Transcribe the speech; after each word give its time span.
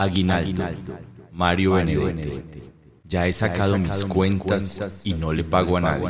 Aguinaldo, 0.00 0.64
Mario 1.32 1.72
Benedetti. 1.72 2.62
Ya 3.04 3.26
he 3.26 3.32
sacado 3.34 3.76
mis 3.76 4.02
cuentas 4.06 5.02
y 5.04 5.12
no 5.12 5.30
le 5.30 5.44
pago 5.44 5.76
a 5.76 5.80
nadie, 5.82 6.08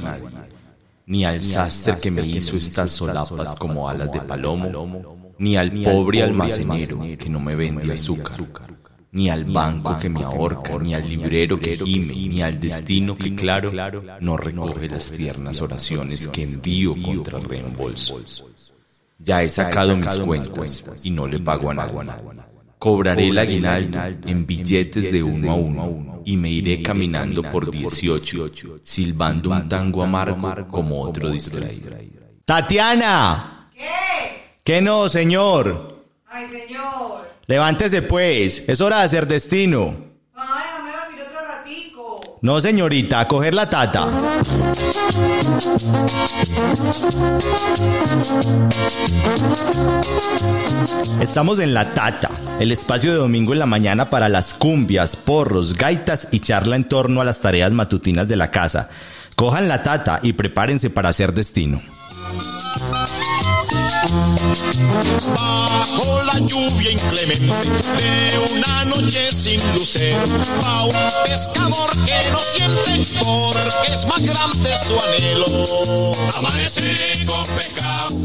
ni 1.06 1.24
al 1.24 1.42
sastre 1.42 1.98
que 1.98 2.12
me 2.12 2.24
hizo 2.24 2.56
estas 2.56 2.92
solapas 2.92 3.56
como 3.56 3.88
alas 3.88 4.12
de 4.12 4.20
palomo, 4.20 5.34
ni 5.38 5.56
al 5.56 5.72
pobre 5.82 6.22
almacenero 6.22 7.00
que 7.18 7.28
no 7.28 7.40
me 7.40 7.56
vende 7.56 7.92
azúcar, 7.92 8.46
ni 9.10 9.28
al 9.28 9.44
banco 9.44 9.98
que 9.98 10.08
me 10.08 10.22
ahorca, 10.22 10.78
ni 10.78 10.94
al 10.94 11.08
librero 11.08 11.58
que 11.58 11.76
gime, 11.76 12.14
ni 12.14 12.42
al 12.42 12.60
destino 12.60 13.16
que, 13.16 13.34
claro, 13.34 13.72
no 14.20 14.36
recoge 14.36 14.88
las 14.88 15.10
tiernas 15.10 15.60
oraciones 15.60 16.28
que 16.28 16.44
envío 16.44 16.94
contra 17.02 17.40
reembolso. 17.40 18.20
Ya 19.18 19.42
he 19.42 19.48
sacado 19.48 19.96
mis 19.96 20.16
cuentas 20.18 20.86
y 21.02 21.10
no 21.10 21.26
le 21.26 21.40
pago 21.40 21.72
a 21.72 21.74
nadie. 21.74 22.40
Cobraré 22.80 23.28
el 23.28 23.36
aguinaldo 23.36 24.00
en 24.26 24.46
billetes 24.46 25.12
de 25.12 25.22
uno 25.22 25.52
a 25.52 25.54
uno 25.54 26.22
y 26.24 26.34
me 26.38 26.48
iré 26.50 26.82
caminando 26.82 27.42
por 27.42 27.70
18, 27.70 28.80
silbando 28.82 29.50
un 29.50 29.68
tango 29.68 30.02
amargo 30.02 30.66
como 30.70 31.02
otro 31.02 31.28
distraído. 31.28 31.90
¡Tatiana! 32.46 33.68
¿Qué? 33.74 33.84
¿Qué 34.64 34.80
no, 34.80 35.10
señor? 35.10 36.06
Ay, 36.26 36.46
señor. 36.46 37.28
Levántese 37.46 38.00
pues, 38.00 38.66
es 38.66 38.80
hora 38.80 39.00
de 39.00 39.04
hacer 39.04 39.26
destino. 39.26 39.94
Ay, 40.34 40.64
déjame 40.64 40.90
dormir 40.90 41.20
otro 41.28 41.46
ratico. 41.46 42.29
No, 42.42 42.58
señorita, 42.58 43.28
coger 43.28 43.52
la 43.52 43.68
tata. 43.68 44.08
Estamos 51.20 51.58
en 51.58 51.74
La 51.74 51.92
Tata, 51.92 52.30
el 52.58 52.72
espacio 52.72 53.12
de 53.12 53.18
domingo 53.18 53.52
en 53.52 53.58
la 53.58 53.66
mañana 53.66 54.08
para 54.08 54.30
las 54.30 54.54
cumbias, 54.54 55.16
porros, 55.16 55.74
gaitas 55.74 56.28
y 56.30 56.40
charla 56.40 56.76
en 56.76 56.84
torno 56.84 57.20
a 57.20 57.26
las 57.26 57.40
tareas 57.42 57.72
matutinas 57.72 58.26
de 58.26 58.36
la 58.36 58.50
casa. 58.50 58.88
Cojan 59.36 59.68
la 59.68 59.82
tata 59.82 60.20
y 60.22 60.32
prepárense 60.32 60.88
para 60.88 61.10
hacer 61.10 61.34
destino. 61.34 61.82
Bajo 65.34 66.22
la 66.22 66.38
lluvia 66.38 66.90
inclemente 66.90 67.52
sin 69.30 69.60
un 69.60 69.76
pescador 71.24 71.90
es 73.86 74.06
más 74.08 74.22
grande 74.22 74.70
su 74.78 74.98
anhelo. 74.98 76.16
Con 77.26 77.46
pescado. 77.56 78.16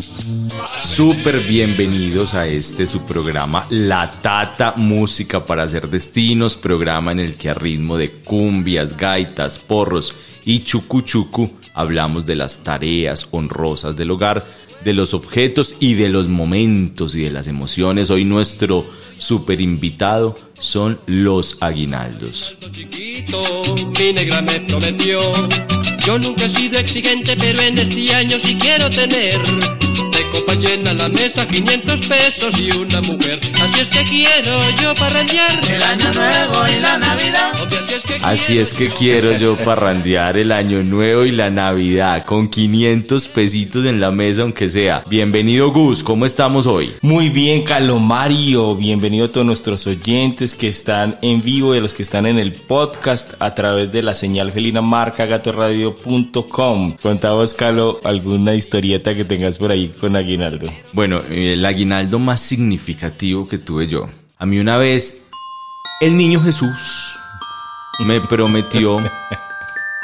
Súper 0.79 1.41
bienvenidos 1.41 2.33
a 2.35 2.47
este 2.47 2.87
su 2.87 3.01
programa 3.01 3.65
La 3.69 4.09
Tata 4.21 4.75
Música 4.77 5.45
para 5.45 5.63
hacer 5.63 5.89
destinos, 5.89 6.55
programa 6.55 7.11
en 7.11 7.19
el 7.19 7.35
que 7.35 7.49
a 7.49 7.53
ritmo 7.53 7.97
de 7.97 8.11
cumbias, 8.11 8.95
gaitas, 8.95 9.59
porros 9.59 10.15
y 10.45 10.61
chucu 10.61 11.01
chucu 11.01 11.51
hablamos 11.75 12.25
de 12.25 12.35
las 12.35 12.63
tareas 12.63 13.27
honrosas 13.31 13.95
del 13.95 14.11
hogar, 14.11 14.45
de 14.85 14.93
los 14.93 15.15
objetos 15.15 15.75
y 15.79 15.95
de 15.95 16.09
los 16.09 16.29
momentos 16.29 17.15
y 17.15 17.23
de 17.23 17.31
las 17.31 17.47
emociones. 17.47 18.11
Hoy 18.11 18.23
nuestro 18.23 18.85
super 19.17 19.59
invitado 19.59 20.37
son 20.59 20.99
los 21.05 21.61
aguinaldos. 21.61 22.55
chiquito, 22.71 23.63
mi 23.99 24.13
negra 24.13 24.41
me 24.41 24.59
prometió. 24.61 25.19
Yo 26.05 26.19
nunca 26.19 26.45
he 26.45 26.49
sido 26.49 26.79
exigente, 26.79 27.35
pero 27.35 27.61
en 27.61 27.77
este 27.77 28.13
año 28.13 28.37
sí 28.41 28.55
quiero 28.55 28.89
tener. 28.89 29.41
De 29.41 30.29
copa 30.31 30.53
llena 30.55 30.93
la 30.93 31.09
mesa, 31.09 31.47
500 31.47 32.05
pesos 32.07 32.59
y 32.59 32.71
una 32.71 33.01
mujer. 33.01 33.39
Así 33.55 33.79
es 33.81 33.89
que 33.89 34.03
quiero 34.03 34.69
yo 34.81 34.93
parrandear. 34.95 35.71
El 35.71 35.81
año 35.81 36.13
nuevo 36.13 36.67
y 36.67 36.79
la 36.81 36.97
Navidad. 36.99 37.51
Así 37.55 37.93
es 37.95 38.03
que 38.03 38.15
Así 38.21 38.59
es 38.59 38.73
que 38.73 38.89
quiero 38.89 39.37
yo 39.37 39.57
parrandear 39.57 40.37
el 40.37 40.51
año 40.51 40.83
nuevo 40.83 41.25
y 41.25 41.31
la 41.31 41.49
Navidad 41.49 42.25
con 42.25 42.49
500 42.49 43.27
pesitos 43.29 43.85
en 43.85 43.99
la 43.99 44.11
mesa 44.11 44.43
aunque 44.43 44.69
sea. 44.69 45.03
Bienvenido 45.09 45.71
Gus, 45.71 46.03
¿cómo 46.03 46.25
estamos 46.25 46.67
hoy? 46.67 46.91
Muy 47.01 47.29
bien, 47.29 47.63
Calomario. 47.63 48.75
Bienvenido 48.75 49.25
a 49.25 49.31
todos 49.31 49.45
nuestros 49.45 49.87
oyentes 49.87 50.44
que 50.53 50.67
están 50.67 51.17
en 51.23 51.41
vivo 51.41 51.73
y 51.73 51.79
a 51.79 51.81
los 51.81 51.95
que 51.95 52.03
están 52.03 52.27
en 52.27 52.37
el 52.37 52.53
podcast 52.53 53.41
a 53.41 53.55
través 53.55 53.91
de 53.91 54.03
la 54.03 54.13
señal 54.13 54.51
felina 54.51 54.81
marca 54.81 55.25
gatoradio.com. 55.25 56.97
Contamos, 57.01 57.53
Calo, 57.53 57.99
alguna 58.03 58.53
historieta 58.53 59.15
que 59.15 59.25
tengas 59.25 59.57
por 59.57 59.71
ahí 59.71 59.87
con 59.87 60.15
Aguinaldo. 60.15 60.67
Bueno, 60.93 61.21
el 61.29 61.65
aguinaldo 61.65 62.19
más 62.19 62.41
significativo 62.41 63.47
que 63.47 63.57
tuve 63.57 63.87
yo. 63.87 64.07
A 64.37 64.45
mí 64.45 64.59
una 64.59 64.77
vez 64.77 65.29
el 66.01 66.15
niño 66.15 66.41
Jesús 66.41 67.15
me 68.05 68.21
prometió 68.21 68.97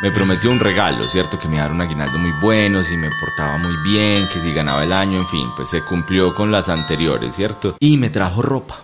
me 0.01 0.11
prometió 0.11 0.49
un 0.49 0.59
regalo, 0.59 1.07
¿cierto? 1.07 1.37
Que 1.37 1.47
me 1.47 1.55
diera 1.55 1.71
un 1.71 1.79
aguinaldo 1.79 2.17
muy 2.17 2.31
bueno, 2.41 2.83
si 2.83 2.97
me 2.97 3.09
portaba 3.19 3.57
muy 3.59 3.75
bien, 3.83 4.27
que 4.33 4.41
si 4.41 4.51
ganaba 4.51 4.83
el 4.83 4.93
año, 4.93 5.19
en 5.19 5.27
fin, 5.27 5.47
pues 5.55 5.69
se 5.69 5.83
cumplió 5.83 6.33
con 6.33 6.51
las 6.51 6.69
anteriores, 6.69 7.35
¿cierto? 7.35 7.75
Y 7.79 7.97
me 7.97 8.09
trajo 8.09 8.41
ropa. 8.41 8.83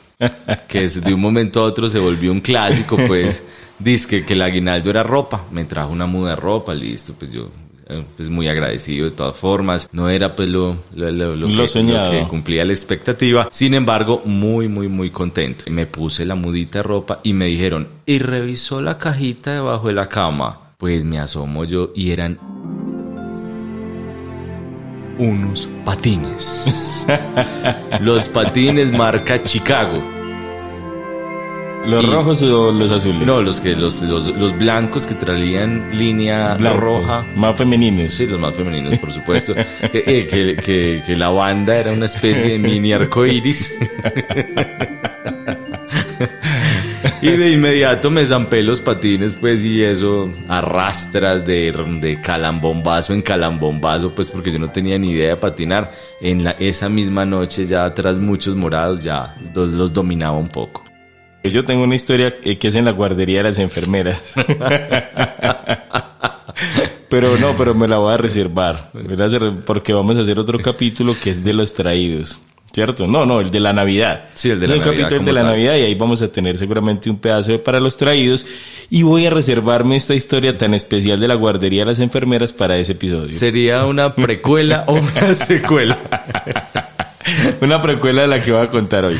Que 0.67 0.83
es- 0.83 1.01
de 1.03 1.13
un 1.13 1.21
momento 1.21 1.61
a 1.61 1.63
otro 1.65 1.89
se 1.89 1.99
volvió 1.99 2.31
un 2.31 2.41
clásico, 2.41 2.97
pues, 3.07 3.43
dice 3.79 4.25
que 4.25 4.33
el 4.33 4.41
aguinaldo 4.41 4.89
era 4.89 5.03
ropa. 5.03 5.43
Me 5.51 5.65
trajo 5.65 5.91
una 5.91 6.05
muda 6.05 6.31
de 6.31 6.35
ropa, 6.37 6.73
listo, 6.73 7.13
pues 7.17 7.31
yo, 7.31 7.49
eh, 7.89 8.03
pues 8.15 8.29
muy 8.29 8.47
agradecido 8.47 9.05
de 9.05 9.11
todas 9.11 9.37
formas. 9.37 9.87
No 9.91 10.09
era 10.09 10.35
pues 10.35 10.49
lo, 10.49 10.77
lo, 10.95 11.11
lo- 11.11 11.35
lo 11.35 11.47
Lo 11.47 11.61
que, 11.61 11.67
soñado. 11.67 12.11
lo 12.13 12.19
que 12.19 12.27
cumplía 12.27 12.65
la 12.65 12.73
expectativa. 12.73 13.47
Sin 13.51 13.73
embargo, 13.73 14.21
muy, 14.25 14.67
muy, 14.67 14.87
muy 14.87 15.09
contento. 15.11 15.65
Me 15.69 15.85
puse 15.85 16.25
la 16.25 16.35
mudita 16.35 16.79
de 16.79 16.83
ropa 16.83 17.19
y 17.23 17.33
me 17.33 17.45
dijeron, 17.45 17.87
y 18.05 18.19
revisó 18.19 18.81
la 18.81 18.97
cajita 18.97 19.53
debajo 19.53 19.87
de 19.87 19.93
la 19.93 20.09
cama. 20.09 20.61
Pues 20.77 21.03
me 21.05 21.17
asomo 21.19 21.63
yo 21.65 21.91
y 21.95 22.11
eran 22.11 22.37
unos 25.17 25.67
patines. 25.85 27.05
Los 28.01 28.27
patines 28.27 28.91
marca 28.91 29.41
Chicago. 29.43 30.01
¿Los 31.85 32.03
Y- 32.03 32.07
rojos 32.07 32.41
o 32.41 32.71
los 32.73 32.91
azules? 32.91 33.25
No, 33.25 33.41
los 33.41 33.61
que 33.61 33.73
los, 33.73 34.01
los, 34.01 34.27
los 34.27 34.57
blancos 34.57 35.05
que 35.07 35.13
traían 35.15 35.97
línea 35.97 36.55
Blancos, 36.55 36.81
roja. 36.81 37.23
Más 37.35 37.55
femeninos. 37.57 38.13
Sí, 38.13 38.27
los 38.27 38.37
más 38.39 38.53
femeninos, 38.55 38.97
por 38.97 39.09
supuesto. 39.11 39.55
que, 39.91 40.03
eh, 40.05 40.27
que, 40.27 40.55
que- 40.57 41.01
que 41.05 41.15
la 41.15 41.29
banda 41.29 41.77
era 41.77 41.93
una 41.93 42.07
especie 42.07 42.49
de 42.51 42.59
mini 42.59 42.91
arco 42.91 43.25
iris. 43.25 43.79
y 47.21 47.31
de 47.31 47.51
inmediato 47.51 48.11
me 48.11 48.25
zampé 48.25 48.63
los 48.63 48.81
patines, 48.81 49.35
pues, 49.35 49.63
y 49.63 49.83
eso 49.83 50.29
arrastras 50.47 51.45
de, 51.45 51.71
de 52.01 52.21
calambombazo 52.21 53.13
en 53.13 53.21
calambombazo, 53.21 54.13
pues, 54.13 54.29
porque 54.29 54.51
yo 54.51 54.59
no 54.59 54.69
tenía 54.69 54.97
ni 54.97 55.11
idea 55.11 55.29
de 55.29 55.37
patinar. 55.37 55.91
En 56.21 56.43
la, 56.43 56.51
esa 56.51 56.89
misma 56.89 57.25
noche, 57.25 57.67
ya 57.67 57.93
tras 57.93 58.19
muchos 58.19 58.55
morados, 58.55 59.03
ya 59.03 59.35
los, 59.53 59.69
los 59.69 59.93
dominaba 59.93 60.37
un 60.37 60.49
poco. 60.49 60.83
Yo 61.43 61.65
tengo 61.65 61.83
una 61.83 61.95
historia 61.95 62.39
que 62.39 62.67
es 62.67 62.75
en 62.75 62.85
la 62.85 62.91
guardería 62.91 63.39
de 63.39 63.49
las 63.49 63.59
enfermeras. 63.59 64.35
pero 67.09 67.37
no, 67.37 67.55
pero 67.57 67.73
me 67.73 67.87
la 67.87 67.97
voy 67.97 68.13
a 68.13 68.17
reservar. 68.17 68.91
Porque 69.65 69.93
vamos 69.93 70.17
a 70.17 70.21
hacer 70.21 70.39
otro 70.39 70.59
capítulo 70.59 71.15
que 71.21 71.31
es 71.31 71.43
de 71.43 71.53
los 71.53 71.73
traídos. 71.73 72.39
¿Cierto? 72.73 73.07
No, 73.07 73.25
no, 73.25 73.41
el 73.41 73.49
de 73.49 73.59
la 73.59 73.73
Navidad. 73.73 74.25
Sí, 74.35 74.51
el 74.51 74.59
de 74.59 74.67
la 74.67 74.75
Es 74.75 74.79
un 74.81 74.85
Navidad 74.85 75.03
capítulo 75.09 75.25
de 75.25 75.33
la 75.33 75.41
tal. 75.41 75.49
Navidad 75.51 75.75
y 75.77 75.81
ahí 75.81 75.95
vamos 75.95 76.21
a 76.21 76.27
tener 76.27 76.57
seguramente 76.57 77.09
un 77.09 77.17
pedazo 77.17 77.51
de 77.51 77.59
para 77.59 77.79
los 77.79 77.97
traídos. 77.97 78.45
Y 78.89 79.01
voy 79.03 79.25
a 79.25 79.29
reservarme 79.29 79.95
esta 79.95 80.13
historia 80.13 80.57
tan 80.57 80.73
especial 80.73 81.19
de 81.19 81.27
la 81.27 81.35
guardería 81.35 81.81
de 81.81 81.87
las 81.87 81.99
enfermeras 81.99 82.53
para 82.53 82.77
ese 82.77 82.91
episodio. 82.91 83.33
¿Sería 83.33 83.85
una 83.85 84.13
precuela 84.13 84.83
o 84.87 84.93
una 84.93 85.33
secuela? 85.33 85.97
Una 87.61 87.81
precuela 87.81 88.21
de 88.21 88.27
la 88.27 88.41
que 88.43 88.51
voy 88.51 88.61
a 88.61 88.69
contar 88.69 89.05
hoy. 89.05 89.17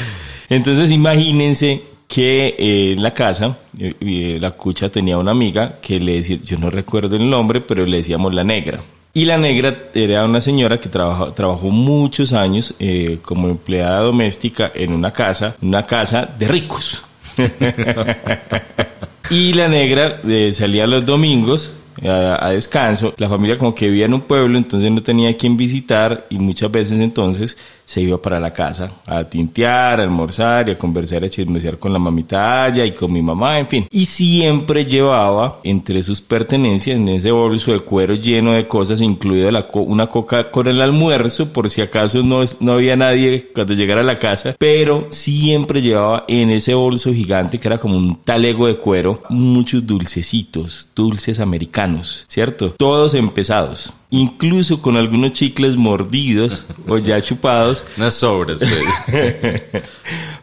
Entonces 0.50 0.91
imagínense 0.91 1.81
que 2.08 2.56
eh, 2.58 2.91
en 2.94 3.03
la 3.03 3.14
casa 3.14 3.58
eh, 3.78 3.94
eh, 3.99 4.38
la 4.40 4.52
cucha 4.52 4.90
tenía 4.90 5.17
una 5.17 5.32
amiga 5.32 5.79
que 5.82 5.99
le 5.99 6.14
decía, 6.17 6.38
yo 6.44 6.58
no 6.58 6.70
recuerdo 6.70 7.16
el 7.17 7.29
nombre, 7.29 7.59
pero 7.61 7.85
le 7.85 7.97
decíamos 7.97 8.34
la 8.34 8.44
negra. 8.44 8.79
Y 9.17 9.25
la 9.25 9.40
negra 9.40 9.75
era 9.96 10.25
una 10.25 10.40
señora 10.40 10.78
que 10.78 10.90
trabajó, 10.90 11.34
trabajó 11.34 11.72
muchos 11.72 12.34
años 12.34 12.75
eh, 12.78 13.17
como 13.23 13.47
empleada 13.47 14.02
doméstica 14.02 14.72
en 14.75 14.93
una 14.93 15.11
casa, 15.11 15.55
una 15.59 15.87
casa 15.87 16.29
de 16.37 16.47
ricos. 16.47 17.02
y 19.31 19.53
la 19.53 19.69
negra 19.69 20.22
eh, 20.23 20.52
salía 20.53 20.85
los 20.85 21.03
domingos 21.03 21.78
a, 22.05 22.46
a 22.46 22.52
descanso. 22.52 23.16
La 23.17 23.28
familia 23.28 23.58
como 23.58 23.73
que 23.73 23.87
vivía 23.87 24.05
en 24.05 24.14
un 24.14 24.22
pueblo, 24.22 24.55
entonces 24.55 24.91
no 24.91 25.02
tenía 25.02 25.35
quien 25.35 25.58
visitar 25.58 26.28
y 26.29 26.37
muchas 26.37 26.70
veces 26.70 26.99
entonces 26.99 27.58
se 27.87 28.01
iba 28.01 28.22
para 28.22 28.39
la 28.39 28.51
casa 28.51 28.91
a 29.05 29.23
tintear, 29.23 30.01
a 30.01 30.03
almorzar 30.03 30.67
y 30.67 30.73
a 30.73 30.78
conversar, 30.78 31.23
a 31.23 31.29
chismosear 31.29 31.79
con 31.79 31.93
la 31.93 31.99
mamita 31.99 32.66
allá 32.66 32.85
y 32.85 32.91
con 32.91 33.11
mi 33.13 33.22
mamá, 33.22 33.57
en 33.57 33.67
fin. 33.67 33.87
Y 33.89 34.05
siempre 34.05 34.85
llevaba 34.85 35.61
entre 35.63 36.03
sus 36.03 36.19
pertenencias 36.19 36.97
en 36.97 37.07
ese 37.07 37.31
bolso 37.31 37.72
de 37.72 37.79
cuero 37.79 38.13
lleno 38.13 38.51
de 38.51 38.67
cosas, 38.67 38.99
incluida 38.99 39.67
una 39.73 40.07
coca 40.07 40.51
con 40.51 40.67
el 40.67 40.81
almuerzo, 40.81 41.53
por 41.53 41.69
si 41.69 41.81
acaso 41.81 42.22
no, 42.23 42.43
no 42.59 42.73
había 42.73 42.97
nadie 42.97 43.49
cuando 43.55 43.73
llegara 43.73 44.01
a 44.01 44.03
la 44.03 44.19
casa, 44.19 44.55
pero 44.59 45.07
siempre 45.09 45.81
llevaba 45.81 46.25
en 46.28 46.49
ese 46.49 46.73
bolso 46.73 47.13
gigante 47.13 47.57
que 47.57 47.69
era 47.69 47.78
como 47.78 47.95
un 47.95 48.22
talego 48.22 48.67
de 48.67 48.78
cuero 48.78 49.23
muchos 49.29 49.87
dulcecitos, 49.87 50.89
dulces 50.93 51.39
americanos, 51.39 52.25
¿cierto? 52.28 52.72
Todos 52.78 53.13
empezados. 53.13 53.93
Incluso 54.09 54.82
con 54.82 54.96
algunos 54.96 55.34
chicles 55.34 55.76
mordidos 55.76 56.68
o 56.88 56.98
ya 56.98 57.22
chupados, 57.24 57.86
Unas 57.98 58.14
sobras, 58.14 58.59
pues. 58.59 59.62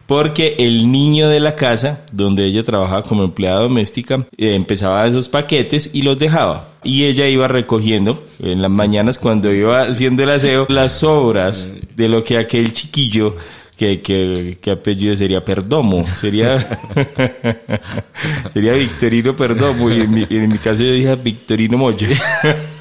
porque 0.05 0.55
el 0.59 0.91
niño 0.91 1.29
de 1.29 1.39
la 1.39 1.55
casa, 1.55 2.05
donde 2.11 2.45
ella 2.45 2.63
trabajaba 2.63 3.01
como 3.03 3.23
empleada 3.23 3.61
doméstica, 3.61 4.27
eh, 4.37 4.53
empezaba 4.53 5.07
esos 5.07 5.29
paquetes 5.29 5.89
y 5.93 6.03
los 6.03 6.19
dejaba. 6.19 6.69
Y 6.83 7.05
ella 7.05 7.27
iba 7.27 7.47
recogiendo 7.47 8.23
en 8.39 8.61
las 8.61 8.69
mañanas 8.69 9.17
cuando 9.17 9.51
iba 9.51 9.81
haciendo 9.81 10.21
el 10.21 10.29
aseo 10.29 10.67
las 10.69 10.99
sobras 10.99 11.73
de 11.95 12.07
lo 12.07 12.23
que 12.23 12.37
aquel 12.37 12.73
chiquillo 12.73 13.35
que, 13.75 14.01
que, 14.01 14.57
que 14.61 14.71
apellido 14.71 15.15
sería 15.15 15.43
Perdomo, 15.43 16.05
sería 16.05 16.59
sería 18.53 18.73
Victorino 18.73 19.35
Perdomo 19.35 19.89
y 19.89 20.01
en 20.01 20.11
mi, 20.11 20.27
en 20.29 20.49
mi 20.49 20.57
caso 20.59 20.83
yo 20.83 20.91
dije 20.91 21.15
Victorino 21.15 21.77
Molle. 21.77 22.15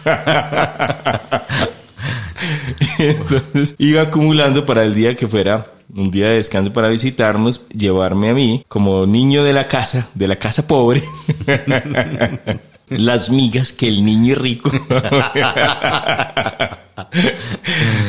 Entonces 2.99 3.75
iba 3.79 4.03
acumulando 4.03 4.67
para 4.67 4.85
el 4.85 4.95
día 4.95 5.17
que 5.17 5.27
fuera 5.27 5.75
un 5.95 6.11
día 6.11 6.29
de 6.29 6.37
descanso 6.37 6.73
para 6.73 6.89
visitarnos, 6.89 7.69
llevarme 7.69 8.31
a 8.31 8.35
mí 8.35 8.65
como 8.69 9.07
niño 9.07 9.45
de 9.45 9.53
la 9.53 9.69
casa, 9.69 10.09
de 10.15 10.29
la 10.29 10.37
casa 10.37 10.67
pobre, 10.67 11.03
las 12.89 13.31
migas 13.31 13.73
que 13.73 13.89
el 13.89 14.05
niño 14.05 14.35
rico 14.35 14.71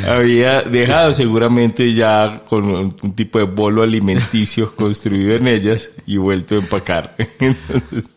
había 0.07 0.61
dejado 0.61 1.13
seguramente 1.13 1.93
ya 1.93 2.41
con 2.47 2.65
un, 2.65 2.91
tipo 3.15 3.39
de 3.39 3.45
bolo 3.45 3.83
alimenticio 3.83 4.75
construido 4.75 5.35
en 5.35 5.47
ellas 5.47 5.91
y 6.05 6.17
vuelto 6.17 6.55
a 6.55 6.59
empacar. 6.59 7.15
Entonces, 7.39 8.09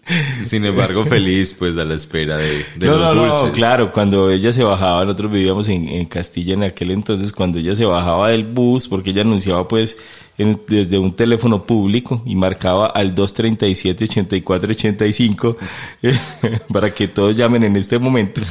Sin 0.43 0.65
embargo, 0.65 1.07
feliz, 1.07 1.55
pues, 1.59 1.77
a 1.77 1.85
la 1.85 1.95
espera 1.95 2.37
de, 2.37 2.65
de 2.77 2.87
no, 2.87 2.97
los 2.97 3.15
no, 3.15 3.27
dulces. 3.27 3.45
no, 3.45 3.53
claro, 3.53 3.93
cuando 3.93 4.31
ella 4.31 4.53
se 4.53 4.65
bajaba, 4.65 5.05
nosotros 5.05 5.33
vivíamos 5.33 5.69
en, 5.69 5.89
en 5.89 6.07
Castilla 6.07 6.55
en 6.55 6.65
aquel 6.65 6.91
entonces, 6.91 7.33
cuando 7.33 7.59
ella 7.59 7.75
se 7.75 7.85
bajaba 7.85 8.31
del 8.31 8.45
bus, 8.45 8.89
porque 8.89 9.11
ella 9.11 9.23
anunciaba 9.23 9.69
pues 9.69 9.99
en- 10.39 10.59
desde 10.69 10.97
un 10.99 11.15
teléfono 11.15 11.67
público 11.67 12.23
y 12.25 12.35
marcaba 12.37 12.87
al 12.87 13.15
237-8485 13.15 15.57
eh, 16.03 16.19
para 16.73 16.95
que 16.95 17.09
todos 17.09 17.37
llamen 17.37 17.65
en 17.65 17.77
este 17.77 17.99
momento. 17.99 18.41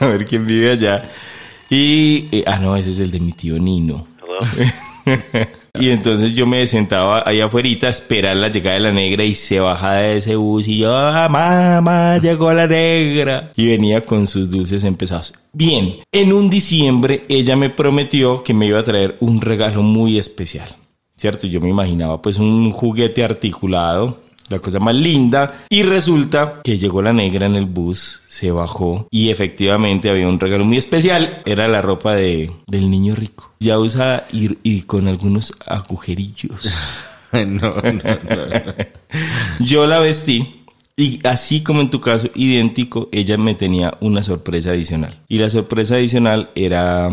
A 0.00 0.06
ver 0.06 0.26
quién 0.26 0.46
vive 0.46 0.72
allá. 0.72 1.00
Y, 1.70 2.28
eh, 2.30 2.44
ah, 2.46 2.58
no, 2.60 2.76
ese 2.76 2.90
es 2.90 2.98
el 3.00 3.10
de 3.10 3.20
mi 3.20 3.32
tío 3.32 3.58
Nino. 3.58 4.06
Y 5.78 5.90
entonces 5.90 6.34
yo 6.34 6.46
me 6.46 6.66
sentaba 6.66 7.22
ahí 7.26 7.40
afuera 7.40 7.68
a 7.82 7.88
esperar 7.88 8.36
la 8.36 8.48
llegada 8.48 8.74
de 8.74 8.80
la 8.80 8.92
negra 8.92 9.24
y 9.24 9.34
se 9.34 9.60
baja 9.60 9.94
de 9.94 10.18
ese 10.18 10.36
bus 10.36 10.68
y 10.68 10.78
yo, 10.78 10.96
ah, 10.96 11.28
mamá, 11.28 12.18
llegó 12.18 12.52
la 12.52 12.66
negra. 12.66 13.50
Y 13.56 13.66
venía 13.66 14.00
con 14.02 14.26
sus 14.26 14.50
dulces 14.50 14.84
empezados. 14.84 15.34
Bien, 15.52 15.96
en 16.12 16.32
un 16.32 16.50
diciembre 16.50 17.24
ella 17.28 17.56
me 17.56 17.70
prometió 17.70 18.42
que 18.42 18.54
me 18.54 18.66
iba 18.66 18.78
a 18.78 18.84
traer 18.84 19.16
un 19.20 19.40
regalo 19.40 19.82
muy 19.82 20.18
especial. 20.18 20.76
¿Cierto? 21.16 21.46
Yo 21.46 21.60
me 21.60 21.70
imaginaba 21.70 22.20
pues 22.20 22.38
un 22.38 22.70
juguete 22.72 23.24
articulado, 23.24 24.18
la 24.48 24.58
cosa 24.58 24.78
más 24.78 24.94
linda. 24.94 25.64
Y 25.68 25.82
resulta 25.82 26.60
que 26.62 26.78
llegó 26.78 27.02
la 27.02 27.12
negra 27.12 27.46
en 27.46 27.56
el 27.56 27.66
bus, 27.66 28.22
se 28.26 28.50
bajó 28.50 29.08
y 29.10 29.30
efectivamente 29.30 30.10
había 30.10 30.28
un 30.28 30.40
regalo 30.40 30.64
muy 30.64 30.76
especial. 30.76 31.42
Era 31.44 31.68
la 31.68 31.82
ropa 31.82 32.14
de, 32.14 32.52
del 32.66 32.90
niño 32.90 33.14
rico. 33.14 33.52
Ya 33.60 33.78
usada 33.78 34.26
y, 34.32 34.58
y 34.62 34.82
con 34.82 35.08
algunos 35.08 35.54
agujerillos. 35.66 37.02
no, 37.32 37.74
no, 37.76 37.82
no. 37.82 38.74
Yo 39.60 39.86
la 39.86 40.00
vestí 40.00 40.64
y 40.98 41.20
así 41.26 41.62
como 41.62 41.82
en 41.82 41.90
tu 41.90 42.00
caso, 42.00 42.28
idéntico, 42.34 43.10
ella 43.12 43.36
me 43.36 43.54
tenía 43.54 43.98
una 44.00 44.22
sorpresa 44.22 44.70
adicional. 44.70 45.20
Y 45.28 45.38
la 45.38 45.50
sorpresa 45.50 45.96
adicional 45.96 46.50
era 46.54 47.10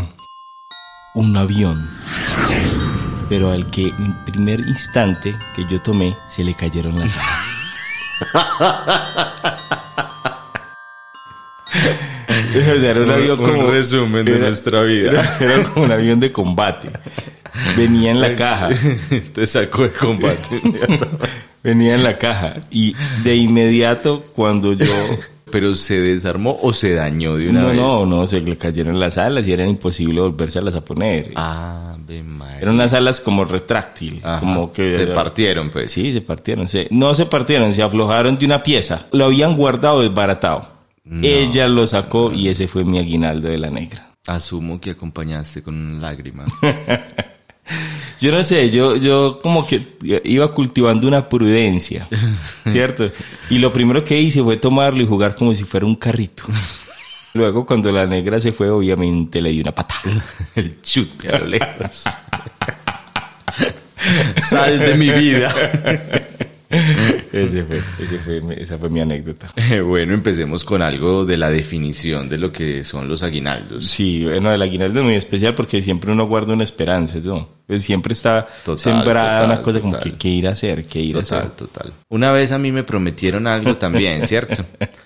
un 1.15 1.35
avión. 1.35 1.89
Pero 3.29 3.51
al 3.51 3.69
que 3.69 3.87
en 3.87 4.25
primer 4.25 4.59
instante 4.61 5.35
que 5.55 5.65
yo 5.69 5.81
tomé 5.81 6.15
se 6.29 6.43
le 6.43 6.53
cayeron 6.53 6.99
las 6.99 7.17
alas. 7.17 7.45
O 12.55 12.79
sea, 12.79 12.91
era 12.91 13.01
un 13.01 13.09
avión 13.09 13.39
Un 13.39 13.45
como 13.45 13.71
resumen 13.71 14.25
de 14.25 14.37
nuestra 14.37 14.83
vida. 14.83 15.11
Era, 15.11 15.37
era 15.39 15.63
como 15.63 15.85
un 15.85 15.91
avión 15.91 16.19
de 16.19 16.31
combate. 16.31 16.91
Venía 17.77 18.11
en 18.11 18.21
la 18.21 18.35
caja. 18.35 18.69
Te 19.33 19.45
sacó 19.47 19.83
de 19.83 19.91
combate. 19.91 20.61
Venía 21.63 21.95
en 21.95 22.03
la 22.03 22.17
caja. 22.17 22.55
Y 22.71 22.95
de 23.23 23.35
inmediato, 23.35 24.25
cuando 24.35 24.73
yo. 24.73 24.93
Pero 25.53 25.73
se 25.75 26.01
desarmó 26.01 26.57
o 26.61 26.73
se 26.73 26.93
dañó 26.95 27.37
de 27.37 27.47
una 27.49 27.61
No, 27.61 27.67
vez. 27.67 27.77
no, 27.77 28.05
no, 28.05 28.27
se 28.27 28.41
le 28.41 28.57
cayeron 28.57 28.99
las 28.99 29.17
alas 29.17 29.47
y 29.47 29.53
era 29.53 29.65
imposible 29.65 30.19
volvérselas 30.19 30.75
a 30.75 30.83
poner. 30.83 31.31
Ah. 31.35 31.95
Eran 32.59 32.75
unas 32.75 32.93
alas 32.93 33.21
como 33.21 33.45
retráctil. 33.45 34.19
Ajá. 34.23 34.39
Como 34.39 34.71
que. 34.71 34.93
se 34.97 35.07
partieron, 35.07 35.69
pues. 35.69 35.91
Sí, 35.91 36.11
se 36.11 36.21
partieron. 36.21 36.67
Se- 36.67 36.87
no 36.91 37.13
se 37.15 37.25
partieron, 37.27 37.73
se 37.73 37.81
aflojaron 37.83 38.37
de 38.37 38.45
una 38.45 38.61
pieza. 38.63 39.05
Lo 39.11 39.25
habían 39.25 39.55
guardado 39.55 40.01
desbaratado. 40.01 40.67
Ella 41.21 41.67
lo 41.67 41.85
sacó 41.87 42.31
y 42.33 42.49
ese 42.49 42.67
fue 42.67 42.83
mi 42.83 42.97
aguinaldo 42.97 43.47
de 43.49 43.57
la 43.57 43.69
negra. 43.69 44.09
Asumo 44.27 44.79
que 44.81 44.91
acompañaste 44.91 45.61
con 45.61 45.75
una 45.75 45.99
lágrima. 46.01 46.45
Yo 48.23 48.31
no 48.31 48.41
sé, 48.41 48.69
yo, 48.69 48.95
yo 48.95 49.41
como 49.43 49.67
que 49.67 49.97
iba 50.23 50.49
cultivando 50.49 51.09
una 51.09 51.27
prudencia, 51.27 52.07
¿cierto? 52.65 53.11
Y 53.49 53.57
lo 53.57 53.73
primero 53.73 54.01
que 54.01 54.17
hice 54.17 54.41
fue 54.41 54.55
tomarlo 54.55 55.03
y 55.03 55.05
jugar 55.05 55.35
como 55.35 55.53
si 55.53 55.65
fuera 55.65 55.85
un 55.85 55.97
carrito. 55.97 56.45
Luego, 57.33 57.65
cuando 57.65 57.91
la 57.91 58.05
negra 58.05 58.39
se 58.39 58.53
fue, 58.53 58.69
obviamente 58.69 59.41
le 59.41 59.49
di 59.49 59.59
una 59.59 59.75
patada. 59.75 60.23
El 60.55 60.81
chute 60.81 61.35
a 61.35 61.39
lo 61.39 61.47
lejos. 61.47 62.05
Sal 64.37 64.79
de 64.79 64.95
mi 64.95 65.09
vida. 65.09 65.53
Ese 67.33 67.63
fue, 67.63 67.81
ese 67.99 68.19
fue, 68.19 68.41
esa 68.57 68.77
fue 68.77 68.89
mi 68.89 68.99
anécdota. 69.01 69.51
Bueno, 69.83 70.13
empecemos 70.13 70.63
con 70.63 70.81
algo 70.81 71.25
de 71.25 71.37
la 71.37 71.49
definición 71.49 72.29
de 72.29 72.37
lo 72.37 72.51
que 72.51 72.83
son 72.83 73.07
los 73.07 73.23
aguinaldos. 73.23 73.85
Sí, 73.85 74.23
bueno, 74.23 74.53
el 74.53 74.61
aguinaldo 74.61 74.99
es 74.99 75.05
muy 75.05 75.15
especial 75.15 75.55
porque 75.55 75.81
siempre 75.81 76.11
uno 76.11 76.27
guarda 76.27 76.53
una 76.53 76.63
esperanza, 76.63 77.17
¿no? 77.23 77.47
Pues 77.67 77.83
Siempre 77.83 78.13
está 78.13 78.47
Total, 78.63 78.79
sembrada 78.79 79.39
total, 79.41 79.45
una 79.45 79.61
cosa 79.61 79.79
como 79.79 79.93
total. 79.93 80.11
que 80.11 80.17
qué 80.17 80.27
ir 80.29 80.47
a 80.47 80.51
hacer, 80.51 80.85
qué 80.85 80.99
ir 80.99 81.17
a 81.17 81.19
hacer. 81.21 81.43
Total, 81.49 81.67
total. 81.67 81.93
Una 82.09 82.31
vez 82.31 82.51
a 82.51 82.59
mí 82.59 82.71
me 82.71 82.83
prometieron 82.83 83.47
algo 83.47 83.75
también, 83.77 84.25
¿cierto? 84.27 84.63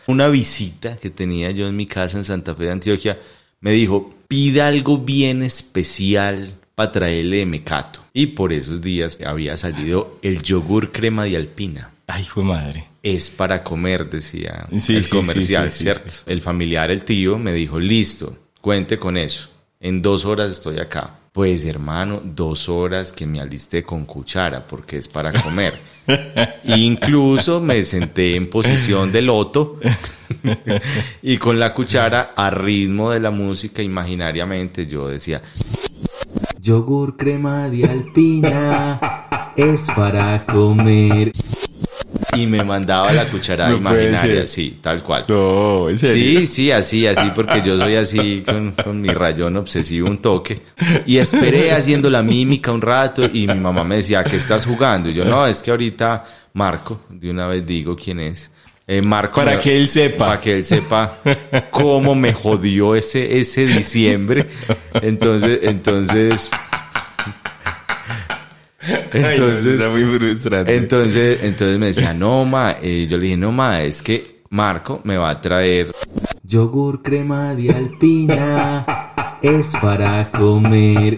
Una 0.08 0.27
visita 0.27 0.98
que 0.98 1.10
tenía 1.10 1.51
yo 1.51 1.68
en 1.68 1.75
mi 1.75 1.86
casa 1.86 2.18
en 2.18 2.24
Santa 2.24 2.56
Fe 2.56 2.65
de 2.65 2.72
Antioquia 2.72 3.18
me 3.62 3.72
dijo, 3.72 4.13
pida 4.27 4.68
algo 4.68 5.00
bien 5.00 5.44
especial 5.44 6.50
para 6.77 6.91
traerle 6.91 7.43
mecato. 7.48 8.01
Y 8.13 8.27
por 8.27 8.53
esos 8.53 8.81
días 8.81 9.17
había 9.25 9.57
salido 9.57 10.19
el 10.22 10.43
yogur 10.43 10.91
crema 10.91 11.24
de 11.24 11.36
alpina. 11.36 11.89
Ay, 12.05 12.24
fue 12.24 12.43
madre. 12.43 12.88
Es 13.01 13.31
para 13.31 13.63
comer, 13.63 14.07
decía 14.07 14.67
Sí, 14.79 14.98
el 14.98 15.03
sí, 15.03 15.10
comercial, 15.10 15.72
sí, 15.72 15.86
¿cierto? 15.86 16.13
El 16.27 16.39
familiar, 16.39 16.91
el 16.91 17.03
tío, 17.03 17.39
me 17.39 17.51
dijo, 17.51 17.79
listo, 17.79 18.38
cuente 18.62 19.00
con 19.00 19.17
eso. 19.17 19.50
En 19.79 20.03
dos 20.03 20.25
horas 20.25 20.51
estoy 20.51 20.77
acá. 20.77 21.15
Pues 21.31 21.65
hermano, 21.65 22.22
dos 22.24 22.69
horas 22.69 23.12
que 23.12 23.25
me 23.25 23.39
alisté 23.39 23.81
con 23.81 24.05
cuchara 24.05 24.67
porque 24.67 24.98
es 24.98 25.07
para 25.07 25.34
comer. 25.34 25.79
Incluso 26.63 27.60
me 27.60 27.81
senté 27.81 28.36
en 28.36 28.51
posición 28.51 29.12
de 29.12 29.24
loto 29.24 29.79
y 31.24 31.38
con 31.38 31.60
la 31.60 31.74
cuchara 31.74 32.34
a 32.36 32.51
ritmo 32.51 33.10
de 33.10 33.19
la 33.19 33.31
música 33.31 33.81
imaginariamente 33.81 34.86
yo 34.86 35.07
decía, 35.07 35.41
yogur 36.67 37.15
crema 37.15 37.69
de 37.69 37.86
alpina 37.86 39.00
es 39.55 39.83
para 39.95 40.45
comer. 40.45 41.31
Y 42.36 42.45
me 42.45 42.62
mandaba 42.62 43.13
la 43.13 43.29
cuchara 43.29 43.69
No 43.69 43.79
puede 43.79 44.09
imaginaria, 44.09 44.47
sí, 44.47 44.79
tal 44.81 45.01
cual. 45.01 45.24
No, 45.29 45.89
en 45.89 45.97
serio. 45.97 46.41
Sí, 46.41 46.45
sí, 46.45 46.71
así, 46.71 47.07
así, 47.07 47.31
porque 47.33 47.62
yo 47.65 47.79
soy 47.79 47.95
así 47.95 48.43
con, 48.45 48.74
con 48.74 49.00
mi 49.00 49.07
rayón 49.07 49.55
obsesivo 49.55 50.09
un 50.09 50.17
toque. 50.17 50.59
Y 51.05 51.17
esperé 51.17 51.71
haciendo 51.71 52.09
la 52.09 52.21
mímica 52.21 52.74
un 52.74 52.81
rato 52.81 53.24
y 53.24 53.47
mi 53.47 53.55
mamá 53.55 53.86
me 53.86 53.95
decía, 53.95 54.19
¿a 54.19 54.24
qué 54.25 54.36
estás 54.36 54.65
jugando? 54.65 55.09
Y 55.09 55.13
yo, 55.13 55.24
no, 55.24 55.47
es 55.47 55.63
que 55.63 55.71
ahorita 55.71 56.25
Marco, 56.51 57.00
de 57.09 57.31
una 57.31 57.47
vez 57.47 57.65
digo 57.65 57.95
quién 57.95 58.19
es, 58.19 58.51
Eh, 58.89 59.01
Marco, 59.01 59.36
Para 59.41 59.58
me- 59.58 59.62
que 59.62 59.75
él 59.77 59.88
sepa. 59.88 60.27
Para 60.27 60.39
que 60.39 60.56
él 60.56 60.63
sepa 60.65 61.17
cómo 61.72 62.15
me 62.15 62.34
jodió 62.34 62.96
ese, 62.96 63.38
ese 63.38 63.67
diciembre. 63.67 64.48
Entonces, 65.01 65.60
entonces. 65.63 66.50
Entonces, 69.12 69.65
Está 69.79 69.89
muy 69.89 70.06
frustrante. 70.06 70.75
entonces, 70.75 71.39
entonces 71.44 71.77
me 71.77 71.88
decía, 71.88 72.13
no, 72.13 72.46
ma, 72.46 72.75
eh, 72.82 73.08
yo 73.10 73.17
le 73.17 73.24
dije, 73.25 73.38
no, 73.38 73.51
ma, 73.51 73.82
es 73.82 74.01
que 74.01 74.38
Marco 74.50 75.01
me 75.03 75.17
va 75.17 75.32
a 75.32 75.41
traer 75.41 75.91
yogur 76.44 77.01
crema 77.03 77.53
de 77.56 77.72
alpina, 77.72 78.86
es 79.41 79.67
para 79.82 80.32
comer. 80.32 81.17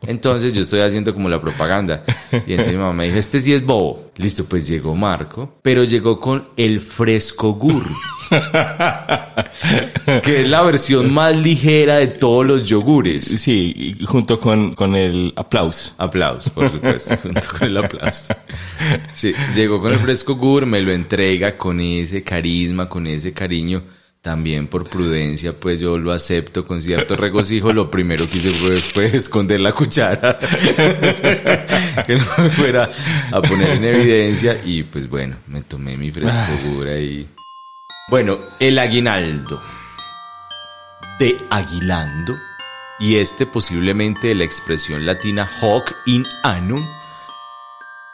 Entonces 0.06 0.54
yo 0.54 0.60
estoy 0.60 0.80
haciendo 0.80 1.12
como 1.12 1.28
la 1.28 1.40
propaganda. 1.40 2.04
Y 2.32 2.52
entonces 2.52 2.68
mi 2.68 2.78
mamá 2.78 2.92
me 2.92 3.06
dijo, 3.06 3.16
este 3.18 3.40
sí 3.40 3.52
es 3.52 3.64
bobo. 3.64 4.10
Listo, 4.16 4.44
pues 4.44 4.66
llegó 4.66 4.94
Marco, 4.94 5.58
pero 5.62 5.84
llegó 5.84 6.20
con 6.20 6.48
el 6.56 6.80
fresco 6.80 7.54
gur. 7.54 7.84
que 10.22 10.42
es 10.42 10.48
la 10.48 10.62
versión 10.62 11.12
más 11.12 11.36
ligera 11.36 11.96
de 11.96 12.08
todos 12.08 12.46
los 12.46 12.68
yogures. 12.68 13.24
Sí, 13.24 13.96
junto 14.06 14.38
con, 14.38 14.74
con 14.74 14.94
el 14.94 15.32
aplauso. 15.36 15.94
Aplausos, 15.98 16.50
por 16.52 16.70
supuesto, 16.70 17.16
junto 17.22 17.40
con 17.58 17.68
el 17.68 17.76
aplauso. 17.78 18.34
Sí, 19.14 19.34
llegó 19.54 19.80
con 19.80 19.92
el 19.92 19.98
fresco 20.00 20.36
gur, 20.36 20.66
me 20.66 20.80
lo 20.80 20.92
entrega 20.92 21.56
con 21.56 21.80
ese 21.80 22.22
carisma, 22.22 22.88
con 22.88 23.06
ese 23.06 23.32
cariño. 23.32 23.82
También 24.28 24.66
por 24.66 24.86
prudencia, 24.86 25.54
pues 25.58 25.80
yo 25.80 25.96
lo 25.96 26.12
acepto 26.12 26.66
con 26.66 26.82
cierto 26.82 27.16
regocijo. 27.16 27.72
Lo 27.72 27.90
primero 27.90 28.28
que 28.28 28.36
hice 28.36 28.52
fue, 28.92 29.06
esconder 29.06 29.58
la 29.58 29.72
cuchara. 29.72 30.38
que 32.06 32.14
no 32.14 32.26
me 32.36 32.50
fuera 32.50 32.90
a 33.32 33.40
poner 33.40 33.70
en 33.70 33.84
evidencia. 33.86 34.60
Y 34.62 34.82
pues 34.82 35.08
bueno, 35.08 35.36
me 35.46 35.62
tomé 35.62 35.96
mi 35.96 36.10
fresco 36.12 36.42
gur 36.62 36.88
ahí. 36.88 37.26
Bueno, 38.10 38.38
el 38.60 38.78
aguinaldo. 38.78 39.62
De 41.18 41.34
aguilando. 41.48 42.34
Y 43.00 43.16
este 43.16 43.46
posiblemente 43.46 44.28
de 44.28 44.34
la 44.34 44.44
expresión 44.44 45.06
latina 45.06 45.48
hoc 45.62 45.90
in 46.04 46.26
annum 46.42 46.86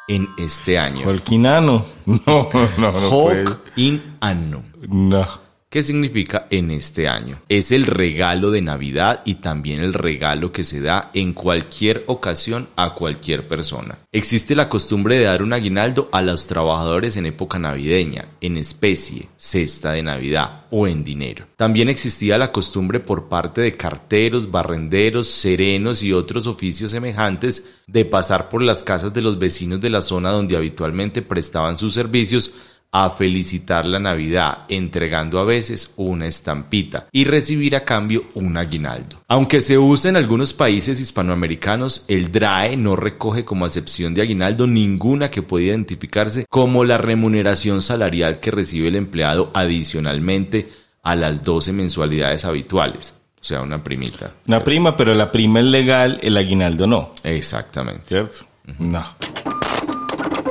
en 0.06 0.28
este 0.38 0.78
año. 0.78 1.09
Holquinano. 1.09 1.85
No, 2.06 2.50
no, 2.78 2.92
no. 2.92 3.11
puede. 3.11 3.49
Hoc 3.49 3.59
in 3.75 4.16
annum. 4.21 4.62
No. 4.87 5.43
¿Qué 5.74 5.82
significa 5.82 6.46
en 6.50 6.70
este 6.70 7.08
año? 7.08 7.40
Es 7.48 7.72
el 7.72 7.86
regalo 7.86 8.52
de 8.52 8.62
Navidad 8.62 9.22
y 9.24 9.34
también 9.34 9.82
el 9.82 9.92
regalo 9.92 10.52
que 10.52 10.62
se 10.62 10.80
da 10.80 11.10
en 11.14 11.32
cualquier 11.32 12.04
ocasión 12.06 12.68
a 12.76 12.94
cualquier 12.94 13.48
persona. 13.48 13.98
Existe 14.12 14.54
la 14.54 14.68
costumbre 14.68 15.18
de 15.18 15.24
dar 15.24 15.42
un 15.42 15.52
aguinaldo 15.52 16.08
a 16.12 16.22
los 16.22 16.46
trabajadores 16.46 17.16
en 17.16 17.26
época 17.26 17.58
navideña, 17.58 18.26
en 18.40 18.56
especie, 18.56 19.26
cesta 19.36 19.90
de 19.90 20.04
Navidad 20.04 20.66
o 20.70 20.86
en 20.86 21.02
dinero. 21.02 21.46
También 21.56 21.88
existía 21.88 22.38
la 22.38 22.52
costumbre 22.52 23.00
por 23.00 23.28
parte 23.28 23.60
de 23.60 23.76
carteros, 23.76 24.52
barrenderos, 24.52 25.26
serenos 25.26 26.04
y 26.04 26.12
otros 26.12 26.46
oficios 26.46 26.92
semejantes 26.92 27.80
de 27.88 28.04
pasar 28.04 28.48
por 28.48 28.62
las 28.62 28.84
casas 28.84 29.12
de 29.12 29.22
los 29.22 29.40
vecinos 29.40 29.80
de 29.80 29.90
la 29.90 30.02
zona 30.02 30.30
donde 30.30 30.56
habitualmente 30.56 31.20
prestaban 31.20 31.78
sus 31.78 31.94
servicios 31.94 32.54
a 32.96 33.10
felicitar 33.10 33.86
la 33.86 33.98
Navidad, 33.98 34.66
entregando 34.68 35.40
a 35.40 35.44
veces 35.44 35.94
una 35.96 36.28
estampita 36.28 37.08
y 37.10 37.24
recibir 37.24 37.74
a 37.74 37.84
cambio 37.84 38.22
un 38.34 38.56
aguinaldo. 38.56 39.20
Aunque 39.26 39.60
se 39.60 39.78
usa 39.78 40.10
en 40.10 40.16
algunos 40.16 40.54
países 40.54 41.00
hispanoamericanos, 41.00 42.04
el 42.06 42.30
DRAE 42.30 42.76
no 42.76 42.94
recoge 42.94 43.44
como 43.44 43.64
acepción 43.64 44.14
de 44.14 44.22
aguinaldo 44.22 44.68
ninguna 44.68 45.28
que 45.28 45.42
pueda 45.42 45.66
identificarse 45.66 46.46
como 46.48 46.84
la 46.84 46.96
remuneración 46.96 47.80
salarial 47.80 48.38
que 48.38 48.52
recibe 48.52 48.86
el 48.86 48.94
empleado 48.94 49.50
adicionalmente 49.54 50.68
a 51.02 51.16
las 51.16 51.42
12 51.42 51.72
mensualidades 51.72 52.44
habituales. 52.44 53.18
O 53.40 53.42
sea, 53.44 53.62
una 53.62 53.82
primita. 53.82 54.34
Una 54.46 54.60
prima, 54.60 54.96
pero 54.96 55.16
la 55.16 55.32
prima 55.32 55.58
es 55.58 55.66
legal, 55.66 56.20
el 56.22 56.36
aguinaldo 56.36 56.86
no. 56.86 57.12
Exactamente. 57.24 58.04
¿Cierto? 58.06 58.44
No. 58.78 59.02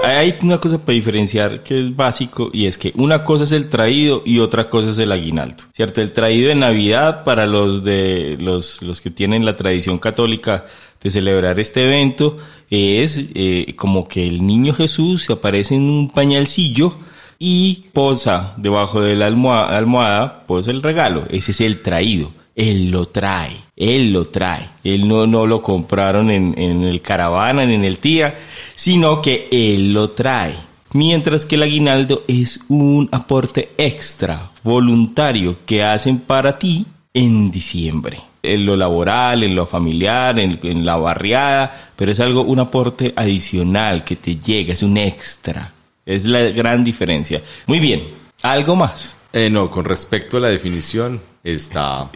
Hay 0.03 0.35
una 0.41 0.57
cosa 0.57 0.79
para 0.79 0.93
diferenciar 0.93 1.63
que 1.63 1.81
es 1.81 1.95
básico 1.95 2.49
y 2.51 2.65
es 2.65 2.77
que 2.77 2.91
una 2.97 3.23
cosa 3.23 3.45
es 3.45 3.53
el 3.53 3.69
traído 3.69 4.21
y 4.25 4.39
otra 4.39 4.67
cosa 4.67 4.89
es 4.89 4.97
el 4.97 5.13
aguinaldo, 5.13 5.63
¿cierto? 5.73 6.01
El 6.01 6.11
traído 6.11 6.49
de 6.49 6.55
Navidad 6.55 7.23
para 7.23 7.45
los 7.45 7.85
de 7.85 8.37
los, 8.37 8.81
los 8.81 8.99
que 8.99 9.11
tienen 9.11 9.45
la 9.45 9.55
tradición 9.55 9.99
católica 9.99 10.65
de 11.01 11.09
celebrar 11.09 11.57
este 11.57 11.83
evento 11.83 12.37
es 12.69 13.29
eh, 13.33 13.73
como 13.77 14.09
que 14.09 14.27
el 14.27 14.45
niño 14.45 14.73
Jesús 14.73 15.23
se 15.23 15.33
aparece 15.33 15.75
en 15.75 15.83
un 15.83 16.09
pañalcillo 16.09 16.93
y 17.39 17.85
posa 17.93 18.55
debajo 18.57 18.99
de 18.99 19.15
la 19.15 19.27
almohada, 19.27 19.77
almohada 19.77 20.43
el 20.67 20.83
regalo. 20.83 21.23
Ese 21.29 21.51
es 21.51 21.61
el 21.61 21.81
traído. 21.81 22.31
Él 22.55 22.91
lo 22.91 23.07
trae, 23.07 23.55
él 23.75 24.13
lo 24.13 24.25
trae. 24.25 24.69
Él 24.83 25.07
no, 25.07 25.25
no 25.25 25.47
lo 25.47 25.61
compraron 25.61 26.29
en, 26.29 26.53
en 26.57 26.83
el 26.83 27.01
caravana, 27.01 27.65
ni 27.65 27.73
en 27.73 27.83
el 27.83 27.99
tía, 27.99 28.35
sino 28.75 29.21
que 29.21 29.47
él 29.51 29.93
lo 29.93 30.11
trae. 30.11 30.53
Mientras 30.93 31.45
que 31.45 31.55
el 31.55 31.63
aguinaldo 31.63 32.23
es 32.27 32.59
un 32.69 33.09
aporte 33.11 33.71
extra, 33.77 34.51
voluntario, 34.61 35.57
que 35.65 35.83
hacen 35.83 36.19
para 36.19 36.59
ti 36.59 36.85
en 37.13 37.49
diciembre. 37.49 38.19
En 38.43 38.65
lo 38.65 38.75
laboral, 38.75 39.43
en 39.43 39.55
lo 39.55 39.65
familiar, 39.65 40.37
en, 40.37 40.59
en 40.61 40.85
la 40.85 40.97
barriada, 40.97 41.91
pero 41.95 42.11
es 42.11 42.19
algo, 42.19 42.41
un 42.41 42.59
aporte 42.59 43.13
adicional 43.15 44.03
que 44.03 44.17
te 44.17 44.35
llega, 44.35 44.73
es 44.73 44.83
un 44.83 44.97
extra. 44.97 45.73
Es 46.05 46.25
la 46.25 46.41
gran 46.49 46.83
diferencia. 46.83 47.41
Muy 47.65 47.79
bien, 47.79 48.03
algo 48.43 48.75
más. 48.75 49.17
Eh, 49.31 49.49
no, 49.49 49.71
con 49.71 49.85
respecto 49.85 50.37
a 50.37 50.41
la 50.41 50.49
definición, 50.49 51.21
está, 51.43 52.09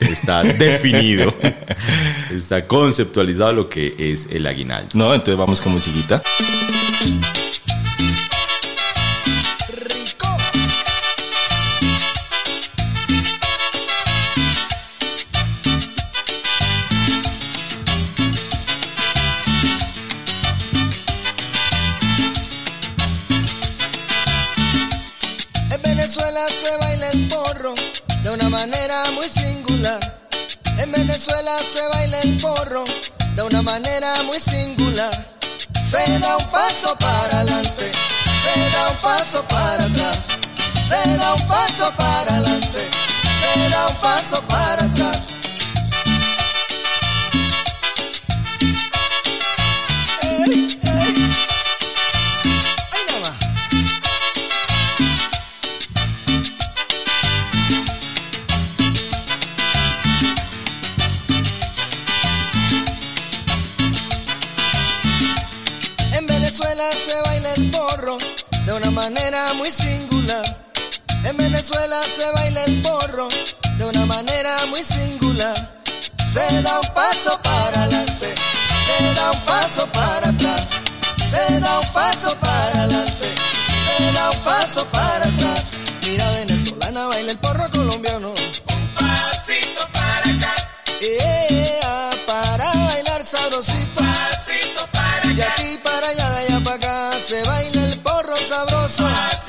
está 0.00 0.42
definido, 0.42 1.32
está 2.30 2.66
conceptualizado 2.66 3.52
lo 3.52 3.68
que 3.68 3.94
es 3.98 4.28
el 4.30 4.46
aguinaldo. 4.46 4.90
No, 4.94 5.14
entonces 5.14 5.38
vamos 5.38 5.60
con 5.60 5.72
musiquita. 5.72 6.22
Se 31.74 31.88
baila 31.88 32.20
el 32.20 32.36
porro 32.36 32.84
de 33.34 33.42
una 33.42 33.60
manera 33.62 34.22
muy 34.26 34.38
singular. 34.38 35.10
Se 35.72 36.18
da 36.20 36.36
un 36.36 36.46
paso 36.46 36.96
para 37.00 37.40
adelante, 37.40 37.90
se 38.42 38.70
da 38.70 38.90
un 38.90 38.96
paso 38.98 39.42
para 39.48 39.84
atrás, 39.84 40.18
se 40.88 41.16
da 41.16 41.34
un 41.34 41.48
paso 41.48 41.92
para 41.96 42.36
adelante, 42.36 42.90
se 43.40 43.68
da 43.70 43.88
un 43.88 43.96
paso 43.96 44.40
para 44.42 44.84
atrás. 44.84 45.18
De 68.64 68.72
una 68.72 68.90
manera 68.90 69.52
muy 69.54 69.70
singular. 69.70 70.44
En 71.24 71.36
Venezuela 71.36 71.96
se 72.02 72.30
baila 72.32 72.64
el 72.64 72.82
porro 72.82 73.28
de 73.78 73.84
una 73.84 74.06
manera 74.06 74.66
muy 74.70 74.82
singular. 74.82 75.54
Se 76.16 76.62
da 76.62 76.80
un 76.80 76.94
paso 76.94 77.38
para 77.42 77.82
adelante, 77.82 78.34
se 78.86 79.14
da 79.14 79.30
un 79.30 79.40
paso 79.40 79.86
para 79.88 80.28
atrás, 80.28 80.62
se 81.30 81.60
da 81.60 81.80
un 81.80 81.92
paso 81.92 82.36
para 82.40 82.82
adelante, 82.82 83.34
se 83.86 84.12
da 84.12 84.30
un 84.30 84.38
paso 84.40 84.86
para 84.86 85.26
atrás. 85.26 85.64
Mira 86.02 86.30
venezolana 86.30 86.53
So. 98.96 99.43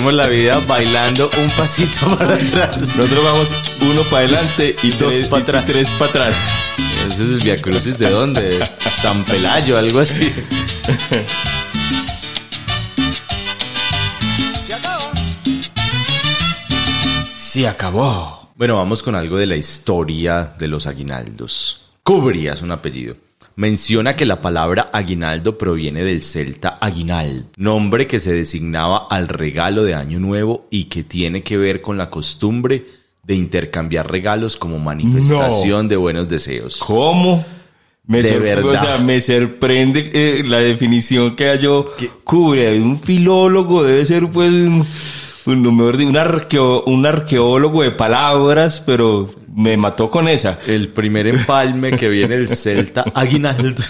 Vivimos 0.00 0.14
la 0.14 0.28
vida 0.28 0.58
bailando 0.66 1.30
un 1.42 1.46
pasito 1.50 2.16
para 2.16 2.32
atrás. 2.34 2.78
Nosotros 2.78 3.22
vamos 3.22 3.50
uno 3.82 4.00
para 4.04 4.24
adelante 4.24 4.74
y 4.82 4.92
Dos 4.92 5.12
tres 5.12 5.28
pa' 5.28 5.40
y 5.40 5.42
atrás. 5.42 5.66
tres 5.66 5.90
para 5.90 6.10
atrás. 6.10 6.36
Eso 7.06 7.22
es 7.22 7.28
el 7.28 7.36
Via 7.40 7.56
Crucis 7.58 7.98
de 7.98 8.08
dónde? 8.08 8.58
San 8.78 9.22
Pelayo, 9.26 9.76
algo 9.76 10.00
así. 10.00 10.32
Se 14.62 14.72
acaba. 14.72 15.12
Se 17.38 17.68
acabó. 17.68 18.52
Bueno, 18.56 18.76
vamos 18.76 19.02
con 19.02 19.14
algo 19.14 19.36
de 19.36 19.46
la 19.48 19.56
historia 19.56 20.54
de 20.58 20.66
los 20.66 20.86
aguinaldos. 20.86 21.90
Cubría 22.02 22.54
es 22.54 22.62
un 22.62 22.72
apellido. 22.72 23.16
Menciona 23.56 24.16
que 24.16 24.24
la 24.26 24.40
palabra 24.40 24.88
aguinaldo 24.92 25.58
proviene 25.58 26.02
del 26.02 26.22
celta 26.22 26.78
aguinald, 26.80 27.46
nombre 27.56 28.06
que 28.06 28.18
se 28.18 28.32
designaba 28.32 29.06
al 29.10 29.28
regalo 29.28 29.82
de 29.84 29.94
Año 29.94 30.18
Nuevo 30.18 30.66
y 30.70 30.84
que 30.84 31.02
tiene 31.02 31.42
que 31.42 31.58
ver 31.58 31.82
con 31.82 31.98
la 31.98 32.08
costumbre 32.08 32.86
de 33.22 33.34
intercambiar 33.34 34.10
regalos 34.10 34.56
como 34.56 34.78
manifestación 34.78 35.88
de 35.88 35.96
buenos 35.96 36.28
deseos. 36.28 36.78
¿Cómo? 36.78 37.44
Me 38.06 38.22
De 38.22 38.38
verdad. 38.38 38.64
O 38.74 38.78
sea, 38.78 38.98
me 38.98 39.20
sorprende 39.20 40.10
eh, 40.12 40.42
la 40.44 40.58
definición 40.58 41.36
que 41.36 41.58
yo 41.60 41.86
cubre. 42.24 42.80
Un 42.80 42.98
filólogo 42.98 43.82
debe 43.84 44.04
ser, 44.06 44.26
pues, 44.28 44.50
un, 44.50 44.84
un, 45.46 45.66
un, 45.66 46.14
arqueo- 46.16 46.82
un 46.86 47.06
arqueólogo 47.06 47.82
de 47.82 47.90
palabras, 47.92 48.82
pero 48.84 49.30
me 49.54 49.76
mató 49.76 50.10
con 50.10 50.28
esa. 50.28 50.58
El 50.66 50.88
primer 50.88 51.26
empalme 51.26 51.96
que 51.96 52.08
viene 52.08 52.36
del 52.36 52.48
celta 52.48 53.04
aguinaldo. 53.14 53.82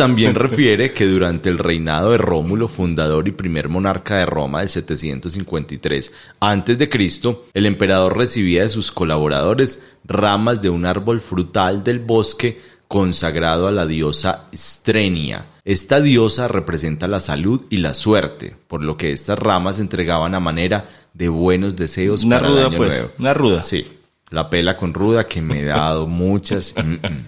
También 0.00 0.34
refiere 0.34 0.94
que 0.94 1.06
durante 1.06 1.50
el 1.50 1.58
reinado 1.58 2.12
de 2.12 2.16
Rómulo, 2.16 2.68
fundador 2.68 3.28
y 3.28 3.32
primer 3.32 3.68
monarca 3.68 4.16
de 4.16 4.24
Roma 4.24 4.60
del 4.60 4.70
753 4.70 6.12
a.C., 6.40 6.88
el 7.52 7.66
emperador 7.66 8.16
recibía 8.16 8.62
de 8.62 8.70
sus 8.70 8.90
colaboradores 8.90 9.82
ramas 10.04 10.62
de 10.62 10.70
un 10.70 10.86
árbol 10.86 11.20
frutal 11.20 11.84
del 11.84 11.98
bosque 11.98 12.58
consagrado 12.90 13.68
a 13.68 13.70
la 13.70 13.86
diosa 13.86 14.46
Strenia. 14.52 15.46
Esta 15.64 16.00
diosa 16.00 16.48
representa 16.48 17.06
la 17.06 17.20
salud 17.20 17.64
y 17.70 17.76
la 17.76 17.94
suerte, 17.94 18.56
por 18.66 18.82
lo 18.82 18.96
que 18.96 19.12
estas 19.12 19.38
ramas 19.38 19.76
se 19.76 19.82
entregaban 19.82 20.34
a 20.34 20.40
manera 20.40 20.88
de 21.14 21.28
buenos 21.28 21.76
deseos 21.76 22.24
Una 22.24 22.38
para 22.38 22.48
el 22.48 22.54
ruda, 22.54 22.66
año 22.66 22.76
pues. 22.78 22.90
nuevo. 22.90 23.10
Una 23.20 23.34
ruda. 23.34 23.62
Sí, 23.62 23.86
la 24.30 24.50
pela 24.50 24.76
con 24.76 24.92
ruda 24.92 25.28
que 25.28 25.40
me 25.40 25.60
he 25.60 25.64
dado 25.66 26.08
muchas. 26.08 26.74
Mm, 26.76 26.94
mm. 26.94 27.26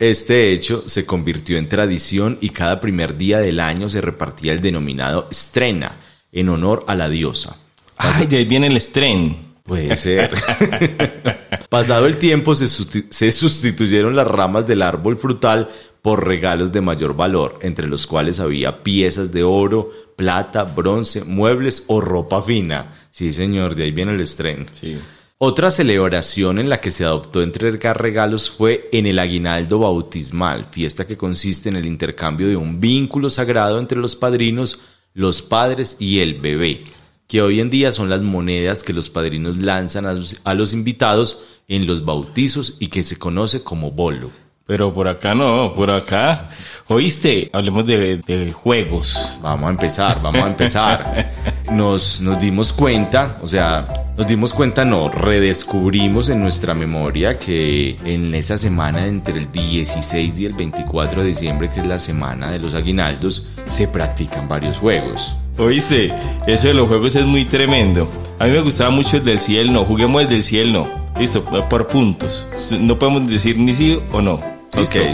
Este 0.00 0.52
hecho 0.52 0.84
se 0.86 1.06
convirtió 1.06 1.56
en 1.56 1.70
tradición 1.70 2.36
y 2.42 2.50
cada 2.50 2.78
primer 2.78 3.16
día 3.16 3.38
del 3.38 3.60
año 3.60 3.88
se 3.88 4.02
repartía 4.02 4.52
el 4.52 4.60
denominado 4.60 5.28
estrena 5.30 5.96
en 6.30 6.50
honor 6.50 6.84
a 6.88 6.94
la 6.94 7.08
diosa. 7.08 7.56
Ay, 7.96 8.26
de 8.26 8.36
ahí 8.36 8.44
viene 8.44 8.66
el 8.66 8.76
estren. 8.76 9.47
Puede 9.68 9.94
ser. 9.96 10.30
Pasado 11.68 12.06
el 12.06 12.16
tiempo 12.16 12.54
se, 12.54 12.66
se 12.66 13.30
sustituyeron 13.30 14.16
las 14.16 14.26
ramas 14.26 14.66
del 14.66 14.82
árbol 14.82 15.18
frutal 15.18 15.68
por 16.02 16.26
regalos 16.26 16.72
de 16.72 16.80
mayor 16.80 17.14
valor, 17.14 17.58
entre 17.60 17.86
los 17.86 18.06
cuales 18.06 18.40
había 18.40 18.82
piezas 18.82 19.30
de 19.30 19.42
oro, 19.42 19.90
plata, 20.16 20.64
bronce, 20.64 21.24
muebles 21.24 21.84
o 21.88 22.00
ropa 22.00 22.40
fina. 22.40 22.86
Sí, 23.10 23.32
señor, 23.32 23.74
de 23.74 23.84
ahí 23.84 23.90
viene 23.90 24.12
el 24.12 24.20
estreno. 24.20 24.64
Sí. 24.72 24.98
Otra 25.40 25.70
celebración 25.70 26.58
en 26.58 26.68
la 26.68 26.80
que 26.80 26.90
se 26.90 27.04
adoptó 27.04 27.42
entregar 27.42 28.00
regalos 28.00 28.50
fue 28.50 28.88
en 28.90 29.06
el 29.06 29.20
aguinaldo 29.20 29.78
bautismal, 29.78 30.64
fiesta 30.64 31.06
que 31.06 31.16
consiste 31.16 31.68
en 31.68 31.76
el 31.76 31.86
intercambio 31.86 32.48
de 32.48 32.56
un 32.56 32.80
vínculo 32.80 33.30
sagrado 33.30 33.78
entre 33.78 33.98
los 33.98 34.16
padrinos, 34.16 34.80
los 35.14 35.42
padres 35.42 35.96
y 36.00 36.20
el 36.20 36.40
bebé, 36.40 36.84
que 37.28 37.42
hoy 37.42 37.60
en 37.60 37.68
día 37.68 37.92
son 37.92 38.08
las 38.08 38.22
monedas 38.22 38.82
que 38.82 38.94
los 38.94 39.10
padrinos 39.10 39.58
lanzan 39.58 40.06
a 40.06 40.14
los, 40.14 40.40
a 40.44 40.54
los 40.54 40.72
invitados 40.72 41.42
en 41.68 41.86
los 41.86 42.06
bautizos 42.06 42.78
y 42.80 42.88
que 42.88 43.04
se 43.04 43.18
conoce 43.18 43.62
como 43.62 43.90
bolo. 43.90 44.30
Pero 44.64 44.92
por 44.94 45.08
acá 45.08 45.34
no, 45.34 45.72
por 45.74 45.90
acá. 45.90 46.48
Oíste, 46.88 47.50
hablemos 47.52 47.86
de, 47.86 48.18
de 48.18 48.52
juegos. 48.52 49.38
Vamos 49.42 49.68
a 49.68 49.70
empezar, 49.70 50.22
vamos 50.22 50.42
a 50.42 50.48
empezar. 50.48 51.32
Nos, 51.72 52.22
nos 52.22 52.40
dimos 52.40 52.72
cuenta, 52.72 53.36
o 53.42 53.46
sea, 53.46 53.86
nos 54.16 54.26
dimos 54.26 54.54
cuenta, 54.54 54.86
no, 54.86 55.10
redescubrimos 55.10 56.30
en 56.30 56.40
nuestra 56.40 56.72
memoria 56.72 57.38
que 57.38 57.94
en 58.06 58.34
esa 58.34 58.56
semana 58.56 59.06
entre 59.06 59.36
el 59.36 59.52
16 59.52 60.38
y 60.38 60.46
el 60.46 60.54
24 60.54 61.20
de 61.20 61.28
diciembre, 61.28 61.68
que 61.68 61.80
es 61.80 61.86
la 61.86 61.98
semana 61.98 62.50
de 62.50 62.58
los 62.58 62.72
aguinaldos, 62.72 63.50
se 63.66 63.86
practican 63.86 64.48
varios 64.48 64.78
juegos. 64.78 65.36
Oíste, 65.58 66.14
eso 66.46 66.68
de 66.68 66.74
los 66.74 66.86
juegos 66.86 67.16
es 67.16 67.24
muy 67.24 67.44
tremendo. 67.44 68.08
A 68.38 68.44
mí 68.44 68.52
me 68.52 68.60
gustaba 68.60 68.90
mucho 68.90 69.16
el 69.16 69.24
del 69.24 69.40
el 69.48 69.72
no. 69.72 69.84
Juguemos 69.84 70.22
el 70.22 70.28
del 70.28 70.44
el 70.54 70.72
no. 70.72 70.88
Listo, 71.18 71.44
por 71.44 71.88
puntos. 71.88 72.46
No 72.78 72.98
podemos 72.98 73.26
decir 73.26 73.58
ni 73.58 73.74
sí 73.74 74.00
o 74.12 74.20
no. 74.20 74.40
¿Listo? 74.76 75.00
Ok. 75.00 75.06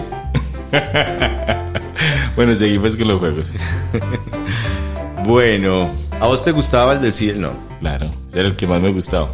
Bueno, 2.37 2.57
seguimos 2.57 2.97
con 2.97 3.09
los 3.09 3.21
juegos. 3.21 3.53
Bueno, 5.25 5.89
¿a 6.21 6.27
vos 6.27 6.45
te 6.45 6.53
gustaba 6.53 6.93
el 6.93 7.01
del 7.01 7.31
el 7.31 7.41
no? 7.41 7.51
Claro, 7.81 8.11
era 8.35 8.49
el 8.49 8.57
que 8.57 8.67
más 8.67 8.81
me 8.81 8.93
gustaba. 8.93 9.31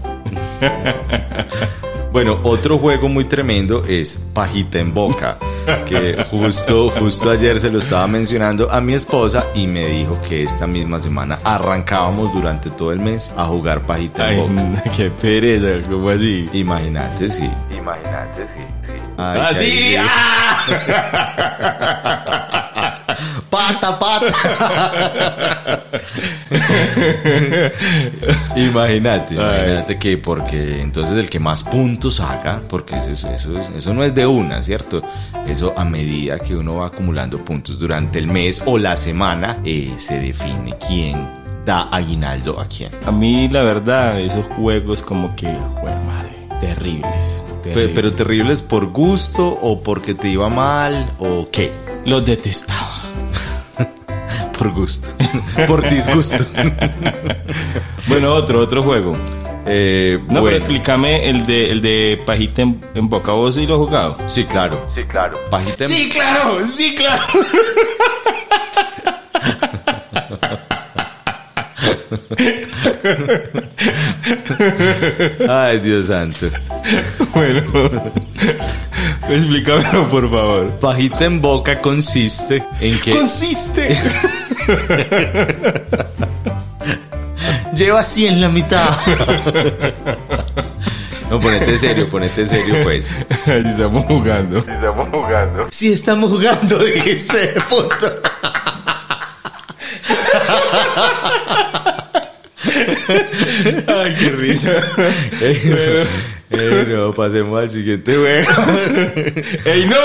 Bueno, 2.12 2.40
otro 2.42 2.76
juego 2.76 3.08
muy 3.08 3.24
tremendo 3.24 3.84
es 3.86 4.16
Pajita 4.34 4.80
en 4.80 4.92
Boca, 4.92 5.38
que 5.86 6.24
justo, 6.30 6.90
justo 6.90 7.30
ayer 7.30 7.60
se 7.60 7.70
lo 7.70 7.78
estaba 7.78 8.06
mencionando 8.06 8.70
a 8.70 8.80
mi 8.80 8.94
esposa 8.94 9.44
y 9.54 9.66
me 9.66 9.86
dijo 9.86 10.20
que 10.22 10.42
esta 10.42 10.66
misma 10.66 11.00
semana 11.00 11.38
arrancábamos 11.44 12.32
durante 12.32 12.70
todo 12.70 12.92
el 12.92 13.00
mes 13.00 13.32
a 13.36 13.44
jugar 13.46 13.80
Pajita 13.80 14.26
Ay, 14.26 14.40
en 14.40 14.56
Boca. 14.74 14.82
qué 14.96 15.10
pereza, 15.10 15.86
¿cómo 15.88 16.10
así? 16.10 16.48
Imagínate, 16.52 17.30
sí. 17.30 17.50
Imagínate, 17.76 18.46
sí, 18.54 18.62
sí. 18.86 18.92
Ay, 19.16 19.96
¡Ah. 19.98 20.06
¡Pata, 23.50 23.98
pata! 23.98 25.82
imagínate, 28.56 29.34
imagínate 29.34 29.98
que 29.98 30.16
porque 30.18 30.80
entonces 30.80 31.16
el 31.18 31.28
que 31.28 31.38
más 31.40 31.64
puntos 31.64 32.16
saca, 32.16 32.62
porque 32.68 32.96
eso, 32.96 33.10
es- 33.10 33.24
eso, 33.24 33.60
es- 33.60 33.68
eso 33.78 33.94
no 33.94 34.04
es 34.04 34.14
de 34.14 34.26
una, 34.26 34.62
¿cierto? 34.62 35.02
Eso 35.46 35.74
a 35.76 35.84
medida 35.84 36.38
que 36.38 36.54
uno 36.56 36.76
va 36.76 36.86
acumulando 36.86 37.38
puntos 37.44 37.78
durante 37.78 38.18
el 38.18 38.26
mes 38.28 38.62
o 38.66 38.78
la 38.78 38.96
semana, 38.96 39.58
eh, 39.64 39.92
se 39.98 40.18
define 40.20 40.76
quién 40.86 41.28
da 41.66 41.88
aguinaldo 41.90 42.60
a 42.60 42.66
quién. 42.66 42.90
A 43.06 43.10
mí, 43.10 43.48
la 43.48 43.62
verdad, 43.62 44.18
esos 44.20 44.46
juegos 44.46 45.02
como 45.02 45.34
que, 45.36 45.52
jue 45.80 45.94
madre, 46.06 46.36
terribles. 46.60 47.44
Pe- 47.62 47.70
terribles. 47.70 47.92
Pero 47.94 48.12
terribles 48.12 48.62
por 48.62 48.86
gusto 48.86 49.46
o 49.60 49.82
porque 49.82 50.14
te 50.14 50.28
iba 50.28 50.48
mal 50.48 51.12
o 51.18 51.48
qué? 51.50 51.70
los 52.06 52.24
detestaba. 52.24 52.89
Por 54.60 54.72
gusto. 54.72 55.08
Por 55.66 55.88
disgusto. 55.88 56.44
Bueno, 58.08 58.34
otro, 58.34 58.60
otro 58.60 58.82
juego. 58.82 59.16
Eh, 59.64 60.18
No, 60.28 60.44
pero 60.44 60.54
explícame 60.56 61.30
el 61.30 61.46
de, 61.46 61.70
el 61.70 61.80
de 61.80 62.22
pajita 62.26 62.60
en, 62.60 62.84
en 62.94 63.08
boca. 63.08 63.32
¿Vos 63.32 63.54
sí 63.54 63.66
lo 63.66 63.74
has 63.76 63.78
jugado? 63.88 64.18
Sí, 64.26 64.44
claro. 64.44 64.86
Sí, 64.94 65.04
claro. 65.04 65.38
Pajita 65.50 65.86
en- 65.86 66.10
claro, 66.10 66.66
sí, 66.66 66.94
claro. 66.94 67.22
Ay, 75.48 75.78
Dios 75.80 76.06
santo. 76.06 76.46
bueno, 77.34 77.62
explícamelo, 79.28 80.08
por 80.08 80.30
favor. 80.30 80.78
Pajita 80.80 81.24
en 81.24 81.40
boca 81.40 81.80
consiste 81.80 82.62
en 82.80 82.98
que 83.00 83.10
Consiste. 83.12 83.98
lleva 87.74 88.04
100 88.04 88.40
la 88.40 88.48
mitad. 88.48 88.90
No, 91.30 91.38
ponete 91.38 91.78
serio, 91.78 92.10
ponete 92.10 92.44
serio, 92.44 92.82
pues. 92.82 93.08
Estamos 93.46 94.04
jugando. 94.06 94.58
Estamos 94.58 95.08
jugando. 95.10 95.66
Si 95.70 95.92
estamos 95.92 96.28
jugando, 96.28 96.76
dijiste, 96.84 97.54
punto. 97.68 98.06
Ay, 103.86 104.16
qué 104.18 104.30
risa. 104.30 104.72
Ey, 105.40 106.04
no, 106.50 106.58
ey, 106.58 106.86
no, 106.88 107.14
pasemos 107.14 107.60
al 107.60 107.70
siguiente 107.70 108.16
juego. 108.16 108.50
¡Ey, 109.66 109.86
no! 109.86 109.96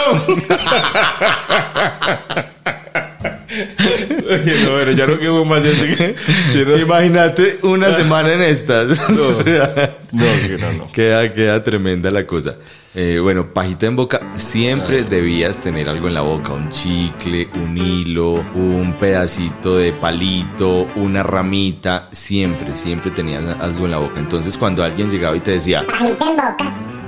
Oye, 4.29 4.63
no, 4.63 4.71
pero 4.77 4.91
ya 4.91 5.07
no 5.07 5.19
quedó 5.19 5.45
más 5.45 5.63
eso 5.63 5.83
que- 5.85 6.15
que 6.53 6.65
no- 6.65 6.77
Imagínate 6.77 7.59
una 7.63 7.91
semana 7.91 8.33
en 8.33 8.41
estas. 8.41 8.99
O 9.09 9.31
sea, 9.31 9.97
No, 10.11 10.23
que 10.47 10.57
no, 10.59 10.73
no. 10.73 10.91
Queda, 10.91 11.33
queda 11.33 11.63
tremenda 11.63 12.11
la 12.11 12.25
cosa. 12.25 12.55
Eh, 12.97 13.19
bueno, 13.21 13.47
pajita 13.53 13.87
en 13.87 13.95
boca, 13.97 14.21
siempre 14.35 15.03
debías 15.03 15.59
tener 15.59 15.89
algo 15.89 16.07
en 16.07 16.13
la 16.13 16.21
boca, 16.21 16.53
un 16.53 16.69
chicle, 16.69 17.49
un 17.53 17.77
hilo, 17.77 18.35
un 18.55 18.95
pedacito 18.97 19.75
de 19.77 19.91
palito, 19.91 20.87
una 20.95 21.21
ramita, 21.21 22.07
siempre, 22.13 22.73
siempre 22.73 23.11
tenías 23.11 23.43
algo 23.59 23.83
en 23.85 23.91
la 23.91 23.97
boca. 23.97 24.17
Entonces 24.19 24.57
cuando 24.57 24.81
alguien 24.81 25.09
llegaba 25.09 25.35
y 25.35 25.41
te 25.41 25.51
decía, 25.51 25.83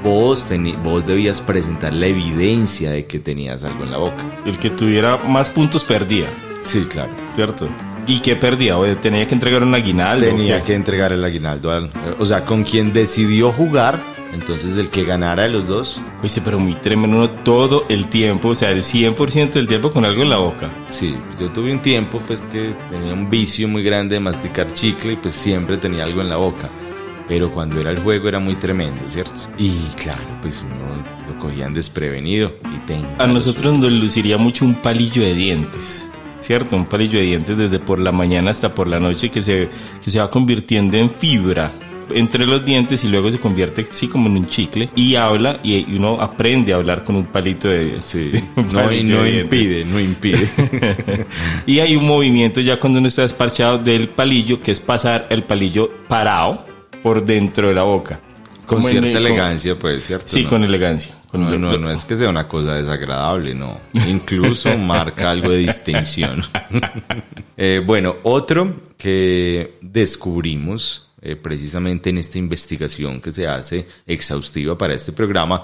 vos, 0.03 0.51
teni- 0.51 0.75
vos 0.83 1.05
debías 1.05 1.39
presentar 1.39 1.93
la 1.93 2.07
evidencia 2.07 2.91
de 2.91 3.05
que 3.05 3.19
tenías 3.19 3.63
algo 3.63 3.85
en 3.85 3.91
la 3.91 3.97
boca. 3.97 4.41
El 4.45 4.59
que 4.59 4.69
tuviera 4.69 5.15
más 5.17 5.49
puntos 5.49 5.85
perdía, 5.85 6.27
Sí, 6.67 6.85
claro. 6.89 7.11
¿cierto? 7.31 7.69
¿Y 8.05 8.19
qué 8.19 8.35
perdía? 8.35 8.77
Oye, 8.77 8.95
tenía 8.95 9.25
que 9.25 9.33
entregar 9.33 9.63
un 9.63 9.73
aguinaldo. 9.73 10.25
Tenía 10.25 10.61
que 10.63 10.75
entregar 10.75 11.13
el 11.13 11.23
aguinaldo 11.23 11.71
al, 11.71 11.91
o 12.19 12.25
sea, 12.25 12.43
con 12.43 12.63
quien 12.63 12.91
decidió 12.91 13.51
jugar, 13.51 14.01
entonces 14.33 14.75
el 14.77 14.89
que 14.89 15.05
ganara 15.05 15.43
de 15.43 15.49
los 15.49 15.67
dos, 15.67 16.01
Oye, 16.23 16.41
pero 16.43 16.59
muy 16.59 16.73
tremendo 16.75 17.17
uno 17.17 17.29
todo 17.29 17.85
el 17.89 18.07
tiempo, 18.07 18.49
o 18.49 18.55
sea, 18.55 18.71
el 18.71 18.81
100% 18.81 19.51
del 19.51 19.67
tiempo 19.67 19.91
con 19.91 20.03
algo 20.03 20.23
en 20.23 20.29
la 20.29 20.37
boca. 20.37 20.69
Sí, 20.87 21.15
yo 21.39 21.49
tuve 21.51 21.71
un 21.71 21.81
tiempo 21.81 22.21
pues 22.25 22.41
que 22.43 22.75
tenía 22.89 23.13
un 23.13 23.29
vicio 23.29 23.67
muy 23.67 23.83
grande 23.83 24.15
de 24.15 24.19
masticar 24.19 24.73
chicle 24.73 25.13
y 25.13 25.15
pues 25.15 25.35
siempre 25.35 25.77
tenía 25.77 26.03
algo 26.03 26.21
en 26.21 26.29
la 26.29 26.37
boca. 26.37 26.69
Pero 27.27 27.51
cuando 27.51 27.79
era 27.79 27.91
el 27.91 27.99
juego 27.99 28.29
era 28.29 28.39
muy 28.39 28.55
tremendo, 28.55 29.01
¿cierto? 29.09 29.33
Y 29.57 29.71
claro, 30.01 30.23
pues 30.41 30.63
uno 30.63 31.03
lo 31.27 31.39
cogían 31.39 31.73
desprevenido 31.73 32.53
y 32.73 32.79
te 32.87 32.95
A 33.19 33.27
nosotros 33.27 33.77
nos 33.77 33.91
luciría 33.91 34.37
mucho 34.37 34.63
un 34.63 34.75
palillo 34.75 35.21
de 35.21 35.33
dientes. 35.33 36.07
¿Cierto? 36.39 36.75
Un 36.75 36.85
palillo 36.85 37.19
de 37.19 37.25
dientes 37.25 37.57
desde 37.57 37.79
por 37.79 37.99
la 37.99 38.11
mañana 38.11 38.51
hasta 38.51 38.73
por 38.73 38.87
la 38.87 38.99
noche 38.99 39.29
que 39.29 39.41
se, 39.41 39.69
que 40.03 40.11
se 40.11 40.19
va 40.19 40.29
convirtiendo 40.29 40.97
en 40.97 41.09
fibra 41.09 41.71
entre 42.13 42.45
los 42.45 42.63
dientes 42.63 43.03
y 43.03 43.09
luego 43.09 43.29
se 43.31 43.37
convierte 43.39 43.85
así 43.89 44.07
como 44.07 44.27
en 44.29 44.37
un 44.37 44.47
chicle 44.47 44.89
y 44.95 45.15
habla 45.15 45.59
y 45.63 45.93
uno 45.95 46.21
aprende 46.21 46.71
a 46.71 46.77
hablar 46.77 47.03
con 47.03 47.17
un 47.17 47.25
palito 47.25 47.67
de 47.67 48.01
Sí, 48.01 48.31
un 48.55 48.65
no, 48.67 48.71
palillo 48.83 49.17
no 49.17 49.23
de 49.23 49.31
dientes. 49.31 49.59
impide, 49.59 49.85
no 49.85 49.99
impide. 49.99 50.47
y 51.65 51.79
hay 51.79 51.95
un 51.95 52.07
movimiento 52.07 52.61
ya 52.61 52.79
cuando 52.79 52.99
uno 52.99 53.07
está 53.09 53.23
desparchado 53.23 53.77
del 53.79 54.09
palillo 54.09 54.61
que 54.61 54.71
es 54.71 54.79
pasar 54.79 55.27
el 55.29 55.43
palillo 55.43 55.91
parado 56.07 56.65
por 57.03 57.25
dentro 57.25 57.67
de 57.67 57.73
la 57.75 57.83
boca. 57.83 58.19
Con 58.65 58.79
Como 58.79 58.89
cierta 58.89 59.17
elegancia, 59.17 59.77
pues, 59.79 60.05
¿cierto? 60.05 60.27
Sí, 60.27 60.43
¿no? 60.43 60.49
con 60.49 60.63
elegancia. 60.63 61.15
No, 61.33 61.49
lo- 61.51 61.59
no, 61.59 61.77
no 61.77 61.91
es 61.91 62.05
que 62.05 62.15
sea 62.15 62.29
una 62.29 62.47
cosa 62.47 62.75
desagradable, 62.75 63.53
no. 63.53 63.79
Incluso 64.07 64.75
marca 64.77 65.29
algo 65.31 65.49
de 65.51 65.57
distinción. 65.59 66.43
Eh, 67.59 67.81
bueno, 67.83 68.17
otro 68.21 68.81
que 68.99 69.79
descubrimos 69.81 71.07
eh, 71.23 71.35
precisamente 71.35 72.11
en 72.11 72.19
esta 72.19 72.37
investigación 72.37 73.19
que 73.19 73.31
se 73.31 73.47
hace 73.47 73.87
exhaustiva 74.05 74.77
para 74.77 74.93
este 74.93 75.11
programa, 75.11 75.63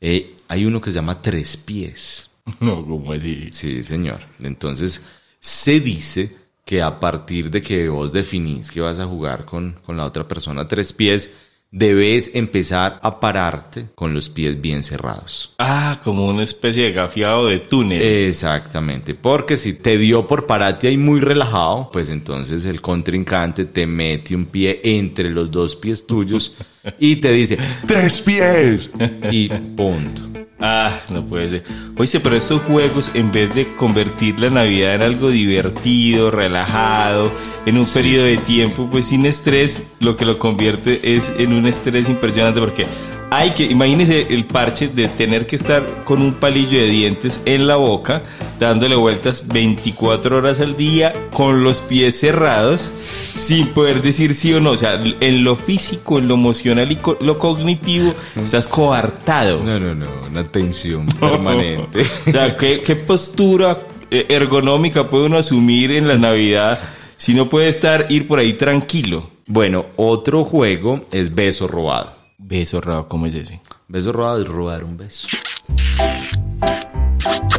eh, 0.00 0.34
hay 0.48 0.64
uno 0.64 0.80
que 0.80 0.90
se 0.90 0.94
llama 0.96 1.20
tres 1.20 1.58
pies. 1.58 2.30
No, 2.60 2.84
como 2.86 3.12
así. 3.12 3.50
Sí, 3.52 3.82
señor. 3.82 4.20
Entonces, 4.42 5.02
se 5.38 5.78
dice 5.80 6.34
que 6.64 6.80
a 6.80 6.98
partir 6.98 7.50
de 7.50 7.60
que 7.60 7.88
vos 7.90 8.10
definís 8.12 8.70
que 8.70 8.80
vas 8.80 8.98
a 8.98 9.06
jugar 9.06 9.44
con, 9.44 9.72
con 9.84 9.96
la 9.98 10.04
otra 10.06 10.26
persona 10.26 10.62
a 10.62 10.68
tres 10.68 10.92
pies, 10.94 11.32
debes 11.70 12.30
empezar 12.34 12.98
a 13.02 13.20
pararte 13.20 13.86
con 13.94 14.14
los 14.14 14.28
pies 14.28 14.60
bien 14.60 14.82
cerrados. 14.82 15.54
Ah, 15.58 15.98
como 16.02 16.26
una 16.26 16.42
especie 16.42 16.84
de 16.84 16.92
gafiado 16.92 17.46
de 17.46 17.58
túnel. 17.58 18.00
Exactamente, 18.02 19.14
porque 19.14 19.56
si 19.56 19.74
te 19.74 19.98
dio 19.98 20.26
por 20.26 20.46
pararte 20.46 20.88
ahí 20.88 20.96
muy 20.96 21.20
relajado, 21.20 21.90
pues 21.92 22.08
entonces 22.08 22.64
el 22.64 22.80
contrincante 22.80 23.64
te 23.64 23.86
mete 23.86 24.34
un 24.34 24.46
pie 24.46 24.80
entre 24.84 25.30
los 25.30 25.50
dos 25.50 25.76
pies 25.76 26.06
tuyos 26.06 26.54
y 26.98 27.16
te 27.16 27.32
dice 27.32 27.58
Tres 27.86 28.20
pies. 28.22 28.92
y 29.30 29.48
punto. 29.48 30.35
Ah, 30.58 30.90
no 31.12 31.22
puede 31.26 31.48
ser. 31.50 31.64
Oye, 31.98 32.18
pero 32.20 32.34
estos 32.34 32.62
juegos, 32.62 33.10
en 33.14 33.30
vez 33.30 33.54
de 33.54 33.74
convertir 33.74 34.40
la 34.40 34.48
Navidad 34.48 34.94
en 34.94 35.02
algo 35.02 35.28
divertido, 35.28 36.30
relajado, 36.30 37.30
en 37.66 37.76
un 37.76 37.84
Sí, 37.84 37.94
periodo 37.94 38.24
sí, 38.24 38.30
de 38.30 38.36
tiempo, 38.38 38.88
pues 38.90 39.06
sin 39.06 39.26
estrés, 39.26 39.86
lo 40.00 40.16
que 40.16 40.24
lo 40.24 40.38
convierte 40.38 41.16
es 41.16 41.30
en 41.38 41.52
un 41.52 41.66
estrés 41.66 42.08
impresionante 42.08 42.60
porque 42.60 42.86
hay 43.30 43.50
que, 43.54 43.64
imagínese 43.64 44.28
el 44.34 44.44
parche 44.44 44.88
de 44.88 45.08
tener 45.08 45.46
que 45.46 45.56
estar 45.56 46.04
con 46.04 46.22
un 46.22 46.34
palillo 46.34 46.78
de 46.78 46.86
dientes 46.88 47.40
en 47.44 47.66
la 47.66 47.76
boca, 47.76 48.22
dándole 48.60 48.94
vueltas 48.96 49.48
24 49.48 50.36
horas 50.38 50.60
al 50.60 50.76
día, 50.76 51.12
con 51.32 51.64
los 51.64 51.80
pies 51.80 52.18
cerrados, 52.20 52.80
sin 52.80 53.68
poder 53.68 54.00
decir 54.02 54.34
sí 54.34 54.54
o 54.54 54.60
no. 54.60 54.70
O 54.70 54.76
sea, 54.76 55.00
en 55.20 55.44
lo 55.44 55.56
físico, 55.56 56.18
en 56.18 56.28
lo 56.28 56.34
emocional 56.34 56.90
y 56.92 56.96
co- 56.96 57.18
lo 57.20 57.38
cognitivo, 57.38 58.14
estás 58.42 58.66
coartado. 58.68 59.62
No, 59.62 59.78
no, 59.78 59.94
no, 59.94 60.06
una 60.30 60.44
tensión 60.44 61.06
permanente. 61.20 62.02
O 62.28 62.32
sea, 62.32 62.56
¿qué, 62.56 62.80
qué 62.80 62.96
postura 62.96 63.76
eh, 64.10 64.26
ergonómica 64.28 65.08
puede 65.10 65.26
uno 65.26 65.38
asumir 65.38 65.90
en 65.90 66.06
la 66.08 66.16
Navidad 66.16 66.78
si 67.16 67.34
no 67.34 67.48
puede 67.48 67.68
estar, 67.70 68.06
ir 68.08 68.28
por 68.28 68.38
ahí 68.38 68.52
tranquilo? 68.54 69.30
Bueno, 69.48 69.86
otro 69.96 70.44
juego 70.44 71.06
es 71.12 71.34
beso 71.34 71.66
robado. 71.68 72.14
Beso 72.48 72.80
raro, 72.80 73.08
¿cómo 73.08 73.26
es 73.26 73.34
ese? 73.34 73.60
Beso 73.88 74.12
robado 74.12 74.40
es 74.40 74.46
robar 74.48 74.84
un 74.84 74.96
beso. 74.96 75.26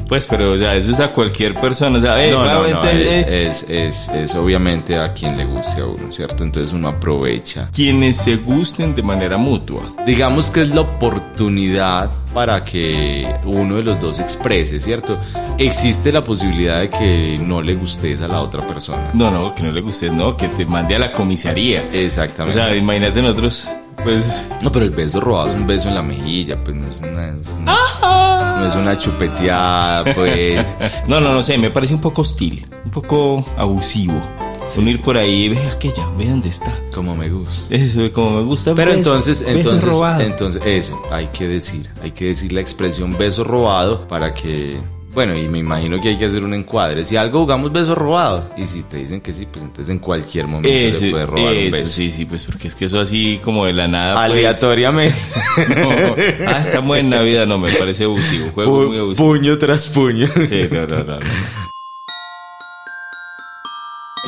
Pues, 0.08 0.26
pero, 0.28 0.54
o 0.54 0.58
sea, 0.58 0.73
eso 0.78 0.91
es 0.91 1.02
a 1.02 1.12
cualquier 1.12 1.54
persona. 1.56 1.97
O 1.97 2.02
sea, 2.02 2.26
eh, 2.26 2.32
No, 2.32 2.45
no, 2.45 2.54
no, 2.54 2.60
nuevamente, 2.69 3.19
eh, 3.19 3.47
es, 3.47 3.63
es, 3.63 3.69
es, 3.69 4.08
es 4.15 4.36
obviamente 4.36 4.97
a 4.97 5.12
quien 5.13 5.38
le 5.38 5.43
guste 5.43 5.82
a 5.82 5.86
uno, 5.86 6.13
¿cierto? 6.13 6.45
Entonces 6.45 6.71
uno 6.71 6.88
aprovecha. 6.88 7.69
quienes 7.76 8.15
se 8.15 8.38
gusten 8.38 8.95
de 8.95 9.04
manera 9.04 9.36
mutua. 9.36 9.82
Digamos 10.06 10.50
que 10.52 10.62
es 10.62 10.69
la 10.69 10.80
oportunidad 10.82 12.10
para 12.34 12.63
que 12.63 13.28
uno 13.43 13.76
de 13.76 13.84
los 13.84 14.00
dos 14.00 14.19
exprese, 14.21 14.80
¿cierto? 14.80 15.19
Existe 15.58 16.13
la 16.13 16.23
posibilidad 16.23 16.80
de 16.80 16.89
que 16.89 17.38
no 17.43 17.62
le 17.62 17.76
gustes 17.76 18.21
a 18.21 18.30
la 18.30 18.39
otra 18.41 18.65
persona. 18.65 19.10
No, 19.13 19.30
no, 19.30 19.54
que 19.54 19.63
no 19.63 19.73
le 19.73 19.82
guste, 19.82 20.10
no, 20.10 20.38
que 20.38 20.47
te 20.47 20.65
mande 20.65 20.95
a 20.95 21.00
la 21.00 21.12
comisaría. 21.12 21.82
O 21.91 21.93
Exactamente. 21.93 22.58
sea, 22.58 22.73
imagínate 22.73 23.21
nosotros, 23.21 23.69
pues, 24.03 24.47
no, 24.62 24.71
pero 24.71 24.86
el 24.86 24.91
beso 24.91 25.19
robado 25.19 25.49
es 25.49 25.55
un 25.55 25.67
beso 25.67 25.88
en 25.89 25.95
la 25.95 26.01
mejilla, 26.03 26.62
pues 26.63 26.75
no 26.75 26.88
es 26.88 26.95
una, 26.97 27.27
es 27.29 27.47
una- 27.57 28.57
no 28.60 28.67
es 28.67 28.75
una 28.75 28.97
chupeteada, 28.97 30.13
pues. 30.13 30.65
no, 31.07 31.19
no, 31.21 31.33
no 31.33 31.43
sé, 31.43 31.57
me 31.57 31.69
parece 31.69 31.93
un 31.93 32.01
poco 32.01 32.21
hostil, 32.21 32.65
un 32.86 32.91
poco 32.91 33.45
abusivo. 33.57 34.21
Unir 34.77 35.01
por 35.01 35.15
ahí, 35.17 35.47
ve 35.47 35.57
aquella, 35.73 36.05
ve 36.17 36.25
dónde 36.29 36.49
está. 36.49 36.77
Como 36.93 37.15
me 37.15 37.29
gusta. 37.29 37.73
Eso, 37.73 38.12
como 38.12 38.31
me 38.31 38.41
gusta. 38.43 38.75
Pero 38.75 38.91
beso, 38.91 38.97
entonces, 38.99 39.39
beso 39.45 39.57
entonces, 39.60 39.83
robado. 39.83 40.21
entonces, 40.21 40.62
eso, 40.65 41.01
hay 41.10 41.27
que 41.27 41.47
decir, 41.47 41.89
hay 42.03 42.12
que 42.12 42.25
decir 42.25 42.51
la 42.51 42.60
expresión 42.60 43.17
beso 43.17 43.45
robado 43.45 44.05
para 44.10 44.33
que, 44.33 44.77
bueno, 45.17 45.36
y 45.36 45.47
me 45.47 45.58
imagino 45.58 45.99
que 45.99 46.10
hay 46.10 46.17
que 46.19 46.25
hacer 46.25 46.43
un 46.43 46.53
encuadre. 46.53 47.03
Si 47.03 47.17
algo 47.17 47.39
jugamos 47.39 47.71
beso 47.73 47.95
robado, 47.95 48.51
y 48.56 48.67
si 48.67 48.84
te 48.84 48.97
dicen 48.97 49.19
que 49.19 49.34
sí, 49.34 49.47
pues 49.51 49.65
entonces 49.65 49.89
en 49.89 49.97
cualquier 49.97 50.45
momento 50.45 50.69
Eso, 50.69 50.99
se 50.99 51.10
puede 51.10 51.25
robar 51.25 51.53
un 51.53 51.58
eso, 51.58 51.71
beso. 51.71 51.88
sí, 51.88 52.12
sí, 52.12 52.25
pues 52.25 52.45
porque 52.45 52.67
es 52.67 52.75
que 52.75 52.86
eso 52.86 52.99
así 52.99 53.39
como 53.43 53.65
de 53.65 53.73
la 53.73 53.88
nada. 53.88 54.13
pues, 54.13 54.25
Aleatoriamente. 54.25 55.15
no. 55.75 56.15
Ah, 56.47 56.60
estamos 56.60 56.99
en 56.99 57.10
Navidad, 57.10 57.47
no, 57.47 57.58
me 57.58 57.73
parece 57.73 58.03
abusivo. 58.03 58.51
Juego 58.53 58.89
muy 58.89 58.97
abusivo. 58.99 59.27
puño 59.27 59.58
tras 59.58 59.88
puño. 59.88 60.27
Sí, 60.47 60.67
no, 60.71 60.86
no, 60.86 60.97
no, 61.03 61.19
no. 61.19 61.66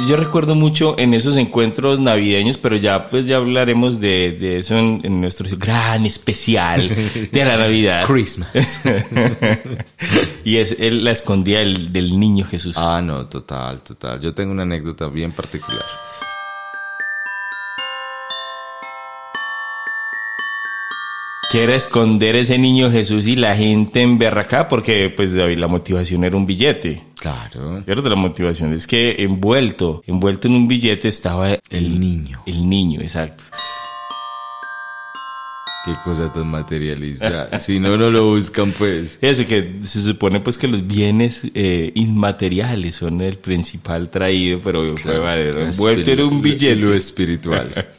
Yo 0.07 0.15
recuerdo 0.15 0.55
mucho 0.55 0.97
en 0.97 1.13
esos 1.13 1.35
encuentros 1.37 1.99
navideños, 1.99 2.57
pero 2.57 2.75
ya 2.75 3.09
pues 3.09 3.25
ya 3.27 3.37
hablaremos 3.37 3.99
de, 3.99 4.31
de 4.31 4.57
eso 4.59 4.77
en, 4.77 5.01
en 5.03 5.21
nuestro 5.21 5.47
gran 5.57 6.05
especial 6.05 6.81
de 7.31 7.45
la 7.45 7.57
Navidad. 7.57 8.05
Christmas. 8.07 8.83
y 10.43 10.57
es 10.57 10.75
el- 10.79 11.03
la 11.03 11.11
escondida 11.11 11.59
del, 11.59 11.93
del 11.93 12.19
niño 12.19 12.45
Jesús. 12.45 12.75
Ah, 12.77 13.01
no, 13.03 13.27
total, 13.27 13.81
total. 13.81 14.19
Yo 14.19 14.33
tengo 14.33 14.51
una 14.51 14.63
anécdota 14.63 15.07
bien 15.07 15.31
particular. 15.31 15.83
Que 21.49 21.63
era 21.63 21.75
esconder 21.75 22.35
ese 22.35 22.57
niño 22.59 22.91
Jesús 22.91 23.25
y 23.25 23.35
la 23.35 23.55
gente 23.55 24.01
en 24.01 24.17
berraca 24.19 24.67
porque 24.67 25.09
pues 25.09 25.33
David, 25.33 25.57
la 25.57 25.67
motivación 25.67 26.23
era 26.23 26.37
un 26.37 26.45
billete. 26.45 27.01
Claro. 27.19 27.81
¿Cierto? 27.81 28.07
La 28.07 28.15
motivación 28.15 28.73
es 28.73 28.85
que 28.85 29.15
envuelto, 29.19 30.03
envuelto 30.05 30.47
en 30.47 30.53
un 30.53 30.67
billete 30.67 31.07
estaba 31.07 31.49
el, 31.49 31.59
El 31.69 31.99
niño. 31.99 32.43
El 32.45 32.69
niño, 32.69 33.01
exacto. 33.01 33.45
Qué 35.89 35.95
cosa 36.03 36.31
tan 36.31 36.45
materialista. 36.47 37.59
si 37.59 37.79
no, 37.79 37.97
no 37.97 38.11
lo 38.11 38.27
buscan, 38.27 38.71
pues. 38.73 39.17
Eso 39.21 39.43
que 39.43 39.77
se 39.81 40.01
supone 40.01 40.39
pues 40.39 40.59
que 40.59 40.67
los 40.67 40.85
bienes 40.85 41.47
eh, 41.55 41.91
inmateriales 41.95 42.93
son 42.93 43.21
el 43.21 43.39
principal 43.39 44.11
traído, 44.11 44.59
pero 44.63 44.85
vale, 45.19 45.51
Lo 45.51 45.61
envuelto 45.61 46.11
en 46.11 46.21
un 46.21 46.43
billete. 46.43 46.75
Lo 46.75 46.93
espiritual. 46.93 47.87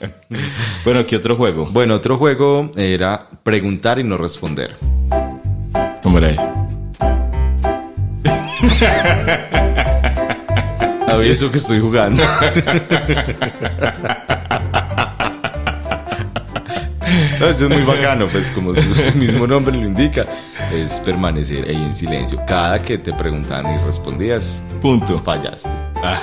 Bueno, 0.84 1.04
¿qué 1.04 1.16
otro 1.16 1.34
juego? 1.34 1.66
bueno, 1.66 1.96
otro 1.96 2.16
juego 2.16 2.70
era 2.76 3.28
preguntar 3.42 3.98
y 3.98 4.04
no 4.04 4.16
responder. 4.16 4.76
¿Cómo 6.02 6.18
era 6.18 6.30
eso? 6.30 6.48
A 11.08 11.16
ver, 11.16 11.26
eso 11.26 11.50
que 11.50 11.58
estoy 11.58 11.80
jugando. 11.80 12.22
No, 17.40 17.46
eso 17.46 17.66
es 17.66 17.70
muy 17.70 17.82
bacano, 17.82 18.28
pues 18.28 18.50
como 18.50 18.74
su, 18.74 18.82
mismo 19.16 19.46
nombre 19.46 19.74
lo 19.76 19.86
indica, 19.86 20.26
es 20.72 20.92
permanecer 21.00 21.66
ahí 21.68 21.76
en 21.76 21.94
silencio. 21.94 22.38
Cada 22.46 22.78
que 22.78 22.98
te 22.98 23.12
preguntaban 23.14 23.74
y 23.74 23.78
respondías, 23.84 24.62
Punto. 24.80 25.18
fallaste. 25.18 25.70
Ah. 26.04 26.20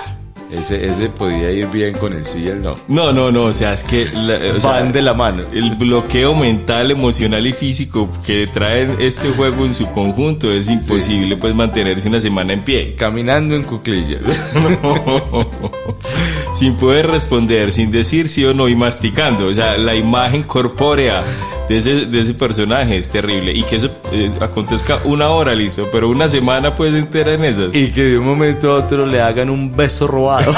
Ese, 0.49 0.87
ese 0.87 1.09
podía 1.09 1.51
ir 1.51 1.67
bien 1.67 1.93
con 1.97 2.13
el 2.13 2.23
sí 2.23 2.43
y 2.45 2.47
el 2.47 2.61
no. 2.61 2.73
No, 2.87 3.11
no, 3.11 3.33
no, 3.33 3.43
o 3.43 3.53
sea, 3.53 3.73
es 3.73 3.83
que 3.83 4.05
la- 4.13 4.35
o 4.57 4.61
sea, 4.61 4.71
Van 4.71 4.93
de 4.93 5.01
la 5.01 5.13
mano. 5.13 5.43
el 5.51 5.75
bloqueo 5.75 6.33
mental, 6.35 6.89
emocional 6.89 7.45
y 7.45 7.51
físico 7.51 8.09
que 8.25 8.47
trae 8.47 8.87
este 8.99 9.27
juego 9.31 9.65
en 9.65 9.73
su 9.73 9.87
conjunto 9.91 10.49
es 10.49 10.69
imposible 10.69 11.35
pues 11.35 11.53
mantenerse 11.53 12.07
una 12.07 12.21
semana 12.21 12.53
en 12.53 12.63
pie. 12.63 12.95
Caminando 12.95 13.55
en 13.55 13.63
cuclillas. 13.63 14.21
sin 16.53 16.75
poder 16.75 17.07
responder, 17.07 17.71
sin 17.71 17.91
decir 17.91 18.29
sí 18.29 18.45
o 18.45 18.53
no 18.53 18.67
y 18.67 18.75
masticando. 18.75 19.47
O 19.47 19.53
sea, 19.53 19.77
la 19.77 19.95
imagen 19.95 20.43
corpórea 20.43 21.23
de 21.67 21.77
ese, 21.77 22.05
de 22.05 22.21
ese 22.21 22.33
personaje 22.33 22.97
es 22.97 23.11
terrible. 23.11 23.53
Y 23.53 23.63
que 23.63 23.77
eso 23.77 23.89
eh, 24.11 24.31
acontezca 24.39 25.01
una 25.03 25.29
hora, 25.29 25.55
listo, 25.55 25.87
pero 25.91 26.09
una 26.09 26.29
semana 26.29 26.75
pues 26.75 26.93
entera 26.93 27.33
en 27.33 27.43
esas. 27.43 27.75
Y 27.75 27.91
que 27.91 28.03
de 28.03 28.17
un 28.17 28.25
momento 28.25 28.71
a 28.71 28.75
otro 28.75 29.05
le 29.05 29.21
hagan 29.21 29.49
un 29.49 29.75
beso 29.75 30.07
robado. 30.07 30.53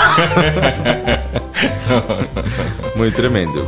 Muy 2.96 3.12
tremendo. 3.12 3.66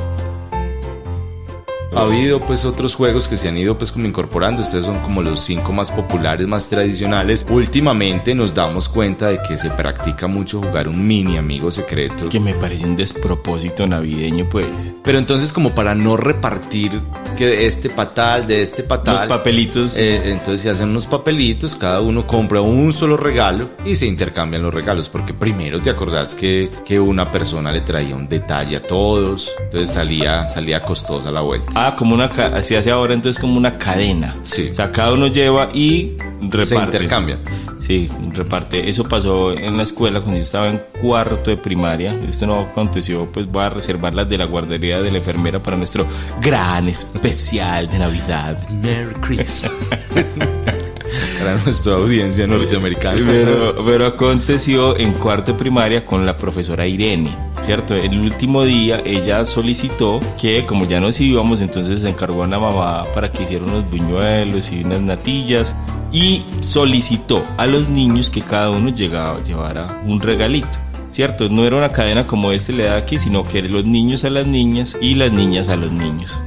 Ha 1.93 2.03
habido 2.03 2.39
pues 2.39 2.63
otros 2.63 2.95
juegos 2.95 3.27
que 3.27 3.35
se 3.35 3.49
han 3.49 3.57
ido 3.57 3.77
pues 3.77 3.91
como 3.91 4.07
incorporando, 4.07 4.61
estos 4.61 4.85
son 4.85 4.99
como 4.99 5.21
los 5.21 5.41
cinco 5.41 5.73
más 5.73 5.91
populares, 5.91 6.47
más 6.47 6.69
tradicionales. 6.69 7.45
Últimamente 7.49 8.33
nos 8.33 8.53
damos 8.53 8.87
cuenta 8.87 9.29
de 9.29 9.41
que 9.41 9.57
se 9.57 9.69
practica 9.71 10.27
mucho 10.27 10.61
jugar 10.61 10.87
un 10.87 11.05
mini 11.05 11.37
amigo 11.37 11.71
secreto. 11.71 12.29
Que 12.29 12.39
me 12.39 12.53
parece 12.53 12.85
un 12.85 12.95
despropósito 12.95 13.85
navideño, 13.87 14.47
pues. 14.49 14.95
Pero 15.03 15.17
entonces 15.17 15.51
como 15.51 15.75
para 15.75 15.93
no 15.93 16.15
repartir 16.15 17.01
que 17.37 17.45
de 17.47 17.65
este 17.65 17.89
patal, 17.89 18.47
de 18.47 18.61
este 18.61 18.83
patal. 18.83 19.15
Los 19.15 19.23
papelitos. 19.23 19.97
Eh, 19.97 20.31
entonces 20.31 20.61
se 20.61 20.69
hacen 20.69 20.89
unos 20.89 21.07
papelitos, 21.07 21.75
cada 21.75 21.99
uno 21.99 22.25
compra 22.25 22.61
un 22.61 22.93
solo 22.93 23.17
regalo 23.17 23.69
y 23.85 23.95
se 23.95 24.05
intercambian 24.05 24.61
los 24.61 24.73
regalos, 24.73 25.09
porque 25.09 25.33
primero 25.33 25.81
te 25.81 25.89
acordás 25.89 26.35
que, 26.35 26.69
que 26.85 26.99
una 26.99 27.31
persona 27.31 27.71
le 27.71 27.81
traía 27.81 28.15
un 28.15 28.29
detalle 28.29 28.77
a 28.77 28.83
todos, 28.83 29.51
entonces 29.59 29.91
salía, 29.91 30.47
salía 30.47 30.81
costosa 30.83 31.31
la 31.31 31.41
vuelta. 31.41 31.80
Ah, 31.83 31.95
como 31.95 32.13
una, 32.13 32.25
así 32.25 32.75
hace 32.75 32.91
ahora 32.91 33.15
entonces 33.15 33.41
como 33.41 33.57
una 33.57 33.79
cadena. 33.79 34.35
Sí. 34.43 34.69
O 34.71 34.75
sea, 34.75 34.91
cada 34.91 35.13
uno 35.13 35.25
lleva 35.25 35.69
y 35.73 36.15
reparte. 36.39 36.65
Se 36.65 36.75
intercambian. 36.75 37.39
Sí, 37.79 38.07
reparte. 38.33 38.87
Eso 38.87 39.03
pasó 39.05 39.51
en 39.51 39.77
la 39.77 39.81
escuela 39.81 40.19
cuando 40.19 40.37
yo 40.37 40.43
estaba 40.43 40.69
en 40.69 40.79
cuarto 41.01 41.49
de 41.49 41.57
primaria. 41.57 42.15
Esto 42.27 42.45
no 42.45 42.59
aconteció, 42.59 43.31
pues 43.31 43.47
voy 43.47 43.63
a 43.63 43.71
reservar 43.71 44.13
las 44.13 44.29
de 44.29 44.37
la 44.37 44.45
guardería 44.45 45.01
de 45.01 45.09
la 45.09 45.17
enfermera 45.17 45.57
para 45.57 45.75
nuestro 45.75 46.05
gran 46.39 46.87
especial 46.87 47.89
de 47.89 47.97
Navidad. 47.97 48.69
Merry 48.69 49.15
Christmas. 49.15 49.73
Para 51.39 51.57
nuestra 51.57 51.95
audiencia 51.95 52.47
norteamericana. 52.47 53.21
Pero, 53.25 53.75
pero 53.85 54.07
aconteció 54.07 54.97
en 54.97 55.13
cuarto 55.13 55.53
de 55.53 55.57
primaria 55.57 56.05
con 56.05 56.25
la 56.25 56.37
profesora 56.37 56.87
Irene, 56.87 57.35
¿cierto? 57.63 57.95
El 57.95 58.19
último 58.19 58.63
día 58.63 59.01
ella 59.05 59.45
solicitó 59.45 60.19
que, 60.39 60.65
como 60.65 60.85
ya 60.85 60.99
nos 60.99 61.19
íbamos, 61.19 61.61
entonces 61.61 62.01
se 62.01 62.09
encargó 62.09 62.43
a 62.43 62.47
una 62.47 62.59
mamá 62.59 63.05
para 63.13 63.31
que 63.31 63.43
hiciera 63.43 63.65
unos 63.65 63.89
buñuelos 63.89 64.71
y 64.71 64.83
unas 64.83 65.01
natillas 65.01 65.75
y 66.11 66.43
solicitó 66.59 67.45
a 67.57 67.65
los 67.67 67.89
niños 67.89 68.29
que 68.29 68.41
cada 68.41 68.69
uno 68.69 68.89
llegaba, 68.89 69.41
llevara 69.43 70.01
un 70.05 70.21
regalito. 70.21 70.79
¿Cierto? 71.09 71.49
No 71.49 71.65
era 71.65 71.75
una 71.75 71.91
cadena 71.91 72.25
como 72.25 72.53
este 72.53 72.71
le 72.71 72.85
da 72.85 72.95
aquí, 72.95 73.19
sino 73.19 73.43
que 73.43 73.61
los 73.63 73.83
niños 73.83 74.23
a 74.23 74.29
las 74.29 74.47
niñas 74.47 74.97
y 75.01 75.15
las 75.15 75.33
niñas 75.33 75.67
a 75.67 75.75
los 75.75 75.91
niños. 75.91 76.39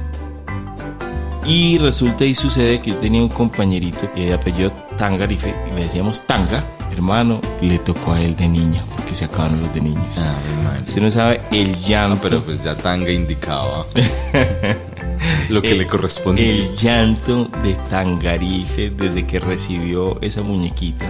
Y 1.47 1.77
resulta 1.77 2.25
y 2.25 2.33
sucede 2.33 2.81
que 2.81 2.91
yo 2.91 2.97
tenía 2.97 3.21
un 3.21 3.29
compañerito 3.29 4.11
que 4.13 4.25
de 4.27 4.33
apellido 4.33 4.71
Tangarife 4.97 5.53
y 5.71 5.75
le 5.75 5.83
decíamos 5.83 6.21
Tanga, 6.25 6.63
hermano, 6.91 7.39
le 7.61 7.77
tocó 7.79 8.13
a 8.13 8.21
él 8.21 8.35
de 8.35 8.47
niña, 8.47 8.83
porque 8.95 9.13
se 9.15 9.25
acabaron 9.25 9.61
los 9.61 9.71
de 9.73 9.81
niños. 9.81 10.17
Ay, 10.17 10.63
man. 10.63 10.83
Usted 10.87 11.01
no 11.01 11.11
sabe 11.11 11.41
el 11.51 11.77
llanto, 11.79 12.15
Ah, 12.17 12.19
pero 12.23 12.41
pues 12.41 12.63
ya 12.63 12.75
Tanga 12.75 13.11
indicaba 13.11 13.85
lo 15.49 15.61
que 15.61 15.71
el- 15.71 15.77
le 15.79 15.87
correspondía. 15.87 16.49
El 16.49 16.75
llanto 16.75 17.45
de 17.63 17.73
Tangarife 17.91 18.89
desde 18.89 19.25
que 19.27 19.39
recibió 19.39 20.19
esa 20.21 20.41
muñequita 20.41 21.05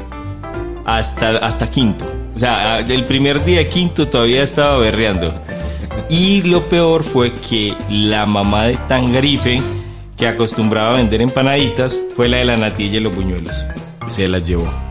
hasta, 0.86 1.38
hasta 1.38 1.70
quinto. 1.70 2.06
O 2.36 2.40
sea, 2.40 2.80
el 2.80 3.04
primer 3.06 3.44
día 3.46 3.60
de 3.60 3.68
quinto 3.70 4.08
todavía 4.10 4.44
estaba 4.44 4.78
berreando. 4.80 5.34
Y 6.10 6.42
lo 6.44 6.62
peor 6.64 7.04
fue 7.04 7.32
que 7.32 7.74
la 7.90 8.26
mamá 8.26 8.66
de 8.66 8.76
Tangarife, 8.90 9.62
que 10.18 10.28
acostumbraba 10.28 10.94
a 10.94 10.98
vender 10.98 11.22
empanaditas, 11.22 12.00
fue 12.16 12.30
la 12.30 12.38
de 12.38 12.46
la 12.46 12.58
natilla 12.58 12.98
y 12.98 13.02
los 13.02 13.16
buñuelos. 13.16 13.66
Se 14.08 14.28
las 14.28 14.46
llevó. 14.46 14.85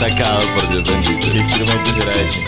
Sacado, 0.00 0.40
por 0.54 0.68
Dios 0.70 0.90
bendito? 0.90 1.26
¿qué 1.30 1.38
instrumento 1.38 1.90
será 1.90 2.22
ese? 2.22 2.44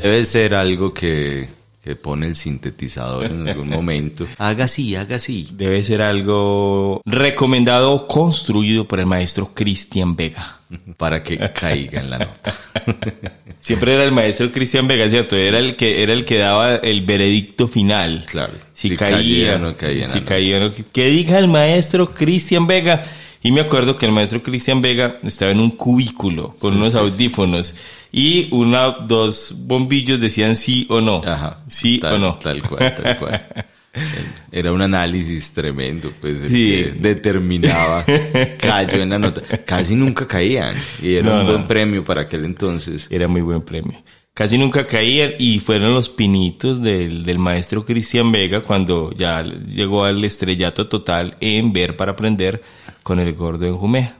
Debe 0.00 0.24
ser 0.24 0.54
algo 0.54 0.94
que, 0.94 1.48
que 1.82 1.96
pone 1.96 2.28
el 2.28 2.36
sintetizador 2.36 3.26
en 3.26 3.48
algún 3.48 3.68
momento. 3.68 4.28
Haga 4.38 4.66
así, 4.66 4.94
haga 4.94 5.16
así. 5.16 5.48
Debe 5.54 5.82
ser 5.82 6.02
algo 6.02 7.02
recomendado 7.04 7.90
o 7.90 8.06
construido 8.06 8.86
por 8.86 9.00
el 9.00 9.06
maestro 9.06 9.50
Cristian 9.52 10.14
Vega. 10.14 10.60
Para 10.96 11.20
que 11.24 11.38
caiga 11.52 12.00
en 12.00 12.10
la 12.10 12.18
nota. 12.20 12.54
Siempre 13.62 13.94
era 13.94 14.04
el 14.04 14.10
maestro 14.10 14.50
Cristian 14.50 14.88
Vega, 14.88 15.08
¿cierto? 15.08 15.36
Era 15.36 15.60
el 15.60 15.76
que 15.76 16.02
era 16.02 16.12
el 16.12 16.24
que 16.24 16.36
daba 16.38 16.74
el 16.76 17.02
veredicto 17.02 17.68
final. 17.68 18.24
Claro. 18.28 18.52
Si, 18.72 18.88
Si 18.88 18.96
caía, 18.96 19.16
caía 19.16 19.54
o 19.54 19.58
no 19.60 19.76
caía 19.76 20.04
Si 20.04 20.14
nada. 20.16 20.26
caía 20.26 20.56
o 20.56 20.60
no. 20.60 20.72
Que 20.92 21.06
diga 21.08 21.38
el 21.38 21.46
maestro 21.46 22.12
Cristian 22.12 22.66
Vega. 22.66 23.04
Y 23.40 23.52
me 23.52 23.60
acuerdo 23.60 23.96
que 23.96 24.06
el 24.06 24.12
maestro 24.12 24.42
Cristian 24.42 24.82
Vega 24.82 25.18
estaba 25.22 25.52
en 25.52 25.60
un 25.60 25.70
cubículo 25.70 26.56
con 26.58 26.76
unos 26.76 26.96
audífonos 26.96 27.76
y 28.12 28.48
una, 28.52 28.90
dos 28.90 29.54
bombillos 29.60 30.20
decían 30.20 30.56
sí 30.56 30.86
o 30.88 31.00
no. 31.00 31.22
Ajá. 31.24 31.58
Sí 31.68 31.98
tal, 31.98 32.14
o 32.14 32.18
no. 32.18 32.34
Tal 32.34 32.62
cual, 32.62 32.94
tal 32.96 33.18
cual. 33.18 33.46
Era 34.50 34.72
un 34.72 34.80
análisis 34.82 35.52
tremendo, 35.52 36.12
pues, 36.20 36.40
el 36.42 36.48
Sí. 36.48 36.66
que 36.70 36.92
determinaba, 36.98 38.04
cayó 38.58 39.02
en 39.02 39.10
la 39.10 39.18
nota. 39.18 39.42
Casi 39.66 39.94
nunca 39.96 40.26
caían. 40.26 40.76
Y 41.02 41.14
era 41.14 41.22
No, 41.30 41.40
un 41.40 41.46
no. 41.46 41.52
buen 41.52 41.66
premio 41.66 42.04
para 42.04 42.22
aquel 42.22 42.44
entonces. 42.44 43.06
Era 43.10 43.28
muy 43.28 43.42
buen 43.42 43.62
premio. 43.62 44.02
Casi 44.34 44.56
nunca 44.56 44.86
caían 44.86 45.32
y 45.38 45.58
fueron 45.60 45.92
los 45.92 46.08
pinitos 46.08 46.82
del, 46.82 47.24
del 47.26 47.38
maestro 47.38 47.84
Cristian 47.84 48.32
Vega 48.32 48.60
cuando 48.60 49.12
ya 49.14 49.42
llegó 49.42 50.04
al 50.06 50.24
estrellato 50.24 50.88
total 50.88 51.36
en 51.40 51.74
Ver 51.74 51.96
para 51.98 52.12
Aprender 52.12 52.62
con 53.02 53.20
el 53.20 53.34
gordo 53.34 53.66
en 53.66 53.74
Jumea. 53.76 54.16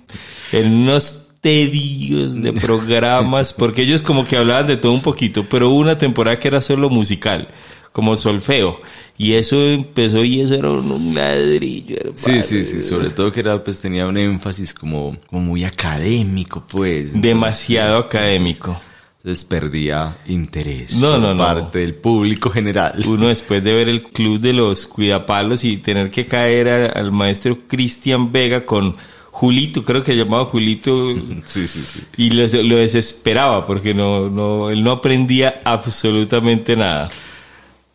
En 0.53 0.71
unos 0.75 1.29
tedios 1.41 2.43
de 2.43 2.53
programas, 2.53 3.53
porque 3.59 3.83
ellos 3.83 4.03
como 4.03 4.27
que 4.27 4.37
hablaban 4.37 4.67
de 4.67 4.77
todo 4.77 4.93
un 4.93 5.01
poquito, 5.01 5.47
pero 5.49 5.71
hubo 5.71 5.79
una 5.81 5.97
temporada 5.97 6.39
que 6.39 6.49
era 6.49 6.61
solo 6.61 6.91
musical, 6.91 7.49
como 7.91 8.15
solfeo. 8.15 8.83
Y 9.19 9.35
eso 9.35 9.61
empezó 9.63 10.25
y 10.25 10.41
eso 10.41 10.55
era 10.55 10.69
un 10.71 11.15
ladrillo. 11.15 11.97
Sí, 12.15 12.31
hermano. 12.31 12.45
sí, 12.45 12.65
sí, 12.65 12.83
sobre 12.83 13.11
todo 13.11 13.31
que 13.31 13.41
era, 13.41 13.63
pues 13.63 13.79
tenía 13.79 14.07
un 14.07 14.17
énfasis 14.17 14.75
como, 14.75 15.17
como 15.29 15.43
muy 15.43 15.65
académico, 15.65 16.65
pues. 16.69 17.07
Entonces, 17.07 17.23
Demasiado 17.23 17.99
académico. 17.99 18.81
Entonces 19.19 19.45
perdía 19.45 20.17
interés 20.27 20.97
No, 20.97 21.13
por 21.13 21.21
no, 21.21 21.35
no. 21.35 21.45
parte 21.45 21.79
del 21.79 21.95
público 21.95 22.51
general. 22.51 22.95
uno 23.07 23.29
después 23.29 23.63
de 23.63 23.73
ver 23.73 23.89
el 23.89 24.03
club 24.03 24.41
de 24.41 24.53
los 24.53 24.85
cuidapalos 24.87 25.63
y 25.63 25.77
tener 25.77 26.11
que 26.11 26.27
caer 26.27 26.69
a- 26.69 26.87
al 26.87 27.13
maestro 27.13 27.57
Cristian 27.69 28.33
Vega 28.33 28.67
con 28.67 28.97
Julito, 29.31 29.85
creo 29.85 30.03
que 30.03 30.17
llamaba 30.17 30.47
Julito, 30.47 31.15
Sí, 31.45 31.69
sí, 31.69 31.81
sí. 31.83 32.01
y 32.17 32.31
lo, 32.31 32.45
lo 32.65 32.77
desesperaba 32.79 33.65
porque 33.65 33.95
no, 33.95 34.29
no, 34.29 34.71
él 34.71 34.83
no 34.83 34.91
aprendía 34.91 35.61
absolutamente 35.65 36.77
nada. 36.77 37.09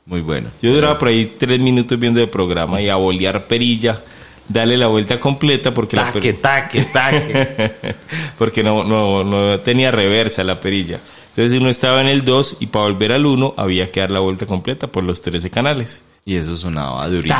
Muy 0.07 0.21
bueno. 0.21 0.49
Yo 0.61 0.73
duraba 0.73 0.97
por 0.97 1.09
ahí 1.09 1.35
tres 1.37 1.59
minutos 1.59 1.99
viendo 1.99 2.19
el 2.21 2.29
programa 2.29 2.81
y 2.81 2.89
a 2.89 2.95
bolear 2.95 3.45
perilla, 3.45 4.01
darle 4.47 4.77
la 4.77 4.87
vuelta 4.87 5.19
completa 5.19 5.73
porque 5.73 5.95
la 5.97 6.11
Taque, 6.11 6.33
per- 6.33 6.41
taque, 6.41 6.83
taque. 6.85 7.75
porque 8.37 8.63
no, 8.63 8.83
no, 8.83 9.23
no 9.23 9.59
tenía 9.59 9.91
reversa 9.91 10.43
la 10.45 10.59
perilla. 10.59 11.01
Entonces 11.35 11.59
uno 11.59 11.69
estaba 11.69 12.01
en 12.01 12.07
el 12.07 12.23
2 12.23 12.57
y 12.61 12.67
para 12.67 12.85
volver 12.85 13.11
al 13.11 13.25
1 13.25 13.53
había 13.57 13.91
que 13.91 13.99
dar 13.99 14.09
la 14.11 14.19
vuelta 14.19 14.45
completa 14.45 14.87
por 14.87 15.03
los 15.03 15.21
13 15.21 15.49
canales. 15.51 16.03
y 16.25 16.35
eso 16.37 16.55
sonaba 16.57 17.07
durito. 17.09 17.35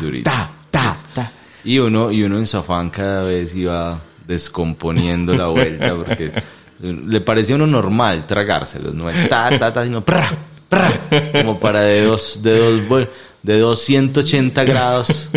durito. 0.00 0.30
ta, 0.70 0.96
ta. 1.12 1.32
Y 1.64 1.78
uno, 1.78 2.10
y 2.12 2.22
uno 2.22 2.38
en 2.38 2.46
Zafán 2.46 2.90
cada 2.90 3.24
vez 3.24 3.54
iba 3.54 4.00
descomponiendo 4.26 5.34
la 5.36 5.48
vuelta 5.48 5.94
porque 5.96 6.30
le 6.80 7.20
parecía 7.20 7.56
uno 7.56 7.66
normal 7.66 8.26
tragárselos, 8.26 8.94
no 8.94 9.06
ta, 9.28 9.58
ta, 9.58 9.72
ta, 9.72 9.84
sino 9.84 10.04
pra, 10.04 10.30
como 11.32 11.58
para 11.60 11.82
de 11.82 12.02
dos, 12.02 12.42
de 12.42 12.58
dos, 12.58 13.08
de 13.44 13.58
280 13.58 14.64
grados 14.64 15.28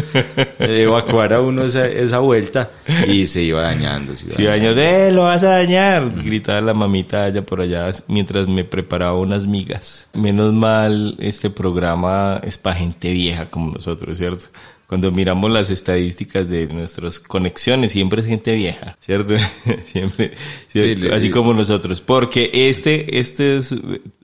eh, 0.60 0.84
evacuar 0.84 1.34
a 1.34 1.41
uno 1.41 1.65
esa, 1.65 1.86
esa 1.88 2.19
vuelta 2.19 2.71
y 3.06 3.28
se 3.28 3.43
iba 3.43 3.62
dañando. 3.62 4.15
se 4.15 4.26
iba 4.26 4.34
Si 4.34 4.43
daño 4.43 4.73
de 4.73 5.12
lo 5.12 5.23
vas 5.23 5.43
a 5.43 5.50
dañar, 5.50 6.10
gritaba 6.23 6.62
la 6.62 6.73
mamita 6.73 7.26
allá 7.26 7.45
por 7.45 7.60
allá 7.60 7.89
mientras 8.08 8.47
me 8.47 8.63
preparaba 8.63 9.17
unas 9.17 9.45
migas. 9.45 10.10
Menos 10.13 10.54
mal, 10.54 11.17
este 11.19 11.50
programa 11.50 12.39
es 12.43 12.58
para 12.58 12.78
gente 12.78 13.12
vieja 13.12 13.50
como 13.50 13.71
nosotros, 13.71 14.17
¿cierto? 14.17 14.45
Cuando 14.88 15.12
miramos 15.12 15.52
las 15.52 15.69
estadísticas 15.69 16.50
de 16.50 16.67
nuestras 16.67 17.19
conexiones, 17.19 17.91
siempre 17.91 18.21
es 18.21 18.28
gente 18.28 18.54
vieja, 18.54 18.97
¿cierto? 19.02 19.36
siempre, 19.86 20.32
Sí, 20.69 20.95
así 21.12 21.30
como 21.30 21.54
nosotros. 21.54 22.00
Porque 22.00 22.50
este, 22.54 23.19
este 23.19 23.58
es, 23.58 23.76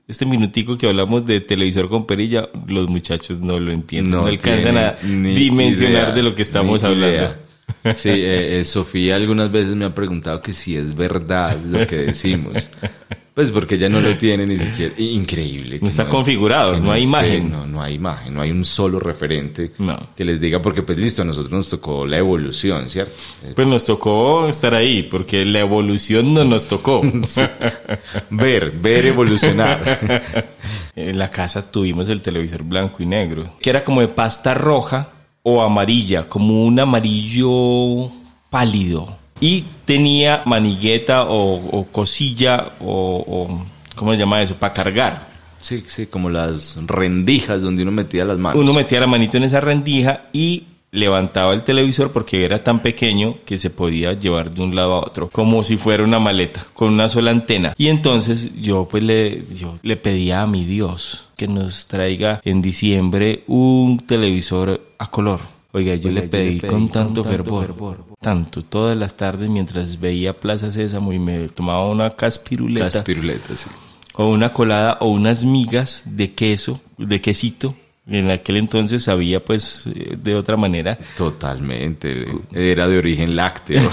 este 0.08 0.24
minutico 0.24 0.78
que 0.78 0.88
hablamos 0.88 1.26
de 1.26 1.42
televisor 1.42 1.90
con 1.90 2.06
perilla, 2.06 2.48
los 2.66 2.88
muchachos 2.88 3.40
no 3.40 3.58
lo 3.58 3.72
entienden, 3.72 4.12
no, 4.12 4.26
alcanzan 4.26 4.78
a 4.78 4.92
dimensionar 5.02 6.04
idea, 6.04 6.12
de 6.12 6.22
lo 6.22 6.34
que 6.34 6.42
estamos 6.42 6.82
hablando. 6.82 7.16
idea. 7.16 7.40
Sí, 7.94 8.10
eh, 8.10 8.60
eh, 8.60 8.64
Sofía 8.64 9.16
algunas 9.16 9.50
veces 9.50 9.74
me 9.74 9.86
ha 9.86 9.94
preguntado 9.94 10.40
que 10.40 10.52
si 10.52 10.76
es 10.76 10.94
verdad 10.96 11.58
lo 11.64 11.86
que 11.86 11.96
decimos. 11.96 12.70
Pues 13.34 13.50
porque 13.50 13.74
ella 13.74 13.88
no 13.88 14.00
lo 14.00 14.16
tiene 14.16 14.46
ni 14.46 14.56
siquiera. 14.56 14.94
Increíble. 14.96 15.78
No 15.82 15.88
está 15.88 16.08
configurado, 16.08 16.78
no 16.78 16.92
hay 16.92 17.02
esté, 17.02 17.08
imagen. 17.08 17.50
No, 17.50 17.66
no 17.66 17.82
hay 17.82 17.94
imagen, 17.94 18.32
no 18.32 18.40
hay 18.40 18.52
un 18.52 18.64
solo 18.64 19.00
referente 19.00 19.72
No. 19.78 19.98
que 20.16 20.24
les 20.24 20.40
diga, 20.40 20.62
porque 20.62 20.82
pues 20.82 20.98
listo, 20.98 21.22
a 21.22 21.24
nosotros 21.24 21.50
nos 21.50 21.68
tocó 21.68 22.06
la 22.06 22.18
evolución, 22.18 22.88
¿cierto? 22.88 23.12
Pues 23.56 23.66
nos 23.66 23.84
tocó 23.84 24.46
estar 24.48 24.72
ahí, 24.74 25.02
porque 25.02 25.44
la 25.44 25.58
evolución 25.58 26.32
no 26.32 26.44
nos 26.44 26.68
tocó. 26.68 27.02
Ver, 28.30 28.70
ver 28.70 29.06
evolucionar. 29.06 30.46
en 30.96 31.18
la 31.18 31.28
casa 31.30 31.70
tuvimos 31.70 32.08
el 32.08 32.20
televisor 32.20 32.62
blanco 32.62 33.02
y 33.02 33.06
negro, 33.06 33.56
que 33.60 33.70
era 33.70 33.82
como 33.82 34.00
de 34.00 34.08
pasta 34.08 34.54
roja 34.54 35.10
o 35.42 35.60
amarilla, 35.60 36.28
como 36.28 36.64
un 36.64 36.78
amarillo 36.78 38.10
pálido. 38.48 39.23
Y 39.40 39.64
tenía 39.84 40.42
manigueta 40.46 41.24
o, 41.24 41.54
o 41.56 41.84
cosilla 41.86 42.72
o, 42.80 43.24
o- 43.26 43.66
¿cómo 43.94 44.12
se 44.12 44.18
llama 44.18 44.42
eso? 44.42 44.54
Para 44.54 44.72
cargar. 44.72 45.28
Sí, 45.60 45.82
sí, 45.86 46.06
como 46.06 46.28
las 46.30 46.78
rendijas 46.86 47.62
donde 47.62 47.82
uno 47.82 47.92
metía 47.92 48.24
las 48.24 48.38
manos. 48.38 48.60
Uno 48.60 48.72
metía 48.74 49.00
la 49.00 49.06
manito 49.06 49.36
en 49.38 49.44
esa 49.44 49.60
rendija 49.60 50.24
y 50.32 50.64
levantaba 50.90 51.54
el 51.54 51.62
televisor 51.62 52.12
porque 52.12 52.44
era 52.44 52.62
tan 52.62 52.80
pequeño 52.80 53.38
que 53.44 53.58
se 53.58 53.70
podía 53.70 54.12
llevar 54.12 54.52
de 54.52 54.62
un 54.62 54.76
lado 54.76 54.92
a 54.92 54.98
otro, 55.00 55.28
como 55.30 55.64
si 55.64 55.76
fuera 55.76 56.04
una 56.04 56.20
maleta, 56.20 56.64
con 56.72 56.92
una 56.92 57.08
sola 57.08 57.30
antena. 57.32 57.74
Y 57.76 57.88
entonces 57.88 58.52
yo 58.60 58.86
pues 58.88 59.02
le, 59.02 59.42
yo 59.54 59.74
le 59.82 59.96
pedía 59.96 60.42
a 60.42 60.46
mi 60.46 60.64
Dios 60.64 61.26
que 61.36 61.48
nos 61.48 61.86
traiga 61.88 62.40
en 62.44 62.62
diciembre 62.62 63.42
un 63.48 63.98
televisor 64.06 64.80
a 64.98 65.10
color. 65.10 65.40
Oiga, 65.72 65.96
yo, 65.96 66.12
le, 66.12 66.22
pedí 66.22 66.60
con 66.60 66.88
tanto, 66.88 67.24
fervor, 67.24 68.04
tanto, 68.24 68.64
todas 68.64 68.96
las 68.96 69.18
tardes 69.18 69.50
mientras 69.50 70.00
veía 70.00 70.40
Plaza 70.40 70.70
Sésamo 70.70 71.12
y 71.12 71.18
me 71.18 71.50
tomaba 71.50 71.84
una 71.90 72.08
caspiruleta 72.08 72.86
Las 72.86 73.02
piruletas, 73.02 73.60
sí. 73.60 73.70
o 74.14 74.28
una 74.28 74.50
colada 74.54 74.96
o 75.02 75.08
unas 75.08 75.44
migas 75.44 76.04
de 76.06 76.32
queso, 76.32 76.80
de 76.96 77.20
quesito. 77.20 77.76
En 78.06 78.30
aquel 78.30 78.58
entonces 78.58 79.02
sabía 79.04 79.42
pues 79.42 79.86
eh, 79.86 80.16
de 80.22 80.34
otra 80.34 80.58
manera, 80.58 80.98
Totalmente. 81.16 82.26
Era 82.52 82.86
de 82.86 82.98
origen 82.98 83.34
lácteo. 83.34 83.90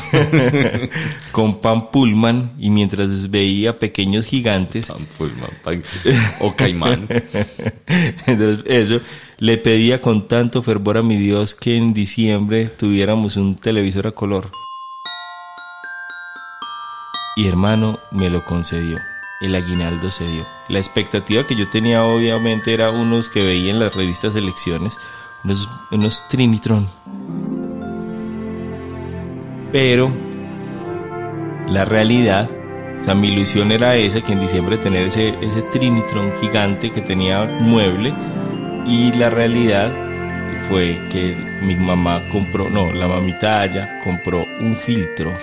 con 1.32 1.62
pan 1.62 1.92
pullman 1.92 2.52
y 2.60 2.70
mientras 2.72 3.30
veía 3.32 3.80
pequeños 3.80 4.26
gigantes, 4.26 4.88
Pan 4.88 5.08
Pullman, 5.18 5.50
pan- 5.64 5.84
o 6.42 6.54
caimán. 6.54 7.08
entonces 8.28 8.60
eso, 8.66 9.00
le 9.38 9.58
pedía 9.58 10.02
con 10.02 10.28
tanto 10.28 10.62
fervor 10.62 10.98
a 10.98 11.02
mi 11.02 11.16
Dios 11.16 11.56
que 11.56 11.78
en 11.78 11.94
diciembre 11.94 12.66
tuviéramos 12.66 13.38
un 13.38 13.56
televisor 13.56 14.08
a 14.08 14.12
color. 14.12 14.52
Y 17.38 17.48
hermano, 17.48 17.98
me 18.12 18.30
lo 18.30 18.44
concedió. 18.44 18.98
El 19.42 19.56
aguinaldo 19.56 20.12
se 20.12 20.28
dio. 20.28 20.46
La 20.70 20.80
expectativa 20.80 21.44
que 21.44 21.56
yo 21.56 21.68
tenía 21.70 22.06
obviamente 22.06 22.74
era 22.74 22.92
unos 22.92 23.30
que 23.30 23.44
veía 23.44 23.72
en 23.72 23.80
las 23.80 23.96
revistas 23.96 24.36
elecciones, 24.36 25.00
unos, 25.44 25.70
unos 25.92 26.28
Trinitron. 26.28 26.88
Pero 29.72 30.12
la 31.68 31.86
realidad 31.86 32.50
O 33.02 33.04
sea, 33.04 33.16
mi 33.16 33.30
ilusión 33.30 33.72
era 33.72 33.96
esa, 33.96 34.22
que 34.22 34.34
en 34.34 34.42
diciembre 34.42 34.78
tener 34.78 35.08
ese, 35.08 35.30
ese 35.42 35.64
Trinitron 35.72 36.34
gigante 36.40 36.92
que 36.92 37.02
tenía 37.02 37.46
mueble. 37.46 38.14
Y 38.86 39.12
la 39.14 39.32
realidad 39.32 39.92
fue 40.70 41.00
que 41.10 41.36
mi 41.64 41.76
mamá 41.76 42.22
compró, 42.30 42.70
no, 42.70 42.92
la 42.92 43.08
mamita 43.08 43.62
allá 43.62 44.00
compró 44.04 44.46
un 44.60 44.76
filtro, 44.76 45.34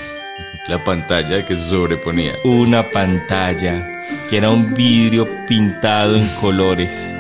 La 0.69 0.83
pantalla 0.85 1.45
que 1.45 1.57
se 1.57 1.71
sobreponía. 1.71 2.33
una 2.45 2.89
pantalla, 2.91 4.05
que 4.29 4.37
era 4.37 4.51
un 4.51 4.75
vidrio 4.75 5.27
pintado 5.47 6.17
en 6.17 6.29
colores 6.41 7.15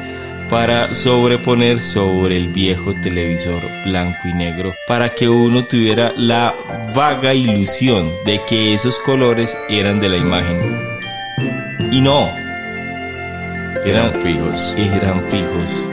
para 0.50 0.94
sobreponer 0.94 1.78
sobre 1.80 2.36
el 2.36 2.48
viejo 2.48 2.94
televisor 3.02 3.62
blanco 3.84 4.18
y 4.24 4.32
negro, 4.32 4.74
para 4.86 5.08
que 5.10 5.28
uno 5.28 5.64
tuviera 5.64 6.12
la 6.16 6.54
vaga 6.94 7.34
ilusión 7.34 8.10
de 8.24 8.40
que 8.48 8.72
esos 8.74 8.98
colores 8.98 9.56
eran 9.68 10.00
de 10.00 10.08
la 10.08 10.16
imagen. 10.16 10.78
Y 11.90 12.00
no, 12.00 12.28
Eran 13.84 14.12
fijos. 14.22 14.74
eran 14.76 15.22
fijos. 15.24 15.88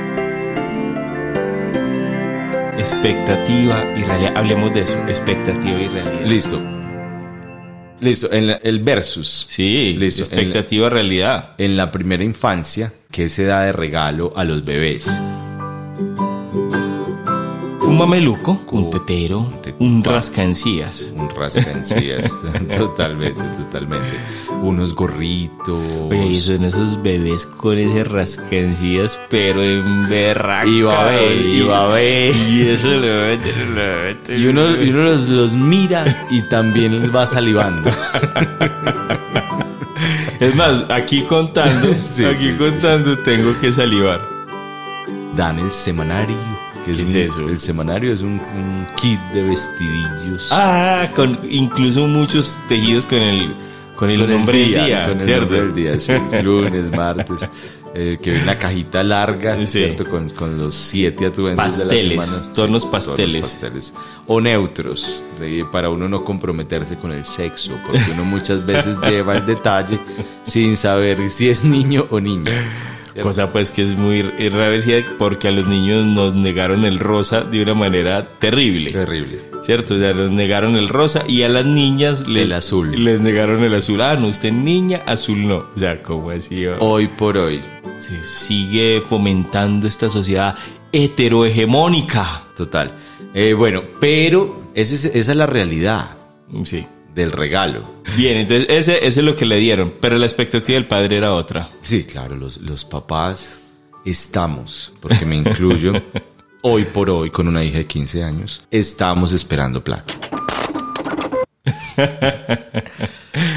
Expectativa 2.78 3.84
y 3.96 4.04
realidad. 4.04 4.34
Hablemos 4.36 4.74
de 4.74 4.82
eso, 4.82 4.98
expectativa 5.08 5.80
y 5.80 5.88
realidad. 5.88 6.26
Listo. 6.26 6.75
Listo. 8.06 8.32
En 8.32 8.48
la- 8.48 8.60
el 8.64 8.80
versus. 8.80 9.46
Sí, 9.50 9.96
Listo. 10.00 10.22
expectativa, 10.24 10.90
realidad. 10.90 11.52
En 11.58 11.76
la 11.76 11.92
primera 11.92 12.24
infancia, 12.24 12.94
¿qué 13.12 13.28
se 13.30 13.46
da 13.46 13.62
de 13.62 13.74
regalo 13.74 14.32
a 14.36 14.44
los 14.44 14.64
bebés? 14.64 15.08
Un 17.88 17.98
mameluco, 18.00 18.60
un 18.72 18.90
tetero, 18.90 19.48
te- 19.62 19.76
un 19.80 20.04
rascancías. 20.04 21.12
Un 21.16 21.30
rascancías. 21.30 22.32
totalmente, 22.78 23.42
totalmente. 23.42 24.18
Unos 24.62 24.94
gorritos. 24.96 25.82
Oye, 26.10 26.26
y 26.26 26.40
son 26.42 26.66
esos 26.66 27.02
bebés 27.02 27.46
con 27.46 27.78
ese 27.78 28.04
rascancías, 28.04 29.20
pero 29.30 29.62
en 29.64 30.10
berraca. 30.10 30.66
Y 30.68 30.82
va 30.82 31.02
a 31.02 31.12
ver, 31.12 31.42
y 31.46 31.62
va 31.62 31.86
a 31.86 31.88
ver. 31.94 32.36
Y 32.50 32.68
eso 32.70 32.88
le 32.90 33.10
va 33.18 33.24
a 33.24 33.28
meter 33.28 33.58
en 33.60 33.76
la 33.76 34.04
mente. 34.06 34.38
Y 34.40 34.48
uno, 34.48 34.82
y 34.82 34.90
uno 34.90 35.04
los, 35.04 35.30
los 35.30 35.56
mira 35.56 36.28
y 36.32 36.42
también 36.50 37.00
les 37.02 37.16
va 37.16 37.28
salivando. 37.28 37.90
Es 40.40 40.56
más, 40.56 40.86
aquí 40.90 41.22
contando, 41.24 41.94
Sí, 41.94 42.26
aquí 42.26 42.46
sí, 42.48 42.52
sí, 42.52 42.56
contando 42.58 43.18
tengo 43.20 43.58
que 43.60 43.72
salivar. 43.72 44.22
Dan 45.36 45.60
el 45.60 45.72
semanario. 45.72 46.55
Que 46.86 46.92
es 46.92 46.98
¿Qué 46.98 47.04
es 47.04 47.16
eso? 47.16 47.50
El 47.50 47.60
semanario 47.60 48.14
es 48.14 48.22
un, 48.22 48.34
un 48.34 48.86
kit 48.96 49.20
de 49.34 49.42
vestidillos. 49.44 50.50
Ah, 50.52 51.08
con 51.16 51.40
incluso 51.50 52.08
muchos 52.08 52.60
tejidos 52.68 53.06
con 53.06 53.18
el 53.20 53.56
con 53.96 54.10
el 54.10 54.20
Con 54.22 54.30
nombre 54.30 54.58
del 54.60 54.68
día, 54.68 54.86
día, 54.86 55.08
con 55.08 55.20
el 55.20 55.26
¿cierto? 55.26 55.42
nombre 55.56 55.62
del 55.62 55.74
día, 55.74 56.00
sí, 56.00 56.14
lunes, 56.44 56.92
martes, 56.92 57.50
eh, 57.94 58.18
que 58.22 58.30
viene 58.32 58.44
una 58.44 58.60
cajita 58.60 59.04
larga, 59.06 59.56
Sí. 59.60 59.68
¿cierto? 59.68 60.06
Con, 60.10 60.30
con 60.32 60.58
los 60.58 60.76
siete 60.76 61.26
atuendos 61.28 61.78
de 61.78 61.86
la 61.86 62.02
semana. 62.26 62.54
tonos 62.54 62.86
pasteles. 62.86 63.42
pasteles. 63.42 63.94
O 64.28 64.42
neutros, 64.42 65.24
de- 65.40 65.66
para 65.72 65.90
uno 65.90 66.10
no 66.10 66.24
comprometerse 66.26 66.98
con 66.98 67.14
el 67.14 67.24
sexo, 67.24 67.80
porque 67.88 68.04
uno 68.14 68.26
muchas 68.26 68.66
veces 68.66 68.98
lleva 69.08 69.38
el 69.38 69.46
detalle 69.46 69.98
sin 70.44 70.76
saber 70.76 71.30
si 71.30 71.48
es 71.50 71.64
niño 71.64 72.06
o 72.10 72.20
niña. 72.20 72.52
Cosa 73.24 73.52
pues 73.52 73.72
que 73.72 73.84
es 73.84 73.92
muy 73.98 74.20
enrarecida 74.38 75.02
porque 75.18 75.48
a 75.48 75.52
los 75.52 75.68
niños 75.68 76.06
nos 76.06 76.34
negaron 76.36 76.84
el 76.86 77.00
rosa 77.00 77.42
de 77.42 77.62
una 77.64 77.74
manera 77.74 78.28
terrible. 78.40 78.92
Terrible. 78.92 79.40
¿Cierto? 79.64 79.96
O 79.96 79.98
sea, 80.00 80.14
nos 80.14 80.32
negaron 80.32 80.76
el 80.76 80.90
rosa 80.90 81.24
y 81.28 81.42
a 81.44 81.50
las 81.50 81.66
niñas 81.66 82.28
le- 82.28 82.44
El 82.44 82.52
azul. 82.54 82.92
les 83.04 83.20
negaron 83.22 83.64
el 83.64 83.74
azul. 83.74 84.02
Ah, 84.02 84.16
no, 84.16 84.28
usted 84.28 84.52
niña, 84.52 85.02
azul 85.06 85.48
no. 85.48 85.66
O 85.76 85.80
sea, 85.80 86.04
como 86.04 86.30
así. 86.30 86.66
oh? 86.68 86.76
Hoy 86.80 87.08
por 87.08 87.38
hoy, 87.38 87.62
Se 87.98 88.22
sigue 88.24 89.02
fomentando 89.08 89.88
esta 89.88 90.10
sociedad 90.10 90.56
heterohegemónica. 90.92 92.44
total. 92.56 92.92
Eh, 93.34 93.54
bueno, 93.54 93.84
pero 94.00 94.62
ese 94.76 94.96
es- 94.96 95.06
esa 95.06 95.32
es 95.32 95.38
la 95.38 95.46
realidad 95.46 96.12
Sí. 96.64 96.86
Del 97.16 97.32
regalo. 97.32 98.04
Bien, 98.18 98.38
entonces 98.38 98.68
ese, 98.70 98.98
ese 98.98 99.22
es 99.22 99.26
lo 99.26 99.36
que 99.36 99.46
le 99.46 99.58
dieron, 99.58 99.94
pero 100.02 100.18
la 100.18 100.26
expectativa 100.26 100.76
del 100.76 100.86
padre 100.86 101.18
era 101.18 101.34
otra. 101.34 101.70
Sí, 101.82 102.04
claro, 102.04 102.36
los, 102.36 102.58
los 102.58 102.86
papás 102.86 103.60
estamos, 104.06 104.92
porque 105.00 105.26
me 105.26 105.36
incluyo, 105.38 105.94
hoy 106.62 106.84
por 106.86 107.10
hoy 107.10 107.30
con 107.32 107.48
una 107.48 107.64
hija 107.64 107.80
de 107.80 107.88
15 107.88 108.24
años, 108.24 108.64
estamos 108.70 109.32
esperando 109.32 109.84
plata. 109.84 110.14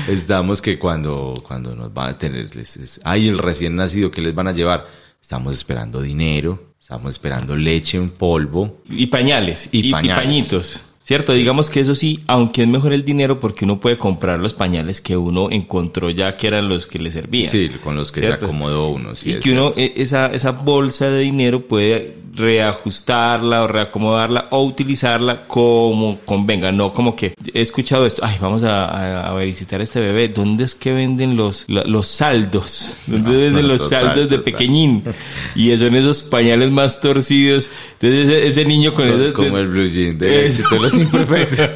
Estamos 0.09 0.63
que 0.63 0.79
cuando, 0.79 1.35
cuando 1.47 1.75
nos 1.75 1.93
van 1.93 2.11
a 2.11 2.19
tener, 2.19 2.55
les, 2.55 3.01
ay, 3.05 3.29
el 3.29 3.39
recién 3.39 3.75
nacido, 3.75 4.11
que 4.11 4.21
les 4.21 4.35
van 4.35 4.49
a 4.49 4.53
llevar? 4.53 4.87
Estamos 5.21 5.55
esperando 5.57 6.01
dinero, 6.01 6.75
estamos 6.81 7.11
esperando 7.11 7.55
leche 7.57 7.99
en 7.99 8.11
polvo. 8.11 8.81
Y 8.89 9.07
pañales, 9.07 9.69
Y 9.73 9.81
y, 9.81 9.89
y 9.89 9.93
pañales. 9.93 10.25
pañitos. 10.25 10.85
Cierto, 11.09 11.33
digamos 11.33 11.71
que 11.71 11.81
eso 11.81 11.95
sí, 11.95 12.21
aunque 12.27 12.65
es 12.65 12.69
mejor 12.69 12.93
el 12.93 13.03
dinero 13.03 13.41
porque 13.41 13.65
uno 13.65 13.81
puede 13.81 13.97
comprar 13.97 14.39
los 14.41 14.53
pañales 14.53 15.01
que 15.01 15.17
uno 15.17 15.49
encontró 15.51 16.11
ya 16.11 16.37
que 16.37 16.49
eran 16.49 16.69
los 16.69 16.87
que 16.87 16.99
le 16.99 17.11
servían. 17.11 17.51
Sí, 17.51 17.71
con 17.83 17.97
los 17.97 18.13
que 18.13 18.21
¿Cierto? 18.21 18.41
se 18.41 18.45
acomodó 18.45 18.91
uno. 18.91 19.17
sí, 19.17 19.31
y 19.31 19.33
es 19.33 19.39
que 19.39 19.53
uno, 19.53 19.73
eh, 19.75 19.95
esa, 19.97 20.27
esa 20.27 20.51
bolsa 20.51 21.09
de 21.09 21.21
dinero 21.21 21.67
puede 21.67 22.15
reajustarla 22.39 23.63
o 23.63 23.67
reacomodarla 23.69 24.49
o 24.51 24.63
utilizarla 24.65 25.47
como 25.47 26.19
convenga, 26.25 26.73
no 26.73 26.93
como 26.93 27.15
que 27.17 27.35
he 27.53 27.61
escuchado 27.61 28.07
esto, 28.07 28.23
ay, 28.25 28.37
vamos 28.41 28.63
a, 28.65 28.85
a- 28.87 29.31
a 29.31 29.35
visitar 29.45 29.81
a 29.81 29.85
este 29.85 30.01
bebé, 30.01 30.29
¿dónde 30.29 30.65
es 30.65 30.75
que 30.75 30.93
venden 30.93 31.37
los, 31.37 31.65
los 31.69 32.07
saldos? 32.09 32.97
¿Dónde 33.07 33.31
No, 33.31 33.39
venden 33.39 33.63
no, 33.63 33.69
los 33.69 33.83
total, 33.85 34.03
saldos 34.07 34.29
de 34.31 34.37
total. 34.39 34.43
pequeñín? 34.53 35.03
Y 35.55 35.77
son 35.77 35.95
esos 35.97 36.23
pañales 36.23 36.71
más 36.71 37.01
torcidos, 37.01 37.71
entonces 38.01 38.29
ese, 38.29 38.47
ese 38.47 38.65
niño 38.65 38.95
con 38.95 39.09
Co- 39.09 39.15
esos- 39.15 39.33
como 39.33 39.59
el 39.59 39.67
blue 39.67 39.89
jean 39.89 40.19
de 40.19 40.47
Es- 40.47 40.59
éxito 40.59 40.75
de 40.77 40.81
los 40.81 40.95
imperfectos. 40.95 41.61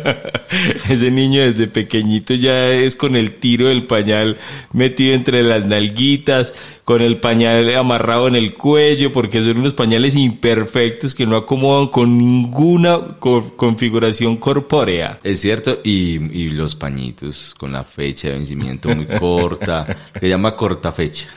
Ese 0.89 1.11
niño 1.11 1.41
desde 1.51 1.67
pequeñito 1.67 2.35
ya 2.35 2.69
es 2.69 2.95
con 2.95 3.17
el 3.17 3.37
tiro 3.37 3.69
del 3.69 3.85
pañal 3.87 4.37
metido 4.75 5.15
entre 5.15 5.43
las 5.43 5.65
nalguitas, 5.65 6.53
con 6.85 7.01
el 7.01 7.20
pañal 7.20 7.74
amarrado 7.76 8.26
en 8.28 8.35
el 8.35 8.55
cuello, 8.55 9.12
porque 9.12 9.41
son 9.43 9.59
unos 9.59 9.74
pañales 9.74 10.16
imperfectos 10.16 11.14
que 11.14 11.26
no 11.26 11.37
acomodan 11.37 11.89
con 11.89 12.18
ninguna 12.18 12.99
co- 13.18 13.57
configuración 13.57 14.37
corpórea. 14.37 15.20
Es 15.22 15.41
cierto, 15.41 15.78
y, 15.85 16.14
y 16.37 16.51
los 16.51 16.74
pañitos 16.74 17.55
con 17.57 17.72
la 17.72 17.85
fecha 17.85 18.28
de 18.28 18.35
vencimiento 18.35 18.89
muy 18.89 19.07
corta, 19.07 19.97
que 20.20 20.28
llama 20.28 20.57
corta 20.57 20.91
fecha. 20.93 21.28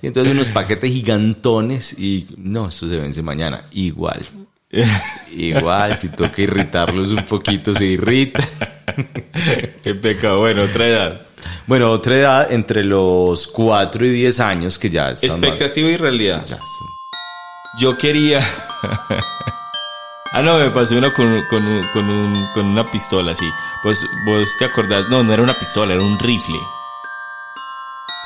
Y 0.00 0.06
entonces 0.06 0.32
unos 0.32 0.48
paquetes 0.48 0.90
gigantones 0.90 1.98
y 1.98 2.26
no, 2.38 2.68
esto 2.68 2.88
se 2.88 2.96
vence 2.96 3.20
mañana. 3.22 3.64
Igual. 3.72 4.24
Igual, 5.36 5.98
si 5.98 6.08
toca 6.08 6.40
irritarlos 6.40 7.10
un 7.10 7.26
poquito, 7.26 7.74
se 7.74 7.84
irrita. 7.86 8.42
Qué 9.82 9.94
pecado. 9.94 10.40
Bueno, 10.40 10.62
otra 10.62 10.86
edad. 10.88 11.20
Bueno, 11.66 11.90
otra 11.90 12.16
edad 12.16 12.52
entre 12.52 12.84
los 12.84 13.46
4 13.48 14.06
y 14.06 14.10
10 14.10 14.40
años 14.40 14.78
que 14.78 14.90
ya 14.90 15.10
más- 15.10 15.22
Expectativa 15.24 15.88
y 15.88 15.96
realidad. 15.96 16.44
ya 16.46 16.58
Yo 17.80 17.96
quería. 17.96 18.40
ah, 20.32 20.42
no, 20.42 20.58
me 20.58 20.70
pasó 20.70 20.96
una 20.96 21.12
con, 21.12 21.28
con, 21.48 21.80
con, 21.92 22.08
un- 22.10 22.48
con 22.54 22.66
una 22.66 22.84
pistola, 22.84 23.34
sí. 23.34 23.48
Pues 23.82 24.04
vos 24.26 24.48
te 24.58 24.64
acordás, 24.66 25.08
no, 25.08 25.22
no 25.22 25.32
era 25.32 25.42
una 25.42 25.58
pistola, 25.58 25.94
era 25.94 26.02
un 26.02 26.18
rifle. 26.18 26.56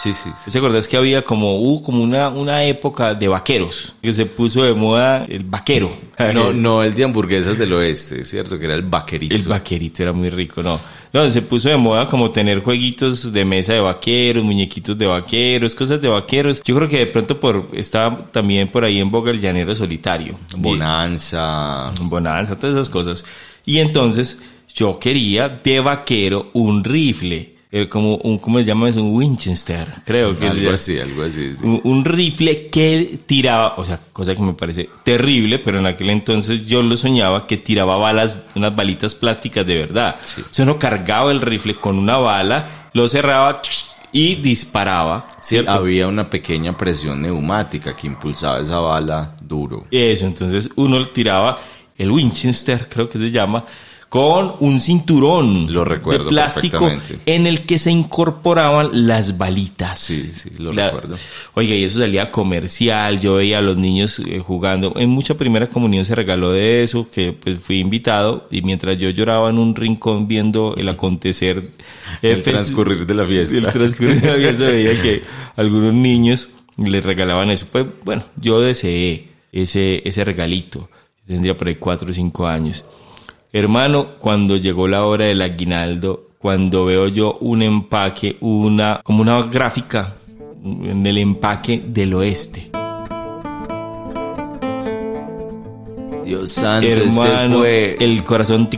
Sí, 0.02 0.12
sí, 0.14 0.30
sí. 0.36 0.50
¿Te 0.50 0.58
acordás 0.58 0.86
que 0.86 0.96
había 0.96 1.22
como, 1.24 1.56
hubo 1.56 1.82
como 1.82 2.02
una, 2.02 2.28
una 2.28 2.62
época 2.64 3.14
de 3.14 3.28
vaqueros? 3.28 3.94
Que 4.02 4.12
se 4.12 4.26
puso 4.26 4.62
de 4.62 4.74
moda 4.74 5.24
el 5.28 5.42
vaquero. 5.42 5.90
No, 6.34 6.52
no 6.52 6.82
el 6.82 6.94
de 6.94 7.04
hamburguesas 7.04 7.58
del 7.58 7.72
oeste, 7.72 8.24
¿cierto? 8.24 8.58
Que 8.58 8.66
era 8.66 8.74
el 8.74 8.82
vaquerito. 8.82 9.34
El 9.34 9.42
vaquerito 9.42 10.02
era 10.02 10.12
muy 10.12 10.28
rico, 10.30 10.62
no. 10.62 10.78
No, 11.16 11.30
se 11.30 11.40
puso 11.40 11.70
de 11.70 11.78
moda 11.78 12.06
como 12.08 12.30
tener 12.30 12.60
jueguitos 12.60 13.32
de 13.32 13.42
mesa 13.42 13.72
de 13.72 13.80
vaqueros, 13.80 14.44
muñequitos 14.44 14.98
de 14.98 15.06
vaqueros, 15.06 15.74
cosas 15.74 16.02
de 16.02 16.08
vaqueros. 16.08 16.60
Yo 16.62 16.76
creo 16.76 16.88
que 16.90 16.98
de 16.98 17.06
pronto 17.06 17.40
por 17.40 17.68
estaba 17.72 18.26
también 18.30 18.68
por 18.68 18.84
ahí 18.84 18.98
en 18.98 19.10
boga 19.10 19.30
el 19.30 19.40
llanero 19.40 19.74
solitario. 19.74 20.38
Bonanza. 20.58 21.90
Y- 21.98 22.04
Bonanza, 22.04 22.58
todas 22.58 22.74
esas 22.76 22.90
cosas. 22.90 23.24
Y 23.64 23.78
entonces 23.78 24.42
yo 24.74 24.98
quería 24.98 25.48
de 25.48 25.80
vaquero 25.80 26.50
un 26.52 26.84
rifle. 26.84 27.55
Eh, 27.72 27.88
como 27.88 28.14
un, 28.16 28.38
¿cómo 28.38 28.58
se 28.58 28.64
llama 28.64 28.88
eso? 28.88 29.02
Un 29.02 29.14
Winchester, 29.16 29.86
creo 30.04 30.38
que 30.38 30.46
Algo 30.46 30.68
es- 30.72 30.80
así, 30.80 30.98
algo 30.98 31.22
así. 31.24 31.52
sí. 31.52 31.58
un, 31.64 31.80
un 31.84 32.04
rifle 32.04 32.68
que 32.68 33.18
tiraba, 33.26 33.74
o 33.76 33.84
sea, 33.84 33.98
cosa 34.12 34.34
que 34.36 34.42
me 34.42 34.52
parece 34.52 34.88
terrible, 35.04 35.58
pero 35.58 35.78
en 35.80 35.86
aquel 35.86 36.10
entonces 36.10 36.66
yo 36.66 36.82
lo 36.82 36.96
soñaba 36.96 37.46
que 37.46 37.56
tiraba 37.56 37.96
balas, 37.96 38.40
unas 38.54 38.74
balitas 38.74 39.14
plásticas 39.14 39.66
de 39.66 39.74
verdad. 39.76 40.16
Sí. 40.24 40.42
O 40.42 40.46
sea, 40.54 40.64
uno 40.64 40.78
cargaba 40.78 41.32
el 41.32 41.40
rifle 41.40 41.74
con 41.74 41.98
una 41.98 42.18
bala, 42.18 42.68
lo 42.92 43.08
cerraba 43.08 43.60
y 44.12 44.36
disparaba, 44.36 45.26
Sí, 45.42 45.56
¿cierto? 45.56 45.72
había 45.72 46.06
una 46.06 46.30
pequeña 46.30 46.76
presión 46.78 47.20
neumática 47.20 47.94
que 47.94 48.06
impulsaba 48.06 48.60
esa 48.60 48.78
bala 48.78 49.36
duro. 49.42 49.84
Eso, 49.90 50.26
entonces 50.26 50.70
uno 50.76 51.04
tiraba 51.08 51.58
el 51.98 52.10
Winchester, 52.10 52.88
creo 52.88 53.08
que 53.08 53.18
se 53.18 53.30
llama, 53.30 53.64
con 54.08 54.54
un 54.60 54.78
cinturón 54.78 55.72
Lo 55.72 55.84
recuerdo 55.84 56.24
de 56.24 56.28
plástico 56.30 56.90
en 57.26 57.46
el 57.46 57.62
que 57.66 57.78
se 57.78 57.90
incorporaban 57.90 59.06
las 59.06 59.36
balitas. 59.36 59.98
Sí, 59.98 60.30
sí, 60.32 60.50
lo 60.58 60.72
La- 60.72 60.86
recuerdo. 60.90 61.16
Oiga, 61.54 61.74
y 61.74 61.84
eso 61.84 61.98
salía 61.98 62.30
comercial, 62.30 63.20
yo 63.20 63.34
veía 63.34 63.58
a 63.58 63.62
los 63.62 63.76
niños 63.76 64.20
eh, 64.20 64.38
jugando. 64.38 64.92
En 64.96 65.10
mucha 65.10 65.34
primera 65.34 65.68
comunión 65.68 66.04
se 66.04 66.14
regaló 66.14 66.52
de 66.52 66.82
eso, 66.84 67.08
que 67.12 67.32
pues 67.32 67.58
fui 67.60 67.80
invitado 67.80 68.46
y 68.50 68.62
mientras 68.62 68.96
yo 68.98 69.10
lloraba 69.10 69.50
en 69.50 69.58
un 69.58 69.74
rincón 69.74 70.28
viendo 70.28 70.74
el 70.78 70.88
acontecer, 70.88 71.70
El 72.22 72.42
transcurrir 72.42 73.06
de 73.06 73.14
la 73.14 73.26
fiesta. 73.26 73.56
el 73.56 73.66
transcurrir 73.66 74.20
de 74.20 74.26
la 74.28 74.36
fiesta 74.36 74.64
veía 74.70 75.02
que 75.02 75.22
algunos 75.56 75.92
niños 75.92 76.50
les 76.78 77.04
regalaban 77.04 77.50
eso. 77.50 77.66
Pues 77.72 77.86
bueno, 78.04 78.22
yo 78.40 78.60
deseé 78.60 79.28
ese, 79.52 80.02
ese 80.08 80.24
regalito. 80.24 80.88
Tendría 81.26 81.56
por 81.56 81.66
ahí 81.66 81.74
cuatro 81.74 82.08
o 82.10 82.12
cinco 82.12 82.46
años. 82.46 82.84
Hermano, 83.52 84.08
cuando 84.18 84.56
llegó 84.56 84.88
la 84.88 85.04
hora 85.04 85.26
del 85.26 85.40
aguinaldo, 85.40 86.26
cuando 86.38 86.84
veo 86.84 87.08
yo 87.08 87.38
un 87.40 87.62
empaque, 87.62 88.36
una, 88.40 89.00
como 89.02 89.22
una 89.22 89.42
gráfica 89.44 90.14
en 90.64 91.06
el 91.06 91.18
empaque 91.18 91.82
del 91.86 92.14
oeste. 92.14 92.70
Dios 96.24 96.50
santo, 96.50 96.88
Hermano, 96.88 97.58
fue... 97.58 97.96
el 98.00 98.24
corazón. 98.24 98.68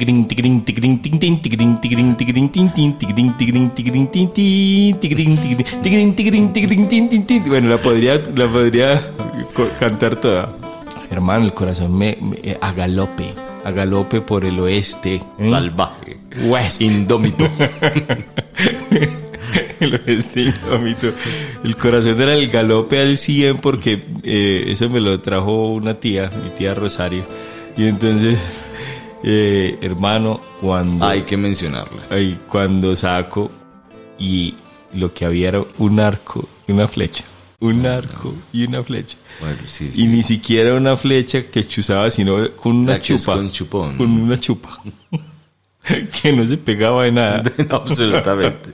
Bueno, 7.49 7.71
la 7.71 7.79
podría, 7.79 8.23
la 8.37 8.47
podría 8.49 9.01
cantar 9.79 10.17
toda. 10.17 10.55
Hermano, 11.11 11.47
el 11.47 11.55
corazón 11.55 11.97
me, 11.97 12.19
me- 12.21 12.59
a 12.61 12.73
galope, 12.73 13.33
a 13.65 13.71
galope 13.71 14.21
por 14.21 14.45
el 14.45 14.59
oeste. 14.61 15.23
¿eh? 15.39 15.49
Salvaje. 15.49 16.19
West. 16.45 16.83
Indómito. 16.83 17.45
el 19.81 20.01
oeste 20.07 20.43
indómito. 20.43 21.13
El 21.65 21.77
corazón 21.77 22.21
era 22.21 22.35
el 22.35 22.49
galope 22.49 23.01
al 23.01 23.17
100 23.17 23.59
porque 23.59 24.05
eh, 24.23 24.65
eso 24.69 24.89
me 24.89 25.01
lo 25.01 25.21
trajo 25.21 25.69
una 25.69 25.95
tía, 25.95 26.31
mi 26.43 26.51
tía 26.51 26.75
Rosario. 26.75 27.25
Y 27.77 27.87
entonces, 27.87 28.41
eh, 29.23 29.79
hermano, 29.81 30.41
cuando, 30.61 31.07
Hay 31.07 31.23
que 31.23 31.37
mencionarla. 31.37 32.03
ay, 32.11 32.39
cuando 32.49 32.95
saco 32.97 33.51
y 34.19 34.55
lo 34.95 35.13
que 35.13 35.25
había 35.25 35.49
era 35.49 35.65
un 35.79 36.01
arco 36.01 36.49
y 36.67 36.73
una 36.73 36.89
flecha. 36.89 37.25
Un 37.61 37.85
arco 37.87 38.35
y 38.53 38.65
una 38.67 38.83
flecha. 38.85 39.17
Bueno, 39.41 39.59
sí, 39.65 39.91
Y 39.97 40.07
ni 40.07 40.23
siquiera 40.23 40.75
una 40.75 40.97
flecha 40.97 41.43
que 41.43 41.65
chuzaba, 41.65 42.09
sino 42.11 42.51
con 42.53 42.77
una 42.77 42.93
La 42.93 43.03
chupa. 43.03 43.35
con 43.35 43.51
chupón. 43.51 43.97
Con 43.97 44.11
una 44.11 44.39
chupa. 44.39 44.79
que 46.23 46.33
no 46.33 46.47
se 46.47 46.57
pegaba 46.57 47.05
de 47.05 47.13
nada. 47.13 47.43
Absolutamente. 47.71 48.71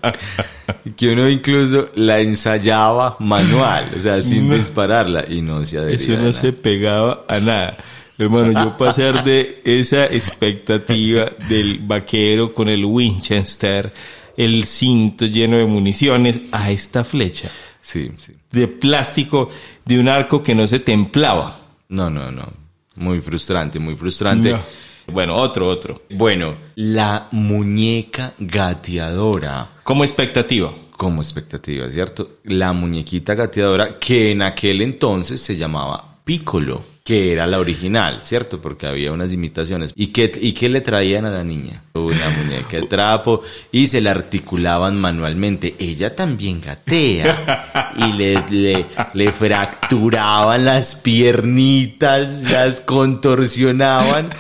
Que 0.97 1.13
uno 1.13 1.29
incluso 1.31 1.89
la 1.95 2.21
ensayaba 2.21 3.17
manual, 3.21 3.93
o 3.97 4.01
sea, 4.01 4.21
sin 4.21 4.49
No. 4.51 4.55
dispararla 4.55 5.25
y 5.29 5.41
no 5.41 5.65
se 5.65 5.79
adhería. 5.79 5.97
Eso 5.97 6.13
no 6.13 6.19
nada. 6.19 6.33
se 6.35 6.53
pegaba 6.53 7.25
a 7.27 7.41
nada. 7.41 7.77
Hermano, 8.19 8.53
yo 8.53 8.77
pasar 8.77 9.25
de 9.25 9.61
esa 9.65 10.05
expectativa 10.07 11.33
del 11.49 11.79
vaquero 11.81 12.53
con 12.53 12.69
el 12.69 12.85
Winchester, 12.85 13.91
el 14.37 14.65
cinto 14.67 15.27
lleno 15.27 15.57
de 15.57 15.65
municiones, 15.65 16.43
a 16.53 16.71
esta 16.71 17.03
flecha 17.03 17.49
Sí, 17.85 18.11
sí. 18.17 18.33
de 18.51 18.67
plástico 18.67 19.51
de 19.85 19.99
un 19.99 20.09
arco 20.09 20.43
que 20.43 20.55
no 20.55 20.67
se 20.67 20.81
templaba. 20.81 21.61
No, 21.91 22.09
no, 22.09 22.33
no. 22.33 22.51
Muy 22.97 23.21
frustrante, 23.21 23.79
muy 23.79 23.95
frustrante. 23.95 24.53
No. 24.53 24.61
Bueno, 25.13 25.37
otro, 25.37 25.69
otro. 25.69 26.01
Bueno, 26.09 26.57
la 26.77 27.29
muñeca 27.33 28.33
gateadora. 28.39 29.69
Como 29.83 30.03
expectativa. 30.03 30.73
Como 30.97 31.21
expectativa, 31.21 31.91
¿cierto? 31.91 32.39
La 32.45 32.73
muñequita 32.73 33.35
gateadora 33.35 33.99
que 33.99 34.31
en 34.31 34.41
aquel 34.41 34.81
entonces 34.81 35.43
se 35.43 35.59
llamaba 35.59 36.21
Piccolo, 36.25 36.83
que 37.05 37.33
era 37.33 37.47
la 37.47 37.59
original, 37.59 38.21
¿cierto? 38.23 38.63
Porque 38.63 38.87
había 38.87 39.13
unas 39.13 39.31
imitaciones. 39.31 39.93
¿Y 39.95 40.07
qué, 40.07 40.33
¿Y 40.41 40.53
qué 40.53 40.71
le 40.71 40.81
traían 40.81 41.27
a 41.27 41.31
la 41.31 41.45
niña? 41.45 41.83
Una 41.93 42.31
muñeca 42.31 42.79
de 42.79 42.87
trapo 42.87 43.43
y 43.71 43.89
se 43.89 44.01
la 44.01 44.13
articulaban 44.13 44.99
manualmente. 44.99 45.75
Ella 45.79 46.17
también 46.17 46.63
gatea 46.63 47.93
y 47.99 48.13
le, 48.15 48.43
le, 48.49 48.87
le 49.13 49.33
fracturaban 49.33 50.65
las 50.65 50.95
piernitas, 50.95 52.41
las 52.41 52.81
contorsionaban 52.81 54.31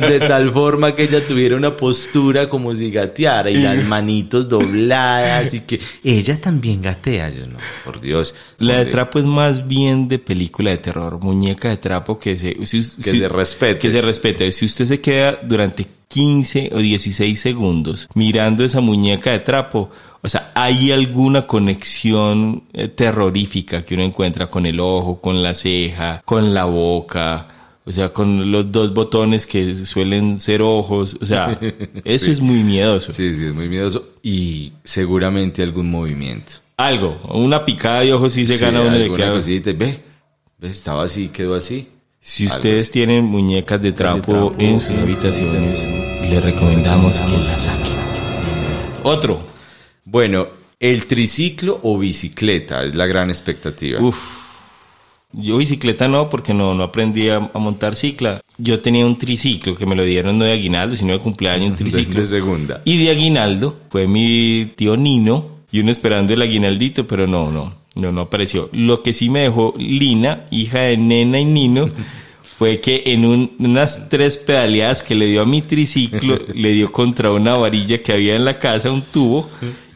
de 0.00 0.20
tal 0.20 0.52
forma 0.52 0.94
que 0.94 1.02
ella 1.02 1.26
tuviera 1.26 1.56
una 1.56 1.76
postura 1.76 2.48
como 2.48 2.72
si 2.76 2.92
gateara 2.92 3.50
y 3.50 3.56
las 3.56 3.84
manitos 3.84 4.48
dobladas 4.48 5.54
y 5.54 5.62
que 5.62 5.80
ella 6.04 6.40
también 6.40 6.82
gatea. 6.82 7.30
Yo 7.30 7.48
no, 7.48 7.58
por 7.84 8.00
Dios. 8.00 8.36
La 8.58 8.78
de 8.78 8.86
trapo 8.86 9.18
es 9.18 9.24
más 9.24 9.66
bien 9.66 10.06
de 10.06 10.20
película 10.20 10.70
de 10.70 10.78
terror, 10.78 11.18
muñeca 11.18 11.68
de 11.68 11.78
trapo 11.78 12.11
que 12.18 12.36
se, 12.36 12.64
si- 12.66 12.82
si- 12.82 13.02
se 13.02 13.28
respete. 13.28 13.78
Que 13.78 13.90
se 13.90 14.00
respete. 14.02 14.50
Si 14.52 14.64
usted 14.66 14.86
se 14.86 15.00
queda 15.00 15.38
durante 15.42 15.86
15 16.08 16.70
o 16.74 16.78
16 16.78 17.40
segundos 17.40 18.08
mirando 18.14 18.64
esa 18.64 18.80
muñeca 18.80 19.30
de 19.32 19.40
trapo, 19.40 19.90
o 20.22 20.28
sea, 20.28 20.52
hay 20.54 20.92
alguna 20.92 21.46
conexión 21.46 22.64
eh, 22.72 22.88
terrorífica 22.88 23.84
que 23.84 23.94
uno 23.94 24.04
encuentra 24.04 24.46
con 24.46 24.66
el 24.66 24.78
ojo, 24.80 25.20
con 25.20 25.42
la 25.42 25.54
ceja, 25.54 26.22
con 26.24 26.54
la 26.54 26.64
boca. 26.64 27.48
O 27.84 27.90
sea, 27.90 28.10
con 28.10 28.52
los 28.52 28.70
dos 28.70 28.94
botones 28.94 29.44
que 29.44 29.74
suelen 29.74 30.38
ser 30.38 30.62
ojos. 30.62 31.18
O 31.20 31.26
sea, 31.26 31.58
eso 32.04 32.30
es 32.30 32.40
muy 32.40 32.62
miedoso. 32.62 33.12
Sí, 33.12 33.34
sí, 33.34 33.46
es 33.46 33.52
muy 33.52 33.68
miedoso. 33.68 34.10
Y 34.22 34.72
seguramente 34.84 35.64
algún 35.64 35.90
movimiento. 35.90 36.52
Algo, 36.76 37.18
una 37.34 37.64
picada 37.64 38.02
de 38.02 38.12
ojos 38.12 38.32
sí 38.34 38.46
se 38.46 38.56
Sí, 38.56 38.60
gana 38.64 38.82
uno 38.82 38.96
de 38.96 39.12
que 39.12 39.72
ve, 39.72 39.98
estaba 40.60 41.02
así, 41.04 41.28
quedó 41.28 41.56
así. 41.56 41.88
Si 42.24 42.46
ustedes 42.46 42.92
tienen 42.92 43.24
muñecas 43.24 43.82
de 43.82 43.90
trapo, 43.90 44.52
en 44.56 44.78
sus 44.78 44.96
habitaciones, 44.96 45.84
les 46.30 46.40
recomendamos 46.44 47.18
que 47.18 47.36
las 47.36 47.62
saquen. 47.62 47.98
Otro. 49.02 49.42
Bueno, 50.04 50.46
el 50.78 51.06
triciclo 51.06 51.80
o 51.82 51.98
bicicleta 51.98 52.84
es 52.84 52.94
la 52.94 53.06
gran 53.06 53.28
expectativa. 53.28 54.00
Uf. 54.00 54.40
Yo 55.32 55.56
bicicleta 55.56 56.06
no, 56.06 56.28
porque 56.28 56.54
no, 56.54 56.74
no 56.74 56.84
aprendí 56.84 57.28
a, 57.28 57.50
a 57.52 57.58
montar 57.58 57.96
cicla. 57.96 58.40
Yo 58.56 58.78
tenía 58.78 59.04
un 59.04 59.18
triciclo 59.18 59.74
que 59.74 59.84
me 59.84 59.96
lo 59.96 60.04
dieron 60.04 60.38
no 60.38 60.44
de 60.44 60.52
aguinaldo, 60.52 60.94
sino 60.94 61.14
de 61.14 61.18
cumpleaños, 61.18 61.72
un 61.72 61.76
triciclo. 61.76 62.20
de 62.20 62.26
segunda. 62.26 62.82
Y 62.84 63.02
de 63.02 63.10
aguinaldo 63.10 63.78
fue 63.88 64.06
mi 64.06 64.70
tío 64.76 64.96
Nino 64.96 65.48
y 65.72 65.80
uno 65.80 65.90
esperando 65.90 66.32
el 66.32 66.42
aguinaldito, 66.42 67.04
pero 67.04 67.26
no, 67.26 67.50
no, 67.50 67.81
no, 67.94 68.10
no 68.12 68.22
apareció. 68.22 68.68
Lo 68.72 69.02
que 69.02 69.12
sí 69.12 69.28
me 69.28 69.40
dejó 69.40 69.74
Lina, 69.78 70.46
hija 70.50 70.80
de 70.80 70.96
Nena 70.96 71.40
y 71.40 71.44
Nino, 71.44 71.88
fue 72.58 72.80
que 72.80 73.02
en 73.06 73.24
un- 73.24 73.52
unas 73.58 74.08
tres 74.08 74.36
pedaleadas 74.36 75.02
que 75.02 75.14
le 75.14 75.26
dio 75.26 75.42
a 75.42 75.44
mi 75.46 75.62
triciclo, 75.62 76.38
le 76.54 76.70
dio 76.72 76.92
contra 76.92 77.32
una 77.32 77.56
varilla 77.56 78.02
que 78.02 78.12
había 78.12 78.36
en 78.36 78.44
la 78.44 78.58
casa, 78.58 78.90
un 78.90 79.02
tubo, 79.02 79.48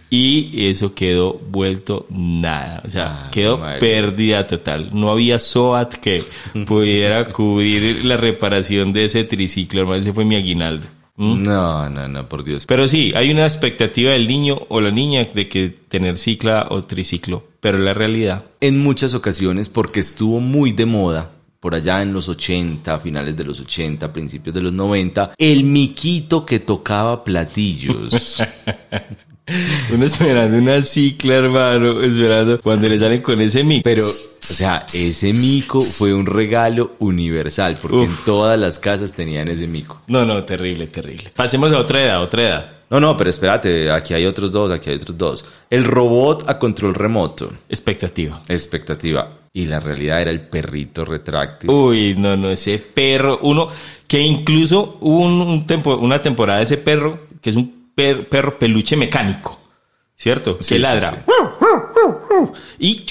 y 0.08 0.66
eso 0.68 0.94
quedó 0.94 1.34
vuelto 1.50 2.06
nada. 2.10 2.82
O 2.86 2.90
sea, 2.90 3.24
Ah, 3.26 3.30
quedó 3.32 3.60
pérdida 3.80 4.46
total. 4.46 4.90
No 4.92 5.10
había 5.10 5.38
SOAT 5.38 5.94
que 5.94 6.22
pudiera 6.66 7.24
cubrir 7.26 8.04
la 8.04 8.16
reparación 8.16 8.92
de 8.92 9.06
ese 9.06 9.24
triciclo, 9.24 9.80
hermano. 9.80 10.00
Ese 10.02 10.12
fue 10.12 10.24
mi 10.24 10.36
aguinaldo. 10.36 10.86
¿Mm? 11.16 11.42
No, 11.42 11.88
no, 11.90 12.06
no, 12.08 12.28
por 12.28 12.44
Dios. 12.44 12.66
Pero 12.66 12.86
sí, 12.88 13.12
hay 13.16 13.30
una 13.30 13.44
expectativa 13.46 14.12
del 14.12 14.26
niño 14.28 14.60
o 14.68 14.80
la 14.80 14.90
niña 14.90 15.24
de 15.34 15.48
que 15.48 15.70
tener 15.88 16.18
cicla 16.18 16.66
o 16.70 16.84
triciclo, 16.84 17.44
pero 17.66 17.78
la 17.78 17.94
realidad. 17.94 18.44
En 18.60 18.78
muchas 18.78 19.12
ocasiones, 19.12 19.68
porque 19.68 19.98
estuvo 19.98 20.38
muy 20.38 20.70
de 20.70 20.86
moda, 20.86 21.32
por 21.58 21.74
allá 21.74 22.00
en 22.00 22.12
los 22.12 22.28
80, 22.28 22.96
finales 23.00 23.36
de 23.36 23.44
los 23.44 23.58
80, 23.58 24.12
principios 24.12 24.54
de 24.54 24.62
los 24.62 24.72
90, 24.72 25.32
el 25.36 25.64
miquito 25.64 26.46
que 26.46 26.60
tocaba 26.60 27.24
platillos. 27.24 28.40
Uno 29.92 30.04
esperando 30.06 30.56
una 30.58 30.82
cicla, 30.82 31.36
hermano, 31.36 32.00
esperando 32.02 32.60
cuando 32.60 32.88
le 32.88 32.98
salen 32.98 33.22
con 33.22 33.40
ese 33.40 33.62
mix. 33.62 33.82
Pero, 33.84 34.04
o 34.06 34.10
sea, 34.40 34.84
ese 34.92 35.32
mico 35.32 35.80
fue 35.80 36.12
un 36.12 36.26
regalo 36.26 36.92
universal, 36.98 37.78
porque 37.80 38.04
en 38.04 38.16
todas 38.24 38.58
las 38.58 38.78
casas 38.78 39.12
tenían 39.12 39.48
ese 39.48 39.66
mico. 39.66 40.00
No, 40.08 40.24
no, 40.24 40.42
terrible, 40.44 40.88
terrible. 40.88 41.30
Pasemos 41.34 41.72
a 41.72 41.78
otra 41.78 42.02
edad, 42.04 42.22
otra 42.22 42.42
edad. 42.42 42.70
No, 42.90 43.00
no, 43.00 43.16
pero 43.16 43.30
espérate, 43.30 43.90
aquí 43.90 44.14
hay 44.14 44.26
otros 44.26 44.50
dos, 44.52 44.70
aquí 44.70 44.90
hay 44.90 44.96
otros 44.96 45.16
dos. 45.18 45.44
El 45.70 45.84
robot 45.84 46.48
a 46.48 46.58
control 46.58 46.94
remoto, 46.94 47.52
Expectativa. 47.68 48.42
expectativa. 48.48 49.30
Y 49.52 49.66
la 49.66 49.80
realidad 49.80 50.20
era 50.22 50.30
el 50.30 50.40
perrito 50.40 51.04
retráctil. 51.04 51.70
Uy, 51.70 52.14
no, 52.16 52.36
no, 52.36 52.50
ese 52.50 52.78
perro, 52.78 53.38
uno 53.42 53.68
que 54.06 54.20
incluso 54.20 54.98
hubo 55.00 55.20
un, 55.20 55.40
un 55.40 55.66
tempo- 55.66 55.96
una 55.96 56.20
temporada 56.20 56.58
de 56.58 56.64
ese 56.64 56.76
perro, 56.76 57.20
que 57.40 57.50
es 57.50 57.56
un 57.56 57.85
per- 57.96 58.28
perro 58.28 58.58
peluche 58.58 58.96
mecánico, 58.96 59.58
¿cierto? 60.14 60.52
Sí, 60.52 60.58
que 60.58 60.64
sí, 60.64 60.78
ladra. 60.78 61.24
sí. 62.78 63.06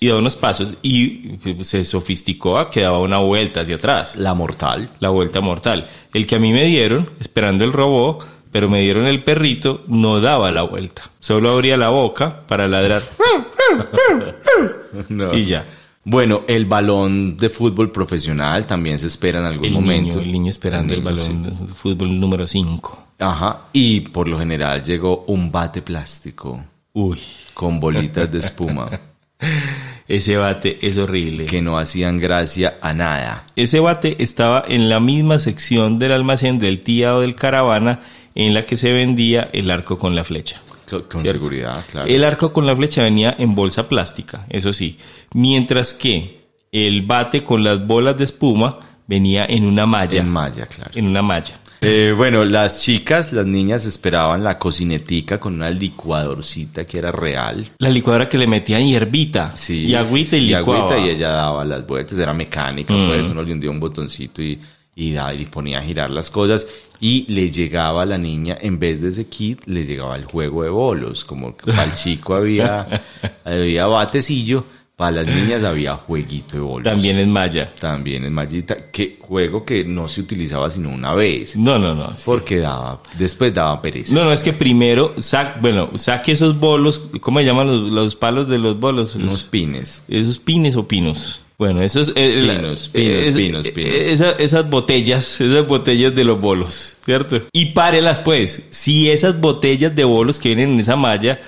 Y 0.00 0.08
daba 0.08 0.20
unos 0.20 0.36
pasos 0.36 0.74
y 0.82 1.36
pues, 1.38 1.66
se 1.68 1.84
sofisticó 1.84 2.58
a 2.58 2.70
que 2.70 2.80
daba 2.82 2.98
una 2.98 3.18
vuelta 3.18 3.60
hacia 3.60 3.76
atrás. 3.76 4.16
La 4.16 4.34
mortal. 4.34 4.90
la 5.00 5.10
vuelta 5.10 5.40
mortal. 5.40 5.88
El 6.12 6.26
que 6.26 6.36
a 6.36 6.38
mí 6.38 6.52
me 6.52 6.64
dieron, 6.66 7.08
esperando 7.20 7.64
el 7.64 7.72
robot, 7.72 8.24
pero 8.50 8.68
me 8.68 8.80
dieron 8.80 9.06
el 9.06 9.22
perrito, 9.24 9.82
no 9.86 10.20
daba 10.20 10.50
la 10.50 10.62
vuelta. 10.62 11.02
Solo 11.20 11.50
abría 11.50 11.76
la 11.76 11.88
boca 11.90 12.46
para 12.46 12.68
ladrar 12.68 13.02
No. 15.08 15.34
y 15.34 15.46
ya. 15.46 15.66
Bueno, 16.04 16.42
el 16.48 16.66
balón 16.66 17.36
de 17.36 17.48
fútbol 17.48 17.92
profesional 17.92 18.66
también 18.66 18.98
se 18.98 19.06
espera 19.06 19.38
en 19.38 19.44
algún 19.46 19.66
El 19.66 19.72
momento. 19.72 20.16
niño, 20.16 20.20
el 20.22 20.32
niño 20.32 20.48
esperando 20.50 20.94
el, 20.94 21.04
niño, 21.04 21.14
balón 21.14 21.66
de 21.68 21.74
fútbol 21.74 22.18
número 22.18 22.46
5. 22.46 23.06
Ajá. 23.22 23.68
Y 23.72 24.00
por 24.00 24.28
lo 24.28 24.38
general 24.38 24.82
llegó 24.82 25.24
un 25.28 25.50
bate 25.50 25.82
plástico 25.82 26.64
Uy, 26.92 27.18
con 27.54 27.80
bolitas 27.80 28.30
de 28.30 28.38
espuma 28.38 28.90
ese 30.08 30.36
bate 30.36 30.78
es 30.82 30.98
horrible. 30.98 31.46
que 31.46 31.62
no 31.62 31.78
hacían 31.78 32.18
gracia 32.18 32.74
a 32.80 32.92
nada. 32.92 33.44
Ese 33.56 33.80
bate 33.80 34.22
estaba 34.22 34.64
en 34.66 34.88
la 34.88 35.00
misma 35.00 35.38
sección 35.38 35.98
del 35.98 36.12
almacén 36.12 36.58
del 36.58 36.80
tía 36.80 37.16
o 37.16 37.20
del 37.20 37.34
caravana 37.34 38.00
en 38.34 38.54
la 38.54 38.64
que 38.64 38.76
se 38.76 38.92
vendía 38.92 39.48
el 39.52 39.70
arco 39.70 39.98
con 39.98 40.14
la 40.14 40.24
flecha. 40.24 40.60
Con, 41.08 41.22
seguridad, 41.22 41.82
claro. 41.90 42.06
El 42.06 42.22
arco 42.22 42.52
con 42.52 42.66
la 42.66 42.76
flecha 42.76 43.02
venía 43.02 43.34
en 43.38 43.54
bolsa 43.54 43.88
plástica, 43.88 44.44
eso 44.50 44.74
sí. 44.74 44.98
Mientras 45.32 45.94
que 45.94 46.42
el 46.70 47.02
bate 47.02 47.42
con 47.42 47.64
las 47.64 47.86
bolas 47.86 48.18
de 48.18 48.24
espuma 48.24 48.78
venía 49.06 49.46
en 49.46 49.64
una 49.64 49.86
malla. 49.86 50.20
En 50.20 50.28
malla, 50.28 50.66
claro. 50.66 50.90
En 50.94 51.06
una 51.06 51.22
malla. 51.22 51.58
Eh, 51.84 52.14
bueno, 52.16 52.44
las 52.44 52.80
chicas, 52.80 53.32
las 53.32 53.44
niñas 53.44 53.84
esperaban 53.86 54.44
la 54.44 54.56
cocinetica 54.58 55.40
con 55.40 55.54
una 55.54 55.68
licuadorcita 55.70 56.86
que 56.86 56.98
era 56.98 57.10
real. 57.10 57.66
La 57.78 57.90
licuadora 57.90 58.28
que 58.28 58.38
le 58.38 58.46
metían 58.46 58.86
hierbita 58.86 59.56
Sí, 59.56 59.86
y 59.86 59.94
agüita 59.96 60.36
y 60.36 60.40
y 60.44 60.46
licuaba. 60.54 60.84
agüita 60.94 60.98
y 61.06 61.10
ella 61.10 61.30
daba 61.30 61.64
las 61.64 61.84
vueltas, 61.86 62.16
era 62.18 62.32
mecánica, 62.32 62.94
pues 62.94 63.26
uno 63.26 63.42
le 63.42 63.52
hundía 63.52 63.70
un 63.70 63.80
botoncito 63.80 64.40
y, 64.42 64.60
y, 64.94 65.12
da- 65.12 65.34
y 65.34 65.44
ponía 65.46 65.78
a 65.78 65.82
girar 65.82 66.10
las 66.10 66.30
cosas 66.30 66.66
y 67.00 67.24
le 67.32 67.50
llegaba 67.50 68.02
a 68.02 68.06
la 68.06 68.16
niña, 68.18 68.56
en 68.60 68.78
vez 68.78 69.02
de 69.02 69.08
ese 69.08 69.26
kit, 69.26 69.66
le 69.66 69.84
llegaba 69.84 70.14
el 70.14 70.24
juego 70.24 70.62
de 70.62 70.68
bolos, 70.70 71.24
como 71.24 71.52
que 71.52 71.66
para 71.72 71.84
el 71.84 71.94
chico 71.94 72.36
había, 72.36 73.02
había 73.44 73.86
batecillo, 73.86 74.64
para 74.96 75.22
las 75.22 75.26
niñas 75.26 75.64
había 75.64 75.94
jueguito 75.96 76.56
de 76.56 76.60
bolos. 76.62 76.84
También 76.84 77.18
en 77.18 77.30
malla. 77.30 77.72
También 77.80 78.24
en 78.24 78.32
mallita, 78.32 78.76
que 78.92 79.18
juego 79.20 79.64
que 79.64 79.84
no 79.84 80.06
se 80.06 80.20
utilizaba 80.20 80.70
sino 80.70 80.90
una 80.90 81.14
vez, 81.14 81.56
No, 81.56 81.78
no, 81.78 81.94
no. 81.94 82.12
sí. 82.14 82.22
porque 82.26 82.58
daba, 82.58 83.00
después 83.18 83.52
daba 83.52 83.80
pereza. 83.82 84.14
No, 84.14 84.24
no, 84.24 84.32
es 84.32 84.42
que 84.42 84.52
primero, 84.52 85.14
sac, 85.18 85.60
bueno, 85.60 85.90
saque 85.96 86.32
esos 86.32 86.60
bolos, 86.60 87.00
¿cómo 87.20 87.40
se 87.40 87.46
llaman 87.46 87.66
los, 87.66 87.90
los 87.90 88.14
palos 88.16 88.48
de 88.48 88.58
los 88.58 88.78
bolos? 88.78 89.16
Unos 89.16 89.42
pines. 89.44 90.04
Esos 90.08 90.38
pines 90.38 90.76
o 90.76 90.86
pinos. 90.86 91.42
Bueno, 91.58 91.80
esos... 91.82 92.12
eh, 92.16 92.42
la- 92.44 92.56
Pinos, 92.58 92.88
pinos, 92.88 93.28
es- 93.28 93.36
pinos, 93.36 93.66
eh, 93.66 93.72
pinos. 93.72 93.92
esa- 93.94 94.32
esas 94.32 94.68
botellas, 94.68 95.40
esas 95.40 95.66
botellas 95.66 96.14
de 96.14 96.24
los 96.24 96.40
bolos, 96.40 96.96
¿cierto? 97.04 97.40
Y 97.52 97.66
párelas 97.66 98.18
pues, 98.20 98.66
si 98.70 99.08
esas 99.10 99.40
botellas 99.40 99.94
de 99.96 100.02
bolos 100.04 100.38
que 100.38 100.48
vienen 100.54 100.74
en 100.74 100.80
esa 100.80 100.96
malla, 100.96 101.40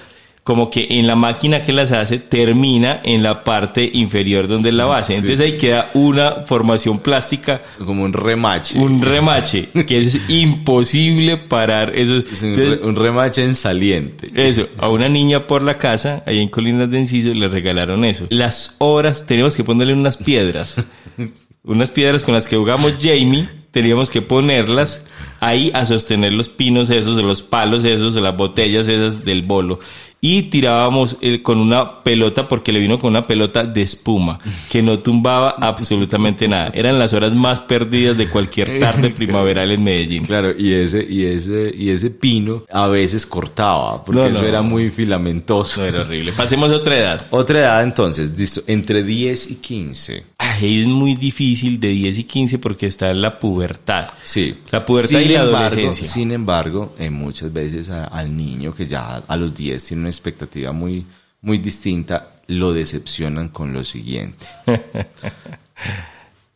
como 0.44 0.68
que 0.70 0.86
en 0.90 1.06
la 1.06 1.16
máquina 1.16 1.62
que 1.62 1.72
las 1.72 1.90
hace, 1.90 2.18
termina 2.18 3.00
en 3.02 3.22
la 3.22 3.44
parte 3.44 3.90
inferior 3.94 4.46
donde 4.46 4.68
es 4.68 4.74
la 4.74 4.84
base. 4.84 5.14
Sí. 5.14 5.20
Entonces 5.20 5.40
ahí 5.40 5.56
queda 5.58 5.88
una 5.94 6.44
formación 6.44 6.98
plástica 6.98 7.62
Como 7.78 8.04
un 8.04 8.12
remache. 8.12 8.78
un 8.78 9.00
remache 9.00 9.68
que 9.86 9.98
es 10.00 10.20
imposible 10.28 11.38
parar 11.38 11.92
eso 11.94 12.16
Es 12.18 12.42
un, 12.42 12.50
Entonces, 12.50 12.80
re- 12.80 12.86
un 12.86 12.94
remache 12.96 13.42
en 13.42 13.54
saliente. 13.54 14.28
eso 14.34 14.68
a 14.78 14.88
una 14.90 15.08
niña 15.08 15.46
por 15.46 15.62
la 15.62 15.78
casa 15.78 16.22
ahí 16.26 16.40
en 16.40 16.48
Colinas 16.48 16.90
de 16.90 16.98
Enciso 16.98 17.32
le 17.32 17.48
regalaron 17.48 18.04
eso 18.04 18.26
las 18.28 18.76
horas 18.78 19.24
tenemos 19.26 19.56
que 19.56 19.64
ponerle 19.64 19.94
unas 19.94 20.18
piedras 20.18 20.76
unas 21.64 21.90
piedras 21.90 22.22
con 22.22 22.34
las 22.34 22.46
que 22.48 22.56
jugamos 22.56 22.96
Jamie 23.00 23.48
teníamos 23.70 24.10
que 24.10 24.20
ponerlas 24.22 25.06
ahí 25.40 25.70
a 25.74 25.84
sostener 25.84 26.32
los 26.32 26.48
pinos 26.48 26.90
esos, 26.90 27.16
o 27.18 27.22
los 27.22 27.42
palos 27.42 27.84
esos, 27.84 28.14
o 28.16 28.20
las 28.20 28.34
botellas 28.36 28.86
esas 28.88 29.24
del 29.24 29.42
bolo. 29.42 29.78
Y 30.26 30.44
tirábamos 30.44 31.18
el- 31.20 31.42
con 31.42 31.58
una 31.58 32.02
pelota, 32.02 32.48
porque 32.48 32.72
le 32.72 32.80
vino 32.80 32.98
con 32.98 33.10
una 33.10 33.26
pelota 33.26 33.62
de 33.64 33.82
espuma, 33.82 34.38
que 34.70 34.80
no 34.82 34.98
tumbaba 34.98 35.50
absolutamente 35.60 36.48
nada. 36.48 36.70
Eran 36.74 36.98
las 36.98 37.12
horas 37.12 37.34
más 37.34 37.60
perdidas 37.60 38.16
de 38.16 38.30
cualquier 38.30 38.78
tarde 38.78 39.10
primaveral 39.14 39.70
en 39.70 39.84
Medellín. 39.84 40.24
Claro, 40.24 40.54
y 40.56 40.72
ese, 40.72 41.04
y 41.06 41.26
ese, 41.26 41.70
y 41.76 41.90
ese 41.90 42.10
pino 42.10 42.64
a 42.72 42.86
veces 42.88 43.26
cortaba, 43.26 44.02
porque 44.02 44.20
No, 44.22 44.26
eso 44.26 44.40
no. 44.40 44.48
era 44.48 44.62
muy 44.62 44.88
filamentoso. 44.90 45.82
No, 45.82 45.86
era 45.88 46.00
horrible. 46.00 46.32
Pasemos 46.32 46.70
a 46.72 46.76
otra 46.76 46.96
edad. 46.98 47.26
Otra 47.30 47.58
edad 47.58 47.82
entonces, 47.82 48.64
entre 48.66 49.02
10 49.02 49.50
y 49.50 49.56
15. 49.56 50.24
Ay, 50.38 50.80
es 50.82 50.86
muy 50.86 51.16
difícil 51.16 51.78
de 51.78 51.88
10 51.88 52.18
y 52.18 52.24
15 52.24 52.58
porque 52.58 52.86
está 52.86 53.10
en 53.10 53.20
la 53.20 53.38
pubertad. 53.38 54.08
Sí. 54.22 54.54
La 54.70 54.86
pubertad 54.86 55.20
y 55.20 55.24
la 55.28 55.44
embargo, 55.44 55.56
adolescencia. 55.66 56.06
Sin 56.06 56.32
embargo, 56.32 56.94
eh, 56.98 57.10
muchas 57.10 57.52
veces 57.52 57.90
a- 57.90 58.04
al 58.06 58.34
niño 58.34 58.74
que 58.74 58.86
ya 58.86 59.16
a 59.28 59.36
los 59.36 59.54
10 59.54 59.84
tiene 59.84 60.00
una 60.02 60.13
expectativa 60.14 60.72
muy, 60.72 61.06
muy 61.42 61.58
distinta, 61.58 62.34
lo 62.46 62.72
decepcionan 62.72 63.48
con 63.48 63.72
lo 63.72 63.84
siguiente. 63.84 64.46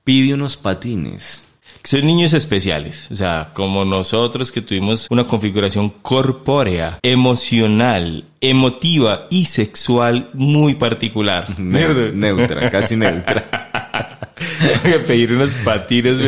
Pide 0.05 0.35
unos 0.35 0.57
patines. 0.57 1.49
Son 1.85 2.05
niños 2.05 2.33
especiales, 2.33 3.09
o 3.11 3.17
sea, 3.17 3.51
como 3.55 3.85
nosotros 3.85 4.53
que 4.53 4.61
tuvimos 4.61 5.07
una 5.11 5.25
configuración 5.25 5.91
corpórea, 6.03 6.99
emocional, 7.03 8.25
emotiva 8.41 9.27
y 9.31 9.47
sexual 9.47 10.29
muy 10.35 10.75
particular. 10.75 11.47
Ne- 11.59 12.13
neutra, 12.13 12.69
casi 12.69 12.97
neutra. 12.97 13.95
Pedir 15.07 15.33
unos 15.33 15.55
patines. 15.65 16.19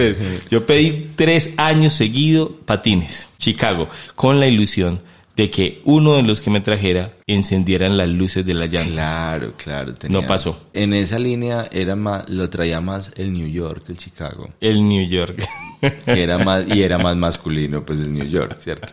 Yo 0.51 0.65
pedí 0.65 1.11
tres 1.15 1.55
años 1.57 1.93
seguido 1.93 2.53
patines, 2.65 3.29
Chicago, 3.39 3.89
con 4.15 4.41
la 4.41 4.47
ilusión 4.47 5.01
de 5.41 5.49
que 5.51 5.81
uno 5.85 6.17
de 6.17 6.23
los 6.23 6.43
que 6.43 6.51
me 6.51 6.61
trajera 6.61 7.13
encendieran 7.27 7.97
las 7.97 8.11
luces 8.11 8.45
de 8.45 8.53
las 8.53 8.71
llantas. 8.71 8.93
Claro, 8.93 9.55
claro. 9.57 9.95
No 10.11 10.27
pasó. 10.27 10.69
En 10.75 10.93
esa 10.93 11.19
línea 11.19 11.67
era 11.73 11.97
más, 11.97 12.29
lo 12.29 12.51
traía 12.51 12.83
más 12.83 13.13
el 13.17 13.33
New 13.33 13.49
York 13.49 13.85
que 13.87 13.93
el 13.93 13.99
Chicago. 13.99 14.51
El 14.61 14.87
New 14.87 15.03
York. 15.09 15.43
Que 16.05 16.23
era 16.23 16.37
más, 16.37 16.67
y 16.69 16.83
era 16.83 16.99
más 16.99 17.17
masculino, 17.17 17.83
pues 17.87 18.01
el 18.01 18.13
New 18.13 18.27
York, 18.27 18.57
¿cierto? 18.59 18.93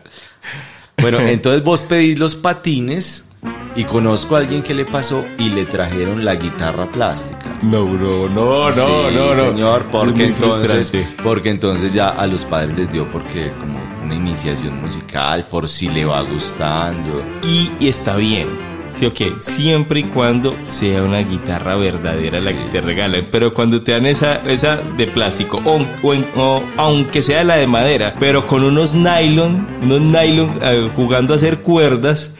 Bueno, 1.02 1.20
entonces 1.26 1.62
vos 1.62 1.84
pedís 1.84 2.18
los 2.18 2.34
patines 2.34 3.28
y 3.76 3.84
conozco 3.84 4.34
a 4.34 4.38
alguien 4.38 4.62
que 4.62 4.72
le 4.72 4.86
pasó 4.86 5.26
y 5.38 5.50
le 5.50 5.66
trajeron 5.66 6.24
la 6.24 6.36
guitarra 6.36 6.90
plástica. 6.90 7.52
No, 7.62 7.84
bro, 7.84 8.26
no, 8.30 8.64
no, 8.64 8.72
Sí, 8.72 8.80
no, 9.14 9.34
no. 9.34 9.36
señor, 9.36 9.86
porque 9.92 10.24
entonces, 10.24 10.92
porque 11.22 11.50
entonces 11.50 11.92
ya 11.92 12.08
a 12.08 12.26
los 12.26 12.46
padres 12.46 12.74
les 12.74 12.90
dio 12.90 13.10
porque 13.10 13.52
como 13.52 13.87
una 14.04 14.14
iniciación 14.14 14.80
musical, 14.80 15.46
por 15.48 15.68
si 15.68 15.88
le 15.88 16.04
va 16.04 16.20
gustando. 16.22 17.22
Y, 17.42 17.70
y 17.80 17.88
está 17.88 18.16
bien. 18.16 18.48
Sí, 18.94 19.06
ok, 19.06 19.38
siempre 19.38 20.00
y 20.00 20.04
cuando 20.04 20.56
sea 20.64 21.02
una 21.04 21.18
guitarra 21.18 21.76
verdadera 21.76 22.40
la 22.40 22.52
que 22.52 22.64
te 22.64 22.80
regalan. 22.80 23.26
Pero 23.30 23.54
cuando 23.54 23.82
te 23.82 23.92
dan 23.92 24.06
esa, 24.06 24.36
esa 24.50 24.76
de 24.96 25.06
plástico, 25.06 25.60
o, 25.64 25.84
o 26.02 26.14
en- 26.14 26.26
o 26.34 26.62
aunque 26.76 27.22
sea 27.22 27.44
la 27.44 27.56
de 27.56 27.66
madera, 27.66 28.14
pero 28.18 28.46
con 28.46 28.64
unos 28.64 28.94
nylon, 28.94 29.68
unos 29.82 30.00
nylon 30.00 30.58
eh, 30.62 30.90
jugando 30.96 31.34
a 31.34 31.36
hacer 31.36 31.58
cuerdas, 31.58 32.34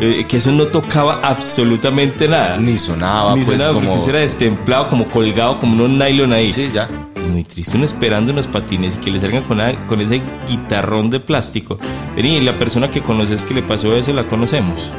eh, 0.00 0.24
que 0.28 0.36
eso 0.36 0.52
no 0.52 0.66
tocaba 0.66 1.20
absolutamente 1.22 2.28
nada. 2.28 2.56
Ni 2.56 2.78
sonaba, 2.78 3.34
Ni 3.34 3.44
pues 3.44 3.58
sonaba, 3.60 3.74
como... 3.74 3.86
porque 3.86 4.02
eso 4.02 4.10
era 4.10 4.20
destemplado, 4.20 4.88
como 4.88 5.06
colgado, 5.06 5.58
como 5.58 5.84
unos 5.84 5.90
nylon 5.90 6.32
ahí. 6.32 6.50
Sí, 6.50 6.70
ya. 6.72 6.88
Es 7.16 7.26
muy 7.26 7.44
triste 7.44 7.76
uno 7.76 7.84
esperando 7.84 8.32
unos 8.32 8.46
patines 8.46 8.96
y 8.96 8.98
que 8.98 9.10
le 9.10 9.20
salgan 9.20 9.42
con, 9.42 9.60
con 9.86 10.00
ese 10.00 10.22
guitarrón 10.46 11.10
de 11.10 11.20
plástico. 11.20 11.78
Vení, 12.14 12.40
la 12.40 12.56
persona 12.58 12.90
que 12.90 13.02
conoces 13.02 13.44
que 13.44 13.54
le 13.54 13.62
pasó 13.62 13.96
eso 13.96 14.12
la 14.12 14.26
conocemos. 14.26 14.92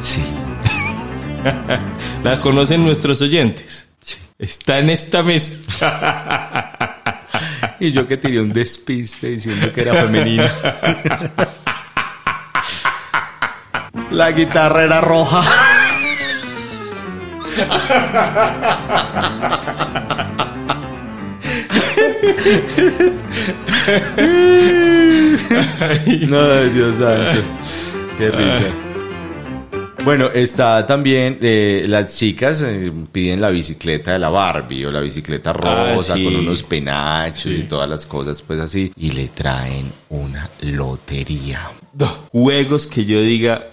Sí. 0.00 0.22
La 2.22 2.36
conocen 2.36 2.84
nuestros 2.84 3.22
oyentes. 3.22 3.88
Sí. 4.00 4.18
Está 4.38 4.78
en 4.78 4.90
esta 4.90 5.22
mesa. 5.22 6.76
Y 7.80 7.92
yo 7.92 8.06
que 8.06 8.18
tiré 8.18 8.42
un 8.42 8.52
despiste 8.52 9.28
diciendo 9.30 9.72
que 9.72 9.80
era 9.80 9.94
femenina. 9.94 10.50
La 14.10 14.32
guitarra 14.32 14.82
era 14.84 15.00
roja. 15.00 15.42
No, 26.28 26.64
Dios 26.70 26.96
santo. 26.96 27.42
Qué 28.18 28.30
risa. 28.30 28.64
Bueno, 30.04 30.30
está 30.32 30.86
también 30.86 31.38
eh, 31.42 31.84
las 31.86 32.16
chicas 32.16 32.62
eh, 32.62 32.90
piden 33.12 33.40
la 33.40 33.50
bicicleta 33.50 34.12
de 34.14 34.18
la 34.18 34.30
Barbie 34.30 34.86
o 34.86 34.90
la 34.90 35.00
bicicleta 35.00 35.50
Ah, 35.50 35.92
rosa 35.94 36.14
sí. 36.14 36.24
con 36.24 36.36
unos 36.36 36.62
penachos 36.62 37.42
Sí. 37.42 37.54
y 37.60 37.62
todas 37.64 37.88
las 37.88 38.06
cosas 38.06 38.40
pues 38.40 38.60
así 38.60 38.90
y 38.96 39.10
le 39.12 39.28
traen 39.28 39.92
una 40.08 40.48
lotería. 40.62 41.70
Juegos 42.32 42.86
que 42.86 43.04
yo 43.04 43.20
diga, 43.20 43.66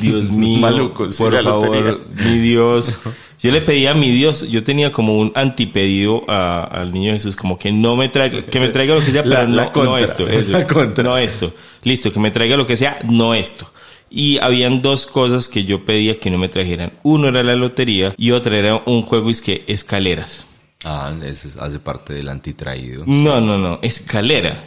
Dios 0.00 0.30
mío, 0.30 0.58
Maluco, 0.60 1.10
sí, 1.10 1.22
por 1.22 1.42
favor, 1.42 2.00
mi 2.24 2.38
Dios. 2.38 2.98
Yo 3.40 3.52
le 3.52 3.60
pedí 3.60 3.86
a 3.86 3.94
mi 3.94 4.10
Dios, 4.10 4.48
yo 4.50 4.64
tenía 4.64 4.90
como 4.90 5.16
un 5.16 5.30
antipedido 5.36 6.24
a- 6.28 6.64
al 6.64 6.92
niño 6.92 7.12
Jesús, 7.12 7.36
como 7.36 7.56
que 7.56 7.70
no 7.70 7.94
me 7.94 8.08
traiga, 8.08 8.42
que 8.42 8.58
me 8.58 8.68
traiga 8.68 8.94
lo 8.96 9.04
que 9.04 9.12
sea, 9.12 9.24
La- 9.24 9.36
pero 9.36 9.48
no, 9.48 9.56
la 9.56 9.72
contra, 9.72 9.90
no 9.92 9.98
esto, 9.98 10.28
eso, 10.28 10.50
la 10.50 10.66
contra. 10.66 11.04
no 11.04 11.16
esto. 11.18 11.54
Listo, 11.84 12.12
que 12.12 12.18
me 12.18 12.30
traiga 12.32 12.56
lo 12.56 12.66
que 12.66 12.76
sea, 12.76 12.98
no 13.08 13.34
esto. 13.34 13.70
Y 14.10 14.38
habían 14.38 14.82
dos 14.82 15.06
cosas 15.06 15.46
que 15.48 15.64
yo 15.64 15.84
pedía 15.84 16.18
que 16.18 16.30
no 16.30 16.38
me 16.38 16.48
trajeran. 16.48 16.92
Uno 17.04 17.28
era 17.28 17.42
la 17.44 17.54
lotería 17.54 18.14
y 18.16 18.32
otra 18.32 18.56
era 18.58 18.82
un 18.86 19.02
juego 19.02 19.30
es 19.30 19.40
que 19.42 19.62
escaleras. 19.68 20.46
Ah, 20.84 21.12
eso 21.24 21.46
es- 21.48 21.56
hace 21.58 21.78
parte 21.78 22.14
del 22.14 22.28
antitraído. 22.30 23.04
No, 23.06 23.40
no, 23.40 23.56
no, 23.58 23.78
escalera. 23.82 24.64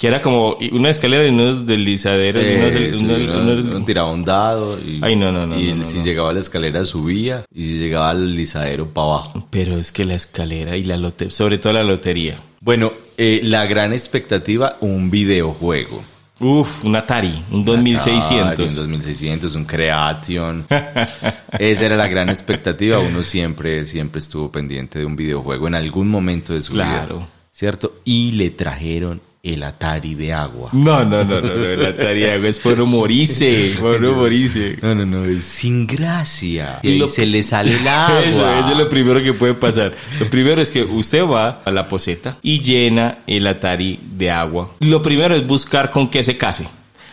Que 0.00 0.06
era 0.06 0.22
como 0.22 0.56
una 0.72 0.88
escalera 0.88 1.26
y 1.26 1.28
unos 1.30 1.66
deslizaderos. 1.66 2.42
y 2.42 2.54
unos- 2.56 2.74
Eh, 2.74 2.90
sí, 2.94 3.04
unos- 3.04 3.20
uno- 3.20 3.38
unos- 3.42 3.60
uno 3.74 3.84
tiraba 3.84 4.10
un 4.10 4.24
dado 4.24 4.78
y, 4.80 4.98
Ay, 5.02 5.14
no, 5.14 5.30
no, 5.30 5.46
no, 5.46 5.60
y 5.60 5.74
no, 5.74 5.84
si 5.84 6.02
llegaba 6.02 6.30
a 6.30 6.32
la 6.32 6.40
escalera 6.40 6.86
subía 6.86 7.44
y 7.54 7.64
si 7.64 7.76
llegaba 7.78 8.08
al 8.08 8.34
lisadero 8.34 8.88
para 8.94 9.08
abajo. 9.08 9.46
Pero 9.50 9.76
es 9.76 9.92
que 9.92 10.06
la 10.06 10.14
escalera 10.14 10.74
y 10.78 10.84
la 10.84 10.96
lotería, 10.96 11.30
sobre 11.30 11.58
todo 11.58 11.74
la 11.74 11.84
lotería. 11.84 12.36
Bueno, 12.62 12.92
eh, 13.18 13.40
la 13.44 13.66
gran 13.66 13.92
expectativa, 13.92 14.78
un 14.80 15.10
videojuego. 15.10 16.02
Uf, 16.40 16.82
un 16.86 16.96
Atari, 16.96 17.28
un 17.50 17.60
Atari, 17.60 17.92
2600. 17.92 18.78
Un 18.78 18.92
2600, 18.92 19.54
un 19.54 19.64
Creation. 19.66 20.64
Esa 21.58 21.84
era 21.84 21.96
la 21.96 22.08
gran 22.08 22.30
expectativa. 22.30 22.98
Uno 23.00 23.22
siempre, 23.22 23.84
siempre 23.84 24.20
estuvo 24.20 24.50
pendiente 24.50 24.98
de 24.98 25.04
un 25.04 25.14
videojuego 25.16 25.68
en 25.68 25.74
algún 25.74 26.08
momento 26.08 26.54
de 26.54 26.62
su 26.62 26.72
Claro. 26.72 27.16
vida. 27.18 27.28
¿Cierto? 27.52 27.96
Y 28.06 28.32
le 28.32 28.48
trajeron 28.48 29.20
el 29.42 29.62
Atari 29.62 30.14
de 30.14 30.32
agua. 30.34 30.68
No, 30.72 31.04
no, 31.04 31.24
no, 31.24 31.40
no, 31.40 31.48
no, 31.48 31.64
el 31.64 31.84
Atari 31.86 32.24
es 32.24 32.58
por 32.58 32.76
no 32.76 32.84
morirse, 32.86 33.74
por 33.80 34.00
no 34.00 34.12
morirse. 34.12 34.78
No, 34.82 34.94
no, 34.94 35.06
no, 35.06 35.24
es 35.24 35.44
sin 35.46 35.86
gracia. 35.86 36.78
Y 36.82 36.98
lo- 36.98 37.08
se 37.08 37.24
le 37.26 37.42
sale 37.42 37.72
el 37.78 37.88
agua. 37.88 38.20
Eso, 38.22 38.54
eso 38.58 38.70
es 38.72 38.76
lo 38.76 38.88
primero 38.88 39.22
que 39.22 39.32
puede 39.32 39.54
pasar. 39.54 39.94
Lo 40.18 40.28
primero 40.28 40.60
es 40.60 40.70
que 40.70 40.82
usted 40.82 41.24
va 41.24 41.62
a 41.64 41.70
la 41.70 41.88
poseta 41.88 42.36
y 42.42 42.60
llena 42.60 43.18
el 43.26 43.46
Atari 43.46 43.98
de 44.02 44.30
agua. 44.30 44.72
Lo 44.80 45.00
primero 45.02 45.34
es 45.34 45.46
buscar 45.46 45.90
con 45.90 46.10
qué 46.10 46.22
se 46.22 46.36
case. 46.36 46.64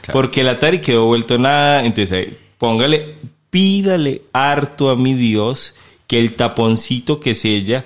Claro. 0.01 0.19
Porque 0.19 0.41
el 0.41 0.49
Atari 0.49 0.79
quedó 0.81 1.05
vuelto 1.05 1.37
nada. 1.37 1.85
Entonces, 1.85 2.11
ahí, 2.11 2.37
póngale, 2.57 3.15
pídale 3.49 4.23
harto 4.33 4.89
a 4.89 4.95
mi 4.95 5.13
Dios 5.13 5.75
que 6.07 6.19
el 6.19 6.33
taponcito 6.35 7.19
que 7.19 7.35
sella 7.35 7.85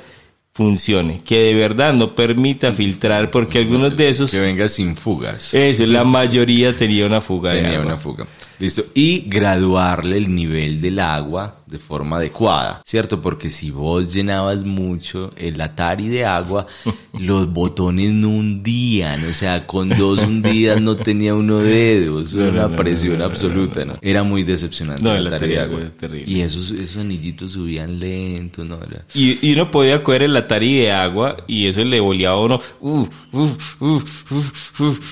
funcione. 0.62 1.22
Que 1.26 1.40
de 1.40 1.54
verdad 1.56 1.94
no 1.94 2.16
permita 2.16 2.72
filtrar. 2.72 3.30
Porque 3.32 3.60
algunos 3.60 3.96
de 3.98 4.10
esos, 4.10 4.32
Que 4.32 4.40
venga 4.40 4.68
sin 4.70 4.96
fugas. 4.96 5.54
eso, 5.54 5.86
la 5.86 6.04
mayoría 6.04 6.76
tenía 6.76 7.06
una 7.06 7.22
fuga 7.22 7.54
de 7.54 7.62
Tenía 7.62 7.78
agua. 7.80 7.86
una 7.94 7.98
fuga. 7.98 8.28
Listo. 8.60 8.84
Y 8.94 9.24
graduarle 9.28 10.18
el 10.18 10.34
nivel 10.34 10.80
del 10.82 11.00
agua 11.00 11.61
de 11.72 11.80
forma 11.80 12.18
adecuada, 12.18 12.82
¿cierto? 12.86 13.22
Porque 13.22 13.50
si 13.50 13.72
vos 13.72 14.14
llenabas 14.14 14.66
mucho 14.66 15.32
el 15.38 15.60
Atari 15.62 16.10
de 16.10 16.26
agua, 16.26 16.68
los 17.18 17.52
botones 17.52 18.12
no 18.12 18.30
hundían. 18.30 19.26
O 19.30 19.34
sea, 19.34 19.66
con 19.66 19.88
dos 19.90 20.20
hundidas 20.20 20.82
no 20.82 20.98
tenía 20.98 21.34
uno 21.34 21.60
dedos. 21.60 22.34
Era 22.34 22.46
No, 22.46 22.52
una 22.52 22.68
no, 22.68 22.76
presión 22.76 23.20
no, 23.20 23.26
absoluta, 23.26 23.86
¿no? 23.86 23.96
Era 24.02 24.24
muy 24.24 24.44
decepcionante 24.44 25.02
No, 25.02 25.16
el 25.16 25.26
Atari 25.28 25.48
de 25.54 25.60
agua. 25.60 25.80
terrible. 25.98 26.32
Y 26.32 26.42
esos, 26.42 26.72
esos 26.72 26.98
anillitos 26.98 27.54
subían 27.54 28.00
lento, 28.00 28.66
¿no? 28.66 28.76
Era- 28.76 29.06
Y, 29.14 29.40
y 29.42 29.54
uno 29.54 29.72
podía 29.72 30.04
coger 30.04 30.24
el 30.24 30.36
Atari 30.36 30.76
de 30.76 30.92
agua 30.92 31.38
y 31.48 31.68
eso 31.68 31.84
le 31.86 32.00
boleaba 32.02 32.36
a 32.36 32.40
uno. 32.42 32.60
uh, 32.82 33.06
uh, 33.32 33.50
uh, 33.80 34.02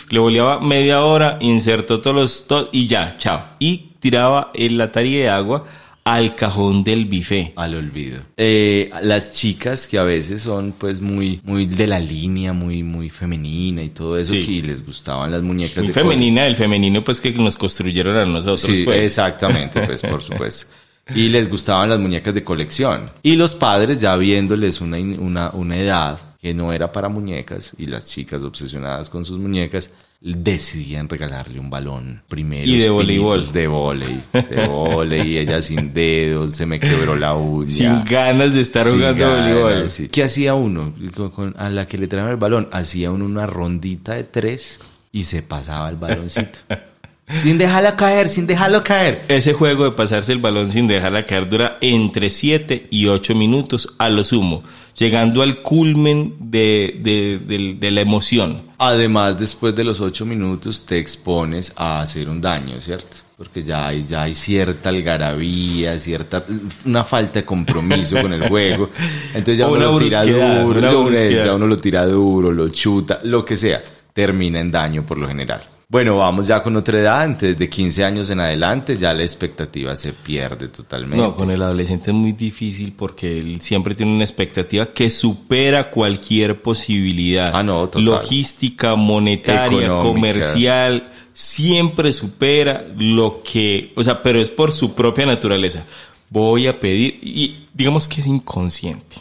le 0.09 0.19
boleaba 0.19 0.59
media 0.59 1.03
hora, 1.05 1.37
insertó 1.41 2.01
todos 2.01 2.15
los. 2.15 2.47
to- 2.47 2.69
y 2.73 2.87
ya, 2.87 3.15
chao. 3.17 3.41
Y 3.59 3.91
tiraba 3.99 4.51
el 4.53 4.79
Atari 4.81 5.15
de 5.15 5.29
agua 5.29 5.65
al 6.13 6.35
cajón 6.35 6.83
del 6.83 7.05
buffet. 7.05 7.53
Al 7.55 7.75
olvido. 7.75 8.21
Eh, 8.37 8.89
las 9.03 9.33
chicas 9.33 9.87
que 9.87 9.97
a 9.97 10.03
veces 10.03 10.41
son 10.41 10.73
pues 10.77 11.01
muy, 11.01 11.39
muy 11.43 11.65
de 11.65 11.87
la 11.87 11.99
línea, 11.99 12.53
muy, 12.53 12.83
muy 12.83 13.09
femenina 13.09 13.83
y 13.83 13.89
todo 13.89 14.17
eso, 14.17 14.33
Sí. 14.33 14.45
que 14.61 14.67
les 14.67 14.85
gustaban 14.85 15.31
las 15.31 15.41
muñecas 15.41 15.77
Muy 15.77 15.87
de 15.87 15.93
femenina, 15.93 16.45
el 16.47 16.55
femenino, 16.55 17.03
pues 17.03 17.19
que 17.19 17.31
nos 17.33 17.55
construyeron 17.55 18.15
a 18.17 18.25
nosotros. 18.25 18.61
Sí, 18.61 18.83
pues. 18.83 19.01
exactamente, 19.01 19.81
pues 19.85 20.01
por 20.01 20.21
supuesto. 20.29 20.73
Y 21.15 21.29
les 21.29 21.49
gustaban 21.49 21.89
las 21.89 21.99
muñecas 21.99 22.33
de 22.33 22.43
colección. 22.43 23.05
Y 23.23 23.35
los 23.35 23.55
padres 23.55 23.99
ya 24.01 24.15
viéndoles 24.15 24.79
una, 24.81 24.97
una, 24.99 25.49
una 25.51 25.77
edad 25.77 26.19
que 26.39 26.53
no 26.53 26.71
era 26.71 26.91
para 26.91 27.09
muñecas 27.09 27.73
y 27.77 27.85
las 27.87 28.05
chicas 28.07 28.43
obsesionadas 28.43 29.09
con 29.09 29.25
sus 29.25 29.39
muñecas 29.39 29.89
decidían 30.21 31.07
regalarle 31.07 31.59
un 31.59 31.69
balón 31.69 32.21
primero. 32.27 32.67
Y 32.69 32.77
de 32.77 32.89
voleibol. 32.89 33.51
De 33.53 33.67
volei, 33.67 34.19
de 34.33 34.67
volei, 34.67 35.27
y 35.33 35.37
ella 35.37 35.61
sin 35.61 35.93
dedos, 35.93 36.55
se 36.55 36.65
me 36.65 36.79
quebró 36.79 37.15
la 37.15 37.35
uña. 37.35 37.67
Sin 37.67 38.03
ganas 38.05 38.53
de 38.53 38.61
estar 38.61 38.85
jugando 38.85 39.25
ganas, 39.29 39.55
voleibol. 39.57 39.89
sí. 39.89 40.09
¿Qué 40.09 40.23
hacía 40.23 40.55
uno? 40.55 40.93
Con- 41.15 41.29
con- 41.31 41.55
a 41.57 41.69
la 41.69 41.87
que 41.87 41.97
le 41.97 42.07
traían 42.07 42.29
el 42.29 42.35
balón, 42.37 42.67
hacía 42.71 43.11
uno 43.11 43.25
una 43.25 43.47
rondita 43.47 44.13
de 44.15 44.25
tres 44.25 44.79
y 45.11 45.23
se 45.23 45.41
pasaba 45.41 45.89
el 45.89 45.95
baloncito. 45.95 46.59
sin 47.29 47.57
dejarlo 47.57 47.95
caer, 47.95 48.27
sin 48.27 48.45
dejarlo 48.45 48.83
caer. 48.83 49.23
Ese 49.29 49.53
juego 49.53 49.85
de 49.85 49.91
pasarse 49.91 50.31
el 50.33 50.39
balón 50.39 50.69
sin 50.69 50.87
dejarla 50.87 51.25
caer 51.25 51.47
dura 51.47 51.77
entre 51.79 52.29
7 52.29 52.87
y 52.89 53.05
8 53.07 53.35
minutos 53.35 53.95
a 53.99 54.09
lo 54.09 54.23
sumo, 54.25 54.63
llegando 54.97 55.43
al 55.43 55.61
culmen 55.61 56.33
de, 56.39 56.99
de- 57.01 57.39
de- 57.39 57.75
de 57.79 57.91
la 57.91 58.01
emoción. 58.01 58.67
Además, 58.81 59.37
después 59.37 59.75
de 59.75 59.83
los 59.83 59.99
ocho 59.99 60.25
minutos 60.25 60.85
te 60.85 60.97
expones 60.97 61.73
a 61.75 61.99
hacer 62.01 62.29
un 62.29 62.39
daño, 62.39 62.79
¿cierto? 62.79 63.17
Porque 63.37 63.61
ya 63.63 63.87
hay, 63.87 64.05
ya 64.07 64.23
hay 64.23 64.33
cierta 64.35 64.87
algarabía, 64.89 65.99
cierta 65.99 66.45
una 66.85 67.03
falta 67.03 67.39
de 67.39 67.45
compromiso 67.45 68.21
con 68.21 68.31
el 68.33 68.47
juego. 68.47 68.89
Entonces 69.33 69.57
ya 69.57 69.67
uno 69.77 69.79
lo 69.91 69.99
tira 69.99 70.23
duro, 70.63 70.79
uno- 71.01 71.11
ya 71.45 71.53
uno 71.55 71.67
lo 71.67 71.77
tira 71.77 72.05
duro, 72.05 72.51
lo 72.51 72.69
chuta, 72.69 73.19
lo 73.23 73.43
que 73.43 73.57
sea, 73.57 73.81
termina 74.13 74.59
en 74.61 74.71
daño 74.71 75.05
por 75.05 75.17
lo 75.17 75.27
general. 75.27 75.61
Bueno, 75.91 76.17
vamos 76.17 76.45
ya 76.45 76.61
con 76.61 76.75
otra 76.75 76.99
edad, 76.99 77.23
antes 77.23 77.57
de 77.57 77.67
15 77.67 78.05
años 78.05 78.29
en 78.29 78.39
adelante, 78.39 78.95
ya 78.95 79.11
la 79.11 79.23
expectativa 79.23 79.95
se 79.95 80.13
pierde 80.13 80.67
totalmente. 80.67 81.17
No, 81.17 81.35
con 81.35 81.49
el 81.49 81.59
adolescente 81.63 82.11
es 82.11 82.15
muy 82.15 82.33
difícil 82.33 82.93
porque 82.93 83.39
él 83.39 83.59
siempre 83.59 83.95
tiene 83.95 84.13
una 84.13 84.23
expectativa 84.23 84.85
que 84.85 85.09
supera 85.09 85.89
cualquier 85.89 86.61
posibilidad. 86.61 87.49
Ah, 87.55 87.63
no, 87.63 87.87
total. 87.87 88.05
Logística, 88.05 88.95
monetaria, 88.95 89.85
Económica. 89.85 90.13
comercial, 90.13 91.09
siempre 91.33 92.13
supera 92.13 92.85
lo 92.95 93.41
que, 93.41 93.91
o 93.95 94.03
sea, 94.03 94.21
pero 94.21 94.39
es 94.39 94.51
por 94.51 94.71
su 94.71 94.93
propia 94.93 95.25
naturaleza. 95.25 95.83
Voy 96.29 96.67
a 96.67 96.79
pedir, 96.79 97.17
y 97.23 97.65
digamos 97.73 98.07
que 98.07 98.21
es 98.21 98.27
inconsciente. 98.27 99.15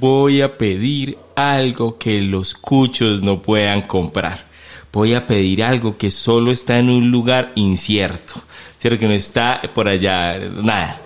Voy 0.00 0.42
a 0.42 0.58
pedir 0.58 1.16
algo 1.36 1.98
que 1.98 2.20
los 2.20 2.54
cuchos 2.54 3.22
no 3.22 3.40
puedan 3.40 3.82
comprar. 3.82 4.47
Voy 4.92 5.14
a 5.14 5.26
pedir 5.26 5.62
algo 5.62 5.96
que 5.96 6.10
solo 6.10 6.50
está 6.50 6.78
en 6.78 6.88
un 6.90 7.10
lugar 7.10 7.52
incierto. 7.54 8.42
¿Cierto? 8.78 8.98
Que 8.98 9.06
no 9.08 9.12
está 9.14 9.60
por 9.74 9.88
allá, 9.88 10.38
nada. 10.62 11.00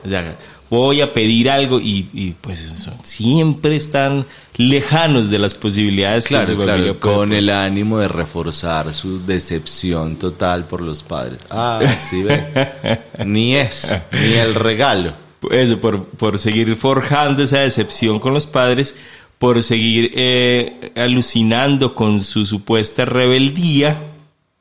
Voy 0.70 1.00
a 1.02 1.12
pedir 1.12 1.50
algo 1.50 1.78
y, 1.80 2.08
y, 2.14 2.30
pues 2.40 2.60
son- 2.60 2.94
siempre 3.02 3.76
están 3.76 4.24
lejanos 4.56 5.28
de 5.30 5.38
las 5.38 5.52
posibilidades 5.54 6.26
Claro, 6.26 6.56
claro, 6.56 6.98
con 6.98 7.32
el 7.34 7.50
ánimo 7.50 7.98
de 7.98 8.08
reforzar 8.08 8.94
su 8.94 9.24
decepción 9.26 10.16
total 10.16 10.66
por 10.66 10.80
los 10.80 11.02
padres. 11.02 11.40
Ah, 11.50 11.80
sí, 12.10 12.22
ve. 12.22 13.00
ni 13.26 13.54
eso, 13.56 13.94
ni 14.12 14.32
el 14.34 14.54
regalo. 14.54 15.12
eso, 15.50 15.78
por, 15.78 16.04
por 16.06 16.38
seguir 16.38 16.74
forjando 16.76 17.42
esa 17.42 17.58
decepción 17.60 18.18
con 18.18 18.32
los 18.32 18.46
padres, 18.46 18.94
por 19.42 19.60
seguir 19.64 20.12
eh, 20.14 20.92
alucinando 20.94 21.96
con 21.96 22.20
su 22.20 22.46
supuesta 22.46 23.04
rebeldía, 23.04 24.00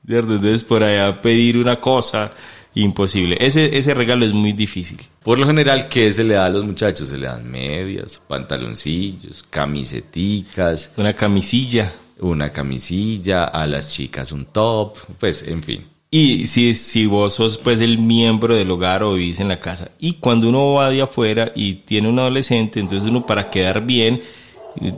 ¿cierto? 0.08 0.34
entonces 0.34 0.64
por 0.64 0.82
allá 0.82 1.22
pedir 1.22 1.60
una 1.60 1.76
cosa 1.80 2.32
imposible. 2.74 3.38
Ese, 3.40 3.78
ese 3.78 3.94
regalo 3.94 4.26
es 4.26 4.34
muy 4.34 4.54
difícil. 4.54 4.98
Por 5.22 5.38
lo 5.38 5.46
general, 5.46 5.88
¿qué 5.88 6.12
se 6.12 6.24
le 6.24 6.34
da 6.34 6.48
a 6.48 6.50
los 6.50 6.66
muchachos? 6.66 7.10
Se 7.10 7.20
le 7.20 7.28
dan 7.28 7.48
medias, 7.48 8.20
pantaloncillos, 8.28 9.46
camiseticas, 9.48 10.94
Una 10.98 11.14
camisilla. 11.14 11.94
una 12.20 12.50
camisilla, 12.50 13.44
a 13.44 13.68
las 13.68 13.94
chicas 13.94 14.32
un 14.32 14.46
top, 14.46 14.98
pues 15.20 15.44
en 15.48 15.62
fin. 15.62 15.86
Y 16.10 16.48
si, 16.48 16.74
si 16.74 17.06
vos 17.06 17.36
sos 17.36 17.60
pues 17.60 17.82
el 17.82 18.00
miembro 18.00 18.56
del 18.56 18.72
hogar 18.72 19.04
o 19.04 19.14
vivís 19.14 19.42
en 19.42 19.48
la 19.50 19.60
casa. 19.60 19.92
Y 20.00 20.14
cuando 20.14 20.50
uno 20.50 20.74
va 20.74 20.90
de 20.90 21.04
afuera 21.04 21.52
y 21.56 21.76
tiene 21.76 22.10
un 22.10 22.18
adolescente, 22.18 22.80
entonces 22.80 23.08
uno 23.08 23.28
para 23.28 23.52
quedar 23.52 23.86
bien 23.86 24.22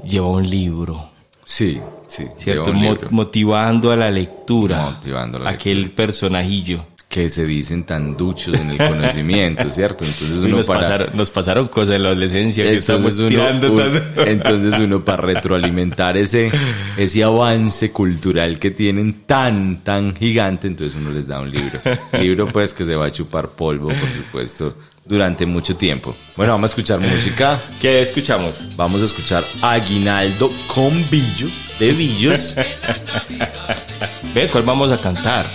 lleva 0.08 0.28
un 0.28 0.50
libro. 0.50 1.10
Sí, 1.46 1.80
sí. 2.08 2.26
¿cierto? 2.36 2.72
Mo- 2.74 2.98
motivando 3.12 3.92
a 3.92 3.98
la 3.98 4.10
lectura. 4.10 4.82
Motivando 4.92 5.38
a 5.38 5.42
la 5.42 5.50
aquel 5.50 5.92
personajillo. 5.92 6.86
que 7.10 7.30
se 7.30 7.46
dicen 7.46 7.84
tan 7.84 8.18
duchos 8.18 8.56
en 8.56 8.72
el 8.72 8.78
conocimiento, 8.78 9.70
¿cierto? 9.70 10.04
Entonces 10.04 10.38
uno 10.44 10.58
nos, 10.58 10.68
para... 10.68 10.80
pasaron, 10.80 11.10
nos 11.14 11.30
pasaron 11.30 11.68
cosas 11.68 11.96
en 11.96 12.04
la 12.04 12.10
adolescencia 12.10 12.64
que 12.64 12.78
estamos 12.78 13.20
uno, 13.20 13.28
tirando 13.28 13.70
un- 13.72 13.76
tanto. 13.76 14.24
entonces 14.26 14.80
uno 14.80 15.04
para 15.06 15.22
retroalimentar 15.22 16.18
ese, 16.18 16.50
ese 16.98 17.24
avance 17.24 17.92
cultural 17.92 18.58
que 18.58 18.72
tienen 18.72 19.14
tan, 19.28 19.84
tan 19.84 20.16
gigante, 20.16 20.66
entonces 20.68 20.98
uno 21.00 21.12
les 21.12 21.28
da 21.28 21.40
un 21.42 21.52
libro. 21.52 21.80
Libro 22.20 22.48
pues 22.48 22.74
que 22.74 22.84
se 22.86 22.96
va 22.96 23.06
a 23.08 23.12
chupar 23.12 23.50
polvo, 23.50 23.90
por 23.90 24.10
supuesto, 24.18 24.76
durante 25.06 25.46
mucho 25.46 25.76
tiempo. 25.76 26.16
Bueno, 26.36 26.54
vamos 26.54 26.72
a 26.72 26.74
escuchar 26.74 27.00
música. 27.00 27.60
¿Qué 27.82 28.02
escuchamos? 28.02 28.76
Vamos 28.76 29.02
a 29.02 29.06
escuchar 29.06 29.44
Aguinaldo 29.62 30.52
con 30.68 30.92
Billo, 31.10 31.48
de 31.80 31.92
Billos. 31.92 32.56
Ve, 34.34 34.48
¿cuál 34.50 34.64
vamos 34.64 34.92
a 34.92 34.98
cantar? 34.98 35.46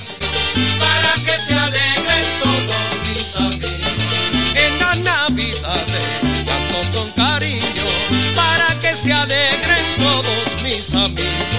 para 0.79 1.13
que 1.25 1.31
se 1.31 1.55
alegren 1.55 2.27
todos 2.43 3.09
mis 3.09 3.37
amigos. 3.37 4.55
En 4.55 4.79
las 4.79 4.99
navidades 4.99 6.07
canto 6.47 6.99
con 6.99 7.11
cariño 7.13 7.85
para 8.35 8.69
que 8.81 8.95
se 8.95 9.13
alegren 9.13 9.85
todos 9.99 10.63
mis 10.63 10.95
amigos. 10.95 11.58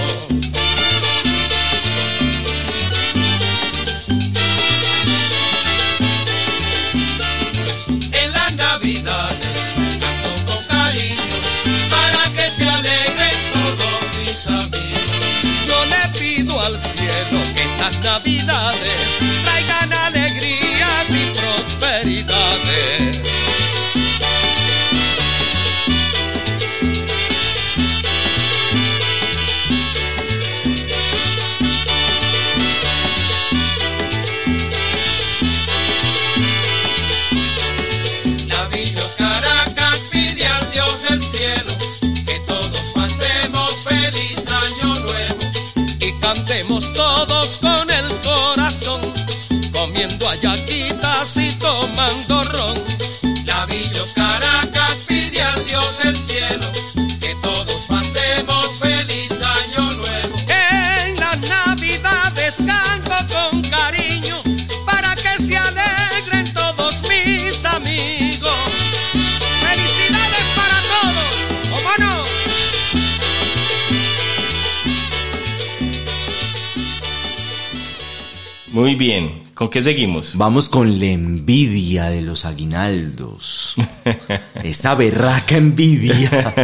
Muy 78.80 78.94
bien. 78.94 79.30
¿Con 79.54 79.68
qué 79.68 79.82
seguimos? 79.82 80.36
Vamos 80.36 80.68
con 80.70 80.98
la 80.98 81.06
envidia 81.06 82.08
de 82.08 82.22
los 82.22 82.46
aguinaldos. 82.46 83.74
Esa 84.64 84.94
berraca 84.94 85.56
envidia. 85.58 86.54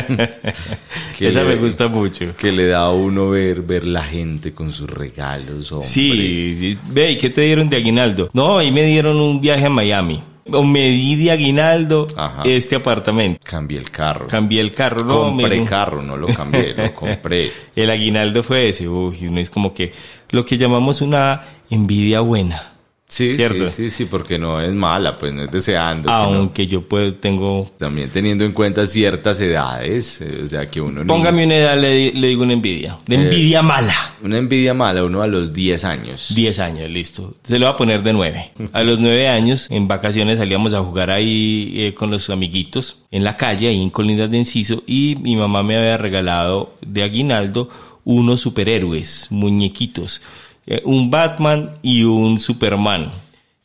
que 1.19 1.29
Esa 1.29 1.43
le- 1.43 1.49
me 1.51 1.57
gusta 1.57 1.89
mucho. 1.89 2.35
Que 2.37 2.53
le 2.53 2.67
da 2.69 2.85
a 2.87 2.91
uno 2.93 3.29
ver, 3.31 3.61
ver 3.61 3.87
la 3.87 4.03
gente 4.03 4.55
con 4.55 4.73
sus 4.73 4.89
regalos, 4.89 5.73
hombre. 5.73 5.87
Sí, 5.89 6.57
sí. 6.59 6.79
ve, 6.93 7.13
¿y 7.13 7.19
qué 7.19 7.29
te 7.29 7.43
dieron 7.43 7.69
de 7.69 7.77
aguinaldo? 7.77 8.31
No, 8.33 8.57
ahí 8.59 8.71
me 8.73 8.85
dieron 8.85 9.19
un 9.19 9.41
viaje 9.43 9.67
a 9.67 9.71
Miami. 9.71 10.23
O 10.53 10.63
me 10.63 10.89
di 10.91 11.17
de 11.17 11.31
aguinaldo 11.33 12.07
Ajá. 12.17 12.43
este 12.45 12.77
apartamento. 12.77 13.41
Cambié 13.43 13.79
el 13.79 13.91
carro. 13.91 14.27
Cambié 14.29 14.61
el 14.61 14.73
carro, 14.73 15.03
no, 15.05 15.23
compré 15.23 15.59
me- 15.61 15.65
carro, 15.67 16.03
no 16.03 16.17
lo 16.17 16.29
cambié, 16.29 16.73
lo 16.75 16.95
compré. 16.95 17.51
El 17.75 17.91
aguinaldo 17.91 18.43
fue 18.45 18.69
ese, 18.69 18.89
uy, 18.89 19.27
uno 19.27 19.41
es 19.41 19.51
como 19.51 19.75
que 19.75 19.93
lo 20.31 20.45
que 20.45 20.57
llamamos 20.57 21.01
una 21.01 21.43
envidia 21.69 22.21
buena. 22.21 22.75
Sí, 23.09 23.35
¿Cierto? 23.35 23.69
sí, 23.69 23.85
sí, 23.85 23.91
sí, 23.91 24.05
porque 24.07 24.37
no 24.37 24.61
es 24.61 24.73
mala, 24.73 25.15
pues 25.17 25.33
no 25.33 25.45
es 25.45 25.51
deseando. 25.53 26.09
no. 26.09 26.15
Aunque 26.15 26.67
yo 26.67 26.83
puedo, 26.83 27.15
tengo... 27.15 27.71
También 27.79 28.11
teniendo 28.11 28.45
en 28.45 28.51
cuenta 28.51 28.85
ciertas 28.89 29.39
edades, 29.39 30.21
eh, 30.23 30.41
o 30.43 30.47
sea 30.49 30.69
que 30.69 30.81
uno... 30.81 31.07
Póngame 31.07 31.45
una 31.47 31.55
edad, 31.57 31.81
le, 31.81 31.93
di- 31.95 32.11
le 32.13 32.27
digo 32.29 32.43
una 32.43 32.55
envidia. 32.55 32.99
De 33.07 33.15
envidia 33.15 33.63
mala. 33.63 33.95
Una 34.23 34.39
envidia 34.39 34.75
mala, 34.75 35.05
uno 35.05 35.23
a 35.23 35.29
los 35.29 35.53
10 35.53 35.85
años. 35.85 36.33
10 36.35 36.59
años, 36.59 36.91
listo. 36.91 37.37
Se 37.45 37.61
lo 37.61 37.67
va 37.67 37.73
a 37.73 37.77
poner 37.77 38.03
de 38.03 38.13
9. 38.13 38.53
A 38.73 38.83
los 38.83 38.99
9 38.99 39.29
años, 39.29 39.69
en 39.71 39.87
vacaciones 39.87 40.39
salíamos 40.39 40.75
a 40.75 40.81
jugar 40.83 41.11
ahí 41.11 41.75
eh, 41.77 41.95
con 41.95 42.11
los 42.11 42.29
amiguitos 42.29 43.05
en 43.13 43.23
la 43.23 43.37
calle, 43.37 43.69
ahí 43.69 43.81
en 43.81 43.91
Colinas 43.91 44.29
de 44.33 44.39
Enciso, 44.39 44.83
y 44.85 45.15
mi 45.21 45.37
mamá 45.37 45.63
me 45.63 45.77
había 45.77 45.97
regalado 45.97 46.75
de 46.85 47.05
aguinaldo 47.05 47.69
unos 48.03 48.41
superhéroes, 48.41 49.29
muñequitos, 49.31 50.23
eh, 50.67 50.83
un 50.85 51.11
Batman 51.11 51.73
y 51.83 52.05
un 52.05 52.39
Superman. 52.39 53.11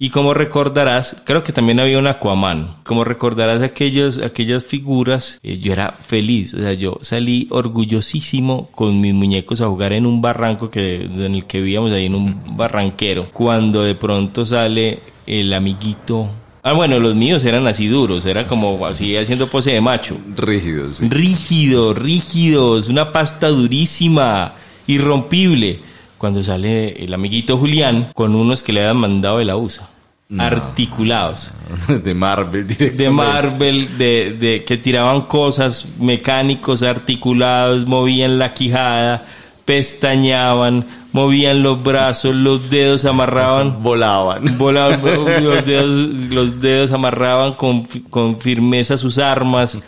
Y 0.03 0.09
como 0.09 0.33
recordarás, 0.33 1.21
creo 1.25 1.43
que 1.43 1.53
también 1.53 1.79
había 1.79 1.99
un 1.99 2.07
Aquaman. 2.07 2.77
Como 2.83 3.03
recordarás 3.03 3.61
aquellos, 3.61 4.17
aquellas 4.17 4.65
figuras, 4.65 5.39
eh, 5.43 5.59
yo 5.59 5.73
era 5.73 5.91
feliz. 5.91 6.55
O 6.55 6.57
sea, 6.57 6.73
yo 6.73 6.97
salí 7.01 7.47
orgullosísimo 7.51 8.67
con 8.71 8.99
mis 8.99 9.13
muñecos 9.13 9.61
a 9.61 9.67
jugar 9.67 9.93
en 9.93 10.07
un 10.07 10.19
barranco 10.19 10.71
que, 10.71 11.03
en 11.03 11.35
el 11.35 11.45
que 11.45 11.59
vivíamos 11.61 11.91
ahí 11.91 12.07
en 12.07 12.15
un 12.15 12.41
barranquero. 12.55 13.29
Cuando 13.31 13.83
de 13.83 13.93
pronto 13.93 14.43
sale 14.43 14.97
el 15.27 15.53
amiguito. 15.53 16.31
Ah, 16.63 16.73
bueno, 16.73 16.97
los 16.97 17.13
míos 17.13 17.45
eran 17.45 17.67
así 17.67 17.85
duros, 17.85 18.25
era 18.25 18.47
como 18.47 18.83
así 18.87 19.15
haciendo 19.15 19.51
pose 19.51 19.73
de 19.73 19.81
macho. 19.81 20.17
Rígidos. 20.35 20.95
sí. 20.95 21.09
Rígido, 21.09 21.93
rígidos, 21.93 22.89
una 22.89 23.11
pasta 23.11 23.49
durísima, 23.49 24.55
irrompible. 24.87 25.79
Cuando 26.21 26.43
sale 26.43 27.03
el 27.03 27.15
amiguito 27.15 27.57
Julián 27.57 28.11
con 28.13 28.35
unos 28.35 28.61
que 28.61 28.71
le 28.71 28.81
habían 28.81 28.97
mandado 28.97 29.39
de 29.39 29.45
la 29.45 29.57
USA. 29.57 29.89
Articulados. 30.37 31.51
De 32.03 32.13
Marvel 32.13 32.67
directamente. 32.67 33.03
De 33.03 33.09
Marvel, 33.09 33.97
de, 33.97 34.37
de 34.39 34.63
que 34.63 34.77
tiraban 34.77 35.21
cosas 35.21 35.93
mecánicos, 35.97 36.83
articulados, 36.83 37.87
movían 37.87 38.37
la 38.37 38.53
quijada, 38.53 39.25
pestañeaban, 39.65 40.85
movían 41.11 41.63
los 41.63 41.81
brazos, 41.81 42.35
los 42.35 42.69
dedos 42.69 43.05
amarraban. 43.05 43.81
Volaban. 43.81 44.59
Volaban, 44.59 45.01
los, 45.43 45.65
dedos, 45.65 45.89
los 46.29 46.61
dedos 46.61 46.91
amarraban 46.91 47.53
con, 47.53 47.85
con 48.11 48.39
firmeza 48.39 48.95
sus 48.95 49.17
armas. 49.17 49.79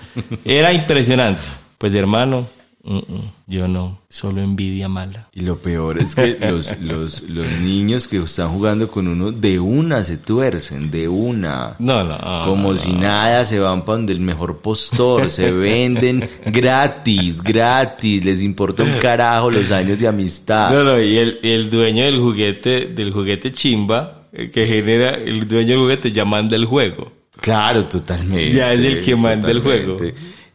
Era 0.43 0.73
impresionante. 0.73 1.43
Pues 1.77 1.93
hermano, 1.93 2.47
mm, 2.83 2.97
mm, 2.97 3.31
yo 3.53 3.67
no, 3.67 3.99
solo 4.09 4.41
envidia 4.41 4.89
mala. 4.89 5.29
Y 5.31 5.41
lo 5.41 5.57
peor 5.57 5.99
es 5.99 6.15
que 6.15 6.37
los, 6.51 6.79
los, 6.81 7.21
los 7.29 7.47
niños 7.61 8.07
que 8.07 8.17
están 8.17 8.49
jugando 8.49 8.87
con 8.89 9.07
uno 9.07 9.31
de 9.31 9.59
una 9.59 10.01
se 10.01 10.17
tuercen, 10.17 10.89
de 10.89 11.07
una. 11.07 11.75
No, 11.77 12.03
no. 12.03 12.17
Como 12.45 12.71
no, 12.71 12.77
si 12.77 12.91
no. 12.93 13.01
nada, 13.01 13.45
se 13.45 13.59
van 13.59 13.85
para 13.85 13.97
donde 13.97 14.13
el 14.13 14.21
mejor 14.21 14.57
postor, 14.57 15.29
se 15.29 15.51
venden 15.51 16.27
gratis, 16.45 17.41
gratis, 17.43 18.25
les 18.25 18.41
importa 18.41 18.83
un 18.83 18.97
carajo 18.99 19.51
los 19.51 19.71
años 19.71 19.99
de 19.99 20.07
amistad. 20.07 20.71
No, 20.71 20.83
no, 20.83 20.99
y 20.99 21.17
el, 21.17 21.39
el 21.43 21.69
dueño 21.69 22.03
del 22.05 22.19
juguete, 22.19 22.87
del 22.87 23.11
juguete 23.11 23.51
chimba, 23.51 24.27
eh, 24.33 24.49
que 24.49 24.65
genera, 24.65 25.11
el 25.11 25.47
dueño 25.47 25.69
del 25.69 25.79
juguete 25.79 26.11
ya 26.11 26.25
manda 26.25 26.55
el 26.55 26.65
juego. 26.65 27.11
Claro, 27.39 27.85
totalmente. 27.85 28.51
Ya 28.51 28.73
es 28.73 28.83
el 28.83 29.01
que 29.01 29.15
manda 29.15 29.51
el 29.51 29.61
juego. 29.61 29.97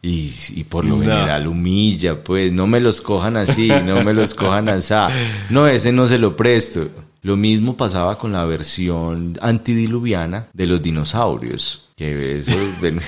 Y, 0.01 0.31
y 0.55 0.63
por 0.63 0.85
lo 0.85 0.95
No. 0.95 1.01
general 1.01 1.47
humilla, 1.47 2.23
pues 2.23 2.51
no 2.53 2.67
me 2.67 2.79
los 2.79 3.01
cojan 3.01 3.35
así, 3.37 3.67
no 3.67 4.03
me 4.03 4.13
los 4.13 4.33
cojan 4.33 4.69
así. 4.69 4.93
No, 5.49 5.67
ese 5.67 5.91
no 5.91 6.07
se 6.07 6.17
lo 6.17 6.35
presto. 6.37 6.87
Lo 7.21 7.35
mismo 7.35 7.75
pasaba 7.75 8.17
con 8.17 8.31
la 8.31 8.45
versión 8.45 9.37
antidiluviana 9.41 10.47
de 10.53 10.65
los 10.67 10.81
dinosaurios. 10.81 11.89
Que 11.97 12.39
eso 12.39 12.53
también, 12.81 12.99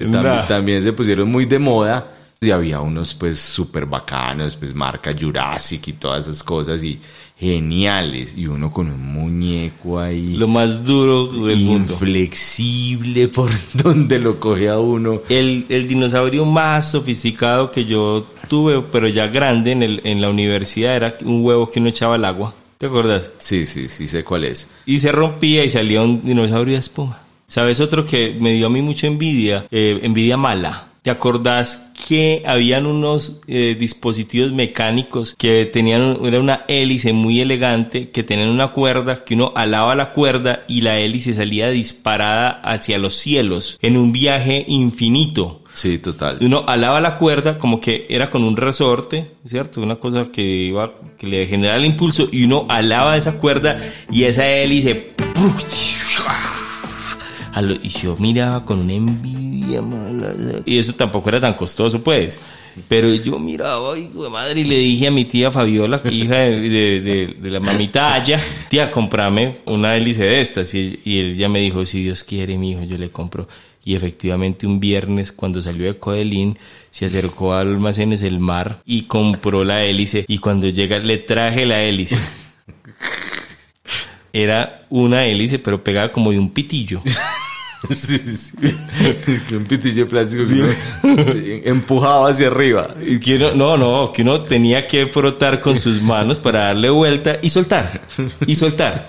No. 0.00 0.42
también 0.46 0.82
se 0.82 0.92
pusieron 0.92 1.30
muy 1.30 1.44
de 1.44 1.58
moda. 1.58 2.06
Y 2.40 2.52
había 2.52 2.80
unos 2.80 3.14
pues 3.14 3.40
súper 3.40 3.84
bacanos, 3.86 4.56
pues 4.56 4.72
marca 4.72 5.12
Jurassic 5.18 5.88
y 5.88 5.92
todas 5.94 6.26
esas 6.28 6.44
cosas 6.44 6.84
y 6.84 7.00
geniales. 7.38 8.34
Y 8.36 8.46
uno 8.46 8.72
con 8.72 8.90
un 8.90 9.00
muñeco 9.12 10.00
ahí 10.00 10.34
Lo 10.34 10.48
más 10.48 10.84
duro 10.84 11.26
del 11.26 11.60
mundo. 11.60 11.92
inflexible 11.92 13.28
por 13.34 13.50
donde 13.74 14.18
lo 14.18 14.40
coge 14.40 14.68
a 14.68 14.78
uno. 14.78 15.22
El, 15.28 15.66
el 15.68 15.86
dinosaurio 15.88 16.44
más 16.44 16.90
sofisticado 16.90 17.70
que 17.70 17.84
yo 17.84 18.26
tuve, 18.48 18.82
pero 18.90 19.08
ya 19.08 19.28
grande 19.28 19.72
en, 19.72 19.82
el, 19.82 20.00
en 20.04 20.20
la 20.20 20.30
universidad, 20.30 20.96
era 20.96 21.16
un 21.24 21.44
huevo 21.44 21.68
que 21.70 21.80
uno 21.80 21.88
echaba 21.88 22.16
al 22.16 22.24
agua. 22.24 22.54
¿Te 22.78 22.86
acuerdas? 22.86 23.32
Sí, 23.38 23.66
sí, 23.66 23.88
sí 23.88 24.06
sé 24.06 24.22
cuál 24.24 24.44
es. 24.44 24.70
Y 24.86 25.00
se 25.00 25.10
rompía 25.10 25.64
y 25.64 25.70
salía 25.70 26.02
un 26.02 26.22
dinosaurio 26.24 26.74
de 26.74 26.80
espuma. 26.80 27.20
¿Sabes 27.48 27.80
otro 27.80 28.04
que 28.06 28.36
me 28.38 28.52
dio 28.52 28.66
a 28.66 28.70
mí 28.70 28.82
mucha 28.82 29.06
envidia? 29.06 29.66
Eh, 29.70 29.98
envidia 30.02 30.36
mala. 30.36 30.87
¿Te 31.08 31.12
acordás 31.12 31.90
que 32.06 32.42
habían 32.44 32.84
unos 32.84 33.40
eh, 33.46 33.74
dispositivos 33.80 34.52
mecánicos 34.52 35.34
que 35.38 35.64
tenían 35.64 36.02
un- 36.02 36.26
era 36.26 36.38
una 36.38 36.64
hélice 36.68 37.14
muy 37.14 37.40
elegante 37.40 38.10
que 38.10 38.22
tenían 38.22 38.50
una 38.50 38.72
cuerda 38.72 39.24
que 39.24 39.32
uno 39.32 39.54
alaba 39.56 39.94
la 39.94 40.10
cuerda 40.12 40.64
y 40.68 40.82
la 40.82 40.98
hélice 40.98 41.32
salía 41.32 41.70
disparada 41.70 42.50
hacia 42.62 42.98
los 42.98 43.14
cielos 43.14 43.78
en 43.80 43.96
un 43.96 44.12
viaje 44.12 44.66
infinito? 44.68 45.62
Sí, 45.72 45.96
total. 45.98 46.36
Uno 46.42 46.64
alaba 46.68 47.00
la 47.00 47.16
cuerda 47.16 47.56
como 47.56 47.80
que 47.80 48.06
era 48.10 48.28
con 48.28 48.44
un 48.44 48.58
resorte, 48.58 49.30
¿cierto? 49.46 49.80
Una 49.80 49.96
cosa 49.96 50.26
que 50.30 50.42
iba, 50.42 50.92
que 51.16 51.26
le 51.26 51.46
generaba 51.46 51.78
el 51.78 51.86
impulso 51.86 52.28
y 52.30 52.44
uno 52.44 52.66
alaba 52.68 53.16
esa 53.16 53.38
cuerda 53.38 53.78
y 54.12 54.24
esa 54.24 54.46
hélice. 54.46 55.12
Y 57.82 57.88
yo 57.88 58.14
miraba 58.20 58.64
con 58.64 58.78
una 58.78 58.92
Y 60.64 60.78
eso 60.78 60.94
tampoco 60.94 61.28
era 61.28 61.40
tan 61.40 61.54
costoso, 61.54 62.02
pues. 62.02 62.38
Pero 62.88 63.12
yo 63.14 63.38
miraba, 63.38 63.98
hijo 63.98 64.24
de 64.24 64.30
madre, 64.30 64.60
y 64.60 64.64
le 64.64 64.76
dije 64.76 65.08
a 65.08 65.10
mi 65.10 65.24
tía 65.24 65.50
Fabiola, 65.50 66.00
hija 66.10 66.36
de 66.36 67.36
la 67.42 67.60
mamita 67.60 68.14
Aya, 68.14 68.40
tía, 68.68 68.90
comprame 68.90 69.58
una 69.66 69.96
hélice 69.96 70.24
de 70.24 70.40
estas. 70.40 70.74
Y, 70.74 71.00
y 71.04 71.20
ella 71.20 71.48
me 71.48 71.60
dijo, 71.60 71.84
si 71.84 72.02
Dios 72.02 72.24
quiere, 72.24 72.56
mi 72.56 72.72
hijo, 72.72 72.84
yo 72.84 72.98
le 72.98 73.10
compro. 73.10 73.48
Y 73.84 73.94
efectivamente 73.94 74.66
un 74.66 74.80
viernes, 74.80 75.32
cuando 75.32 75.62
salió 75.62 75.86
de 75.86 75.98
Codelín, 75.98 76.58
se 76.90 77.06
acercó 77.06 77.54
a 77.54 77.60
Almacenes 77.60 78.22
El 78.22 78.38
Mar 78.38 78.82
y 78.84 79.02
compró 79.04 79.64
la 79.64 79.84
hélice. 79.84 80.24
Y 80.28 80.38
cuando 80.38 80.68
llega, 80.68 80.98
le 80.98 81.18
traje 81.18 81.64
la 81.64 81.82
hélice. 81.82 82.18
Era 84.32 84.86
una 84.90 85.24
hélice, 85.24 85.58
pero 85.58 85.82
pegada 85.82 86.12
como 86.12 86.32
de 86.32 86.38
un 86.38 86.50
pitillo. 86.50 87.02
Sí, 87.90 88.18
sí, 88.18 88.36
sí. 88.36 89.54
Un 89.54 89.64
pitillo 89.64 90.04
de 90.04 90.10
plástico 90.10 90.46
que 90.46 90.54
uno 90.54 90.66
empujaba 91.64 92.28
hacia 92.30 92.48
arriba. 92.48 92.88
Y 93.06 93.20
que 93.20 93.36
uno- 93.36 93.52
no, 93.54 93.76
no, 93.76 94.12
que 94.12 94.22
uno 94.22 94.40
tenía 94.42 94.86
que 94.86 95.06
frotar 95.06 95.60
con 95.60 95.78
sus 95.78 96.02
manos 96.02 96.38
para 96.40 96.64
darle 96.66 96.90
vuelta 96.90 97.38
y 97.40 97.50
soltar. 97.50 98.02
Y 98.46 98.56
soltar. 98.56 99.06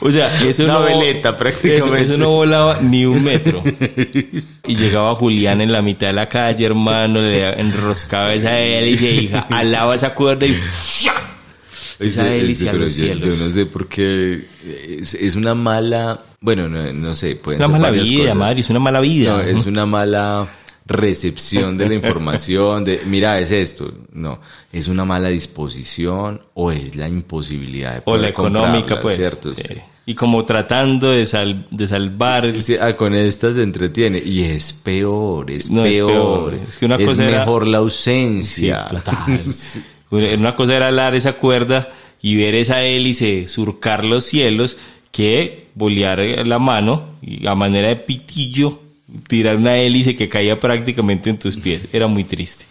O 0.00 0.12
sea, 0.12 0.42
eso 0.44 0.64
Una 0.64 0.74
no, 0.74 0.82
veleta, 0.82 1.36
prácticamente. 1.36 1.78
Eso, 2.02 2.12
eso 2.12 2.16
no 2.18 2.30
volaba 2.30 2.80
ni 2.80 3.04
un 3.06 3.22
metro. 3.24 3.62
Y 4.66 4.76
llegaba 4.76 5.14
Julián 5.14 5.60
en 5.60 5.72
la 5.72 5.82
mitad 5.82 6.08
de 6.08 6.12
la 6.12 6.28
calle, 6.28 6.66
hermano, 6.66 7.20
le 7.20 7.58
enroscaba 7.60 8.34
esa 8.34 8.58
hélice 8.58 9.06
y 9.12 9.30
alaba 9.50 9.94
esa 9.94 10.14
cuerda 10.14 10.46
y 10.46 10.60
esa 12.00 12.32
hélice 12.32 12.68
a 12.68 12.72
los 12.74 12.96
yo, 12.96 13.04
cielos. 13.04 13.38
yo 13.38 13.44
no 13.46 13.50
sé 13.52 13.66
por 13.66 13.88
qué 13.88 14.44
es, 15.00 15.14
es 15.14 15.34
una 15.36 15.54
mala, 15.54 16.20
bueno, 16.40 16.68
no, 16.68 16.92
no 16.92 17.14
sé, 17.14 17.36
pueden 17.36 17.60
Una 17.60 17.66
ser 17.66 17.72
mala 17.72 17.88
varias 17.88 18.08
vida, 18.08 18.22
cosas. 18.22 18.36
madre, 18.36 18.60
es 18.60 18.70
una 18.70 18.78
mala 18.80 19.00
vida. 19.00 19.32
No, 19.36 19.40
es 19.40 19.66
una 19.66 19.86
mala 19.86 20.48
recepción 20.86 21.76
de 21.76 21.88
la 21.88 21.94
información, 21.94 22.84
de 22.84 23.02
mira, 23.06 23.38
es 23.40 23.50
esto. 23.50 23.92
No, 24.12 24.40
es 24.72 24.88
una 24.88 25.04
mala 25.04 25.28
disposición 25.28 26.40
o 26.54 26.72
es 26.72 26.96
la 26.96 27.08
imposibilidad 27.08 27.94
de 27.96 28.02
o 28.04 28.16
la 28.16 28.18
poder 28.18 28.30
económica, 28.30 29.00
pues. 29.00 29.16
¿cierto? 29.16 29.52
sí. 29.52 29.62
Y 30.06 30.14
como 30.14 30.42
tratando 30.46 31.10
de, 31.10 31.26
sal- 31.26 31.66
de 31.70 31.86
salvar 31.86 32.58
Sí, 32.58 32.76
ah, 32.80 32.96
con 32.96 33.14
esta 33.14 33.52
se 33.52 33.62
entretiene 33.62 34.16
y 34.24 34.40
es 34.44 34.72
peor, 34.72 35.50
es 35.50 35.70
No, 35.70 35.84
es 35.84 35.96
peor. 35.96 36.54
Es 36.66 36.78
que 36.78 36.86
una 36.86 36.96
cosa 36.96 37.28
era- 37.28 37.40
mejor 37.40 37.66
la 37.66 37.78
ausencia. 37.78 38.86
total. 38.86 39.44
Una 40.10 40.54
cosa 40.54 40.74
era 40.74 40.88
alar 40.88 41.14
esa 41.14 41.34
cuerda 41.34 41.90
y 42.22 42.36
ver 42.36 42.54
esa 42.54 42.82
hélice 42.82 43.46
surcar 43.46 44.02
los 44.06 44.24
cielos 44.24 44.78
que 45.12 45.68
bolear 45.74 46.18
la 46.46 46.58
mano 46.58 47.04
y 47.22 47.46
a 47.46 47.54
manera 47.54 47.88
de 47.88 47.96
pitillo 47.96 48.80
tirar 49.26 49.56
una 49.56 49.76
hélice 49.78 50.14
que 50.16 50.28
caía 50.28 50.58
prácticamente 50.60 51.30
en 51.30 51.38
tus 51.38 51.56
pies. 51.56 51.88
Era 51.92 52.06
muy 52.06 52.24
triste. 52.24 52.66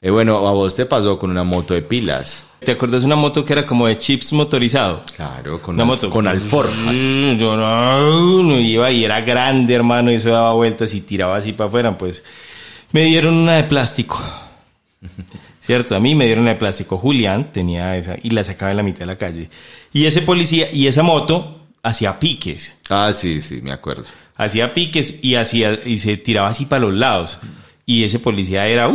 Eh, 0.00 0.10
bueno, 0.10 0.46
a 0.46 0.52
vos 0.52 0.76
te 0.76 0.84
pasó 0.86 1.18
con 1.18 1.30
una 1.30 1.44
moto 1.44 1.72
de 1.74 1.80
pilas. 1.82 2.48
¿Te 2.62 2.72
acuerdas 2.72 3.00
de 3.02 3.06
una 3.06 3.16
moto 3.16 3.44
que 3.44 3.54
era 3.54 3.64
como 3.66 3.86
de 3.86 3.96
chips 3.98 4.32
motorizado? 4.34 5.02
Claro, 5.16 5.60
con, 5.62 5.74
Una 5.74 5.82
al- 5.84 5.88
moto 5.88 6.10
con 6.10 6.26
alforjas. 6.26 6.94
Mm, 6.94 7.36
Yo 7.38 7.56
no, 7.56 8.42
no 8.42 8.58
iba 8.60 8.90
y 8.90 9.04
era 9.04 9.22
grande, 9.22 9.74
hermano, 9.74 10.12
y 10.12 10.16
eso 10.16 10.28
daba 10.30 10.52
vueltas 10.52 10.92
y 10.94 11.00
tiraba 11.00 11.36
así 11.36 11.52
para 11.54 11.68
afuera. 11.68 11.96
Pues 11.98 12.22
me 12.92 13.04
dieron 13.04 13.34
una 13.34 13.56
de 13.56 13.64
plástico. 13.64 14.22
¿Cierto? 15.60 15.96
A 15.96 16.00
mí 16.00 16.14
me 16.14 16.26
dieron 16.26 16.42
una 16.42 16.52
de 16.52 16.58
plástico. 16.58 16.98
Julián 16.98 17.50
tenía 17.52 17.96
esa 17.96 18.16
y 18.22 18.30
la 18.30 18.44
sacaba 18.44 18.70
en 18.70 18.76
la 18.76 18.82
mitad 18.82 19.00
de 19.00 19.06
la 19.06 19.16
calle. 19.18 19.48
Y 19.92 20.04
ese 20.04 20.20
policía 20.22 20.68
y 20.72 20.86
esa 20.86 21.02
moto 21.02 21.60
hacía 21.84 22.18
piques. 22.18 22.78
Ah, 22.88 23.12
sí, 23.12 23.40
sí, 23.42 23.60
me 23.62 23.72
acuerdo. 23.72 24.04
Hacía 24.36 24.74
piques 24.74 25.20
y, 25.22 25.36
hacía, 25.36 25.78
y 25.84 25.98
se 25.98 26.16
tiraba 26.16 26.48
así 26.48 26.64
para 26.64 26.80
los 26.80 26.94
lados. 26.94 27.38
Y 27.86 28.02
ese 28.02 28.18
policía 28.18 28.66
era... 28.66 28.90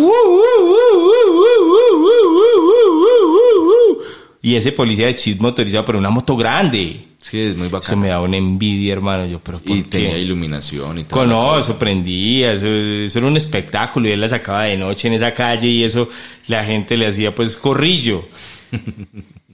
Y 4.41 4.55
ese 4.55 4.71
policía 4.71 5.05
de 5.05 5.15
chis 5.15 5.39
motorizado, 5.39 5.85
pero 5.85 5.99
una 5.99 6.09
moto 6.09 6.35
grande. 6.35 7.05
Sí, 7.19 7.39
es 7.39 7.57
muy 7.57 7.67
bacán. 7.67 7.89
Eso 7.89 7.97
me 7.97 8.07
da 8.07 8.21
una 8.21 8.37
envidia, 8.37 8.93
hermano. 8.93 9.25
Yo, 9.25 9.39
pero 9.39 9.59
¿por 9.59 9.77
y 9.77 9.83
qué? 9.83 9.89
tenía 9.89 10.17
iluminación 10.17 10.99
y 10.99 11.03
todo. 11.03 11.27
No, 11.27 11.59
eso 11.59 11.77
prendía, 11.77 12.53
eso, 12.53 12.65
eso, 12.65 13.19
era 13.19 13.27
un 13.27 13.37
espectáculo. 13.37 14.07
Y 14.07 14.13
él 14.13 14.21
la 14.21 14.29
sacaba 14.29 14.63
de 14.63 14.77
noche 14.77 15.09
en 15.09 15.15
esa 15.15 15.33
calle 15.33 15.67
y 15.67 15.83
eso 15.83 16.09
la 16.47 16.63
gente 16.63 16.97
le 16.97 17.07
hacía 17.07 17.35
pues 17.35 17.57
corrillo. 17.57 18.23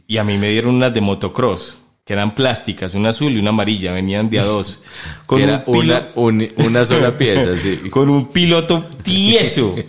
y 0.08 0.18
a 0.18 0.24
mí 0.24 0.38
me 0.38 0.52
dieron 0.52 0.76
unas 0.76 0.94
de 0.94 1.02
motocross 1.02 1.80
que 2.06 2.14
eran 2.14 2.36
plásticas, 2.36 2.94
una 2.94 3.10
azul 3.10 3.34
y 3.34 3.40
una 3.40 3.50
amarilla, 3.50 3.92
venían 3.92 4.30
de 4.30 4.40
a 4.40 4.46
dos. 4.46 4.84
Con, 5.26 5.42
Era 5.42 5.64
un, 5.68 5.78
una, 5.78 6.10
un- 6.16 6.48
una 6.58 6.86
sola 6.86 7.18
pieza, 7.18 7.58
sí. 7.58 7.78
con 7.90 8.10
un 8.10 8.30
piloto 8.30 8.86
tieso. 9.04 9.76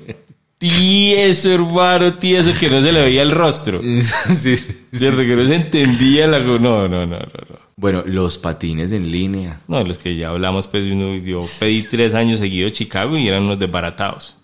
Tieso, 0.59 1.53
hermano, 1.53 2.14
tieso, 2.14 2.51
que 2.59 2.71
no 2.71 2.81
se 2.81 2.91
le 2.91 3.03
veía 3.05 3.21
el 3.21 3.31
rostro. 3.31 3.83
Sí, 3.83 4.57
sí. 4.57 4.75
Cierto, 4.91 5.19
que 5.19 5.37
no 5.37 5.47
se 5.47 5.55
entendía 5.55 6.27
la... 6.27 6.39
No, 6.41 6.59
no, 6.59 6.89
no, 6.89 7.05
no, 7.07 7.19
no. 7.19 7.57
Bueno, 7.77 8.03
los 8.07 8.39
patines 8.39 8.91
en 8.93 9.12
línea. 9.12 9.61
No, 9.69 9.83
los 9.85 9.99
que 9.99 10.17
ya 10.17 10.31
hablamos, 10.31 10.67
pues 10.67 10.85
uno- 10.91 11.14
yo 11.19 11.41
pedí 11.61 11.83
tres 11.83 12.14
años 12.14 12.41
seguidos 12.41 12.73
Chicago 12.73 13.19
y 13.19 13.29
eran 13.29 13.43
unos 13.43 13.59
desbaratados. 13.59 14.37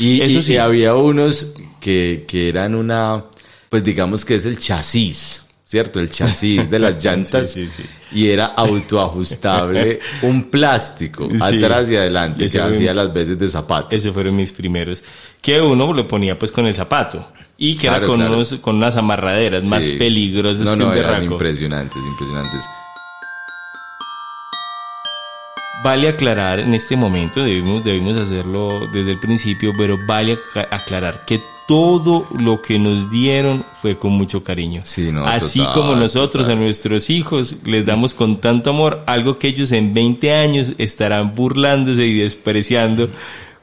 Y, 0.00 0.20
Eso 0.20 0.38
y- 0.38 0.42
sí. 0.42 0.52
y 0.54 0.56
había 0.56 0.96
unos 0.96 1.54
que, 1.80 2.24
que 2.26 2.48
eran 2.48 2.74
una, 2.74 3.24
pues 3.68 3.84
digamos 3.84 4.24
que 4.24 4.34
es 4.34 4.46
el 4.46 4.58
chasis, 4.58 5.46
¿cierto? 5.72 6.00
El 6.00 6.10
chasis 6.10 6.68
de 6.68 6.78
las 6.78 7.02
llantas. 7.02 7.50
Sí, 7.50 7.66
sí, 7.74 7.82
Y 8.12 8.28
era 8.28 8.44
autoajustable, 8.44 10.00
un 10.22 10.44
plástico, 10.50 11.26
atrás 11.40 11.90
y 11.90 11.96
adelante, 11.96 12.46
que 12.46 12.60
hacía 12.60 12.92
las 12.92 13.10
veces 13.10 13.38
de 13.38 13.48
zapato. 13.48 13.96
Esos 13.96 14.12
fueron 14.12 14.36
mis 14.36 14.52
primeros. 14.52 15.02
Que 15.40 15.62
uno 15.62 15.90
lo 15.94 16.06
ponía 16.06 16.38
pues 16.38 16.52
con 16.52 16.66
el 16.66 16.74
zapato. 16.74 17.26
Y 17.56 17.76
que 17.76 17.86
era 17.86 18.02
con, 18.02 18.16
claro. 18.16 18.34
unos, 18.34 18.52
con 18.60 18.76
unas 18.76 18.96
amarraderas 18.96 19.64
más 19.66 19.84
peligrosas 19.92 20.66
No, 20.66 20.72
que 20.72 20.76
no, 20.78 20.88
un 20.90 20.96
eran 20.98 21.24
impresionantes, 21.24 22.02
impresionantes. 22.06 22.60
Vale 25.82 26.08
aclarar 26.10 26.60
en 26.60 26.74
este 26.74 26.96
momento, 26.96 27.42
debemos, 27.42 27.82
debemos 27.82 28.16
hacerlo 28.18 28.68
desde 28.92 29.12
el 29.12 29.18
principio, 29.20 29.72
pero 29.76 29.96
vale 30.06 30.34
ac- 30.54 30.68
aclarar 30.70 31.24
que 31.24 31.40
todo 31.72 32.26
lo 32.38 32.60
que 32.60 32.78
nos 32.78 33.10
dieron 33.10 33.64
fue 33.80 33.96
con 33.96 34.12
mucho 34.12 34.44
cariño. 34.44 34.82
Sí, 34.84 35.10
no, 35.10 35.24
Así 35.26 35.58
total, 35.60 35.74
como 35.74 35.96
nosotros 35.96 36.44
total. 36.44 36.58
a 36.58 36.60
nuestros 36.60 37.08
hijos 37.08 37.56
les 37.64 37.86
damos 37.86 38.12
con 38.12 38.40
tanto 38.42 38.70
amor 38.70 39.02
algo 39.06 39.38
que 39.38 39.48
ellos 39.48 39.72
en 39.72 39.94
20 39.94 40.32
años 40.34 40.74
estarán 40.76 41.34
burlándose 41.34 42.04
y 42.06 42.18
despreciando. 42.18 43.08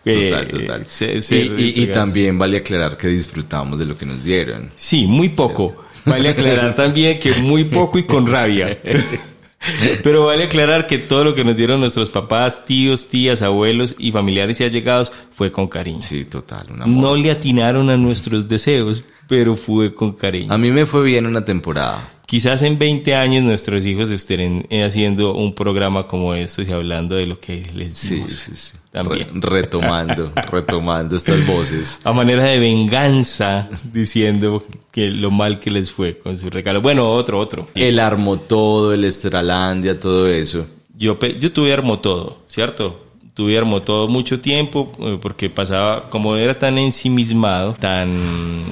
eh, 0.05 0.29
Total, 0.31 0.47
total. 0.47 0.85
se- 0.87 1.21
se- 1.21 1.43
y, 1.45 1.73
y- 1.75 1.83
y 1.83 1.87
también 1.87 2.39
vale 2.39 2.57
aclarar 2.57 2.97
que 2.97 3.09
disfrutamos 3.09 3.77
de 3.77 3.85
lo 3.85 3.95
que 3.97 4.05
nos 4.07 4.23
dieron. 4.23 4.71
Sí, 4.75 5.05
muy 5.05 5.29
poco. 5.29 5.75
Vale 6.05 6.29
aclarar 6.29 6.73
también 6.83 7.19
que 7.19 7.33
muy 7.35 7.65
poco 7.65 7.99
y 7.99 8.03
con 8.03 8.25
rabia. 8.25 8.79
Pero 10.03 10.25
vale 10.25 10.45
aclarar 10.45 10.87
que 10.87 10.97
todo 10.97 11.23
lo 11.23 11.35
que 11.35 11.43
nos 11.43 11.55
dieron 11.55 11.79
nuestros 11.79 12.09
papás, 12.09 12.65
tíos, 12.65 13.07
tías, 13.07 13.41
abuelos 13.41 13.95
y 13.97 14.11
familiares 14.11 14.59
y 14.61 14.63
allegados 14.63 15.11
fue 15.31 15.51
con 15.51 15.67
cariño. 15.67 16.01
Sí, 16.01 16.25
total, 16.25 16.67
un 16.71 16.81
amor. 16.81 17.03
No 17.03 17.15
le 17.15 17.31
atinaron 17.31 17.89
a 17.89 17.97
nuestros 17.97 18.47
deseos, 18.47 19.03
pero 19.27 19.55
fue 19.55 19.93
con 19.93 20.13
cariño. 20.13 20.53
A 20.53 20.57
mí 20.57 20.71
me 20.71 20.85
fue 20.85 21.03
bien 21.03 21.25
una 21.25 21.43
temporada. 21.43 22.09
Quizás 22.29 22.61
en 22.61 22.77
20 22.77 23.15
años 23.15 23.43
nuestros 23.43 23.83
hijos 23.87 24.11
estén 24.11 24.67
eh, 24.69 24.83
haciendo 24.83 25.33
un 25.33 25.55
programa 25.55 26.05
como 26.05 26.35
estos 26.35 26.69
y 26.69 26.71
hablando 26.71 27.15
de 27.15 27.25
lo 27.25 27.39
que 27.39 27.65
les 27.73 27.95
Sí, 27.95 28.15
dimos. 28.17 28.33
sí, 28.33 28.51
sí. 28.55 28.77
También. 28.91 29.41
Re- 29.41 29.61
retomando, 29.61 30.31
retomando 30.51 31.15
estas 31.15 31.43
voces. 31.47 31.99
A 32.03 32.13
manera 32.13 32.43
de 32.43 32.59
venganza, 32.59 33.67
diciendo 33.91 34.63
que 34.91 35.07
lo 35.09 35.31
mal 35.31 35.59
que 35.59 35.71
les 35.71 35.91
fue 35.91 36.19
con 36.19 36.37
su 36.37 36.51
regalo. 36.51 36.83
Bueno, 36.83 37.09
otro, 37.09 37.39
otro. 37.39 37.67
Él 37.73 37.99
armó 37.99 38.37
todo, 38.37 38.93
el 38.93 39.05
Estralandia, 39.05 39.99
todo 39.99 40.27
eso. 40.27 40.67
Yo, 40.95 41.17
yo 41.39 41.51
tuve 41.51 41.75
todo, 41.99 42.43
¿cierto? 42.47 43.07
Tuve 43.33 43.59
todo 43.81 44.07
mucho 44.07 44.39
tiempo 44.39 44.91
eh, 44.99 45.17
porque 45.19 45.49
pasaba, 45.49 46.11
como 46.11 46.35
era 46.35 46.59
tan 46.59 46.77
ensimismado, 46.77 47.73
tan 47.73 48.65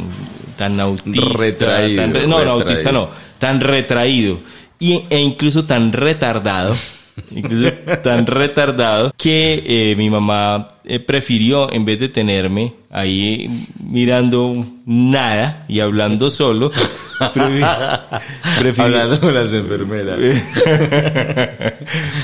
tan 0.58 0.80
autista, 0.80 1.22
Retraído, 1.38 2.02
tan 2.12 2.30
no, 2.30 2.38
autista 2.38 2.92
no, 2.92 3.10
tan 3.40 3.60
retraído 3.60 4.40
y, 4.80 5.04
e 5.10 5.20
incluso 5.20 5.66
tan 5.66 5.92
retardado, 5.92 6.76
incluso 7.32 7.72
tan 8.04 8.26
retardado 8.26 9.12
que 9.18 9.64
eh, 9.66 9.96
mi 9.96 10.10
mamá 10.10 10.68
eh, 10.84 11.00
prefirió 11.00 11.72
en 11.72 11.86
vez 11.86 12.00
de 12.00 12.10
tenerme 12.10 12.74
ahí 13.00 13.50
mirando 13.84 14.66
nada 14.86 15.66
y 15.68 15.80
hablando 15.82 16.30
solo, 16.30 16.72
prefi- 16.72 18.20
prefirió, 18.60 18.84
Hablando 18.86 19.20
con 19.20 19.34
las 19.34 19.52
enfermeras. 19.54 20.18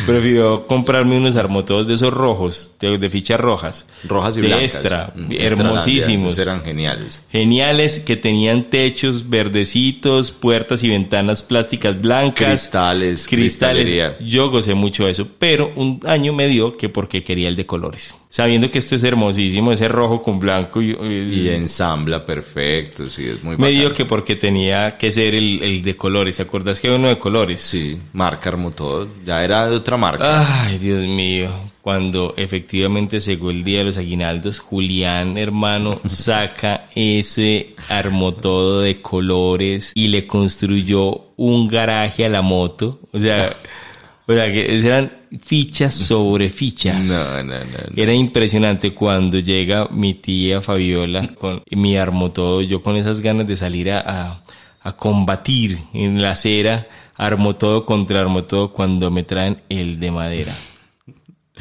prefirió 0.06 0.66
comprarme 0.68 1.18
unos 1.18 1.36
armotodos 1.36 1.88
de 1.88 1.96
esos 1.96 2.14
rojos, 2.14 2.74
de, 2.80 2.98
de 2.98 3.10
fichas 3.10 3.40
rojas, 3.40 3.88
Rojas 4.08 4.38
y 4.38 4.42
de 4.42 4.48
blancas. 4.48 4.76
extra, 4.76 5.14
Mm, 5.16 5.32
hermosísimos. 5.38 6.32
extra, 6.34 6.52
eran 6.54 6.64
geniales. 6.66 7.24
Geniales 7.32 8.00
que 8.00 8.16
tenían 8.18 8.64
techos 8.70 9.30
verdecitos, 9.30 10.32
puertas 10.32 10.84
y 10.84 10.90
ventanas 10.90 11.44
plásticas 11.44 12.00
blancas, 12.02 12.50
Cristales, 12.50 13.28
cristales. 13.28 13.84
cristalería. 13.84 14.18
Yo 14.20 14.50
gocé 14.50 14.74
mucho 14.74 15.08
eso, 15.08 15.28
pero 15.40 15.72
un 15.76 16.00
año 16.06 16.34
me 16.34 16.48
dio 16.48 16.78
que 16.78 16.90
porque 16.90 17.24
quería 17.24 17.48
el 17.50 17.56
de 17.56 17.66
colores. 17.66 18.16
Sabiendo 18.34 18.68
que 18.68 18.80
este 18.80 18.96
es 18.96 19.04
hermosísimo, 19.04 19.72
ese 19.72 19.88
rojo 19.88 20.24
con 20.24 20.40
blanco 20.40 20.82
y, 20.82 20.98
Y 21.00 21.50
ensambla 21.50 22.26
perfecto, 22.26 23.08
sí, 23.08 23.28
es 23.28 23.44
muy 23.44 23.58
me 23.58 23.70
dio 23.70 23.84
bacano. 23.84 23.94
que 23.96 24.06
porque 24.06 24.36
tenía 24.36 24.98
que 24.98 25.12
ser 25.12 25.36
el, 25.36 25.62
el 25.62 25.84
de 25.84 25.96
colores. 25.96 26.38
¿Te 26.38 26.42
acuerdas 26.42 26.80
que 26.80 26.88
hay 26.88 26.96
uno 26.96 27.10
de 27.10 27.20
colores? 27.20 27.62
Sí, 27.62 27.96
marca 28.12 28.50
Armotodo. 28.50 29.08
Ya 29.24 29.44
era 29.44 29.70
de 29.70 29.76
otra 29.76 29.98
marca. 29.98 30.64
Ay, 30.66 30.80
Dios 30.80 31.06
mío. 31.06 31.48
Cuando 31.84 32.34
efectivamente 32.36 33.20
llegó 33.20 33.52
el 33.52 33.64
día 33.64 33.80
de 33.80 33.84
los 33.86 33.98
aguinaldos, 33.98 34.58
Julián, 34.60 35.38
hermano, 35.38 36.00
saca 36.08 36.88
ese 36.96 37.76
armotodo 37.88 38.82
de 38.82 39.00
colores 39.00 39.92
y 39.94 40.08
le 40.08 40.26
construyó 40.26 41.28
un 41.36 41.68
garaje 41.68 42.26
a 42.26 42.30
la 42.30 42.42
moto. 42.42 43.00
O 43.12 43.20
sea, 43.20 43.48
o 44.26 44.34
sea 44.34 44.52
que 44.52 44.76
eran 44.76 45.23
fichas 45.42 45.94
sobre 45.94 46.50
fichas. 46.50 47.08
No, 47.08 47.44
no, 47.44 47.60
no, 47.60 47.66
no. 47.66 47.96
Era 48.02 48.14
impresionante 48.14 48.94
cuando 48.94 49.40
llega 49.40 49.88
mi 49.90 50.14
tía 50.14 50.62
Fabiola 50.62 51.28
con 51.40 51.64
mi 51.72 51.98
armotodo, 51.98 52.62
yo 52.62 52.82
con 52.82 52.96
esas 52.96 53.22
ganas 53.22 53.48
de 53.48 53.58
salir 53.58 53.92
a, 53.92 54.00
a, 54.00 54.44
a 54.82 54.98
combatir 54.98 55.80
en 55.94 56.22
la 56.22 56.32
acera, 56.32 56.88
armotodo 57.16 57.86
contra 57.86 58.22
armotodo, 58.22 58.74
cuando 58.74 59.12
me 59.12 59.24
traen 59.24 59.62
el 59.70 60.00
de 60.00 60.12
madera. 60.12 60.54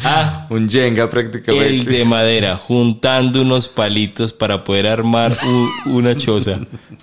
Ah, 0.05 0.47
Un 0.51 0.69
Jenga 0.71 1.03
el 1.05 1.09
prácticamente. 1.09 1.91
de 1.91 2.05
madera, 2.05 2.57
juntando 2.57 3.43
unos 3.43 3.69
palitos 3.69 4.33
para 4.33 4.65
poder 4.65 4.87
armar 4.87 5.33
una 5.87 6.17
choza. 6.17 6.59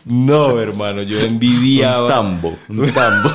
No, 0.05 0.59
hermano, 0.59 1.03
yo 1.03 1.19
envidiaba. 1.19 2.01
Un 2.03 2.07
tambo, 2.07 2.57
un 2.67 2.91
tambo. 2.93 3.29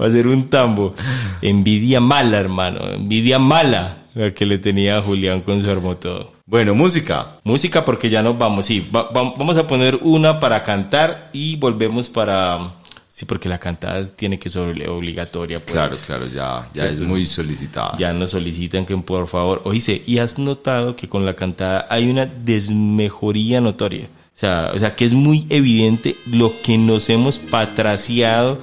Va 0.00 0.06
a 0.06 0.10
ser 0.10 0.26
un 0.28 0.48
tambo. 0.48 0.94
Envidia 1.42 2.00
mala, 2.00 2.38
hermano. 2.38 2.88
Envidia 2.90 3.38
mala 3.38 3.96
la 4.14 4.32
que 4.34 4.44
le 4.44 4.58
tenía 4.58 4.98
a 4.98 5.02
Julián 5.02 5.40
con 5.40 5.62
su 5.62 5.70
armotodo. 5.70 6.32
Bueno, 6.46 6.74
música. 6.74 7.28
Música 7.44 7.84
porque 7.84 8.10
ya 8.10 8.22
nos 8.22 8.36
vamos, 8.36 8.66
sí. 8.66 8.86
Va- 8.94 9.08
va- 9.10 9.34
vamos 9.36 9.56
a 9.56 9.66
poner 9.66 9.98
una 10.02 10.40
para 10.40 10.62
cantar 10.64 11.30
y 11.32 11.56
volvemos 11.56 12.08
para... 12.08 12.74
Sí, 13.20 13.26
porque 13.26 13.50
la 13.50 13.58
cantada 13.58 14.02
tiene 14.06 14.38
que 14.38 14.48
ser 14.48 14.62
obli- 14.62 14.88
obligatoria. 14.88 15.58
Pues. 15.58 15.72
Claro, 15.72 15.94
claro, 16.06 16.26
ya, 16.26 16.70
ya 16.72 16.86
es 16.88 17.00
muy 17.00 17.26
solicitada. 17.26 17.94
Ya 17.98 18.14
nos 18.14 18.30
solicitan 18.30 18.86
que 18.86 18.96
por 18.96 19.26
favor... 19.26 19.60
Oíste, 19.66 20.02
¿y 20.06 20.16
has 20.20 20.38
notado 20.38 20.96
que 20.96 21.06
con 21.06 21.26
la 21.26 21.34
cantada 21.36 21.86
hay 21.90 22.08
una 22.08 22.24
desmejoría 22.24 23.60
notoria? 23.60 24.06
O 24.34 24.38
sea, 24.40 24.70
o 24.74 24.78
sea, 24.78 24.96
que 24.96 25.04
es 25.04 25.12
muy 25.12 25.44
evidente 25.50 26.16
lo 26.30 26.54
que 26.62 26.78
nos 26.78 27.10
hemos 27.10 27.38
patraciado 27.38 28.58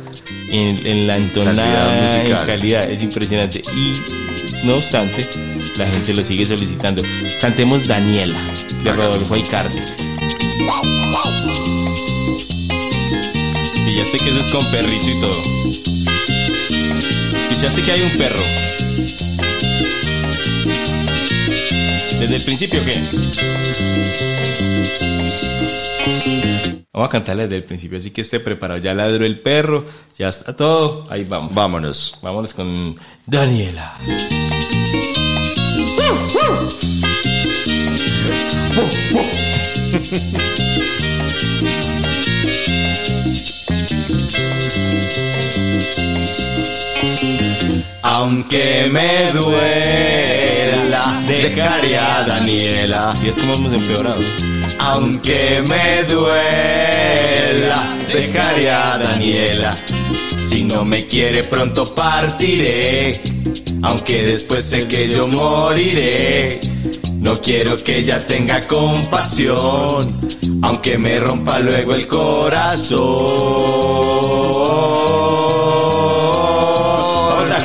en, 0.50 0.88
en 0.88 1.06
la 1.06 1.18
entonada, 1.18 1.54
Calidad 1.84 2.16
en 2.16 2.22
musical. 2.24 2.46
calidad. 2.48 2.90
Es 2.90 3.02
impresionante. 3.04 3.62
Y, 3.76 4.66
no 4.66 4.74
obstante, 4.78 5.30
la 5.78 5.86
gente 5.86 6.16
lo 6.16 6.24
sigue 6.24 6.46
solicitando. 6.46 7.04
Cantemos 7.42 7.88
Daniela, 7.88 8.40
de 8.84 8.92
Rodolfo 8.92 9.36
Aicardi. 9.36 9.82
Ya 13.98 14.06
sé 14.06 14.20
que 14.20 14.30
eso 14.30 14.40
es 14.40 14.54
con 14.54 14.64
perrito 14.70 15.10
y 15.10 15.20
todo. 15.20 15.42
¿Escuchaste 17.40 17.82
que 17.82 17.92
hay 17.92 18.02
un 18.04 18.12
perro? 18.12 18.44
¿Desde 22.20 22.36
el 22.36 22.44
principio 22.44 22.80
qué? 22.86 22.94
Vamos 26.94 27.08
a 27.08 27.12
cantarle 27.12 27.44
desde 27.44 27.56
el 27.56 27.64
principio, 27.64 27.98
así 27.98 28.12
que 28.12 28.22
esté 28.22 28.40
preparado. 28.40 28.80
Ya 28.80 28.94
ladró 28.94 29.26
el 29.26 29.40
perro, 29.40 29.84
ya 30.16 30.28
está 30.28 30.56
todo. 30.56 31.08
Ahí 31.10 31.24
vamos. 31.24 31.56
Vámonos. 31.56 32.20
Vámonos 32.22 32.54
con 32.54 32.96
Daniela. 33.26 33.96
Aunque 48.10 48.88
me 48.90 49.34
duela, 49.34 51.22
dejaré 51.28 51.98
a 51.98 52.24
Daniela. 52.24 53.10
Y 53.22 53.28
es 53.28 53.38
como 53.38 53.54
hemos 53.56 53.74
empeorado. 53.74 54.22
Aunque 54.80 55.62
me 55.68 56.04
duela, 56.04 57.98
dejaré 58.12 58.72
a 58.72 58.98
Daniela. 58.98 59.76
Si 60.38 60.64
no 60.64 60.86
me 60.86 61.06
quiere 61.06 61.44
pronto 61.44 61.84
partiré, 61.94 63.22
aunque 63.82 64.24
después 64.24 64.64
sé 64.64 64.88
que 64.88 65.10
yo 65.10 65.28
moriré. 65.28 66.58
No 67.20 67.36
quiero 67.36 67.76
que 67.76 67.98
ella 67.98 68.20
tenga 68.20 68.62
compasión, 68.62 70.18
aunque 70.62 70.98
me 70.98 71.18
rompa 71.18 71.60
luego 71.60 71.94
el 71.94 72.08
corazón. 72.08 72.98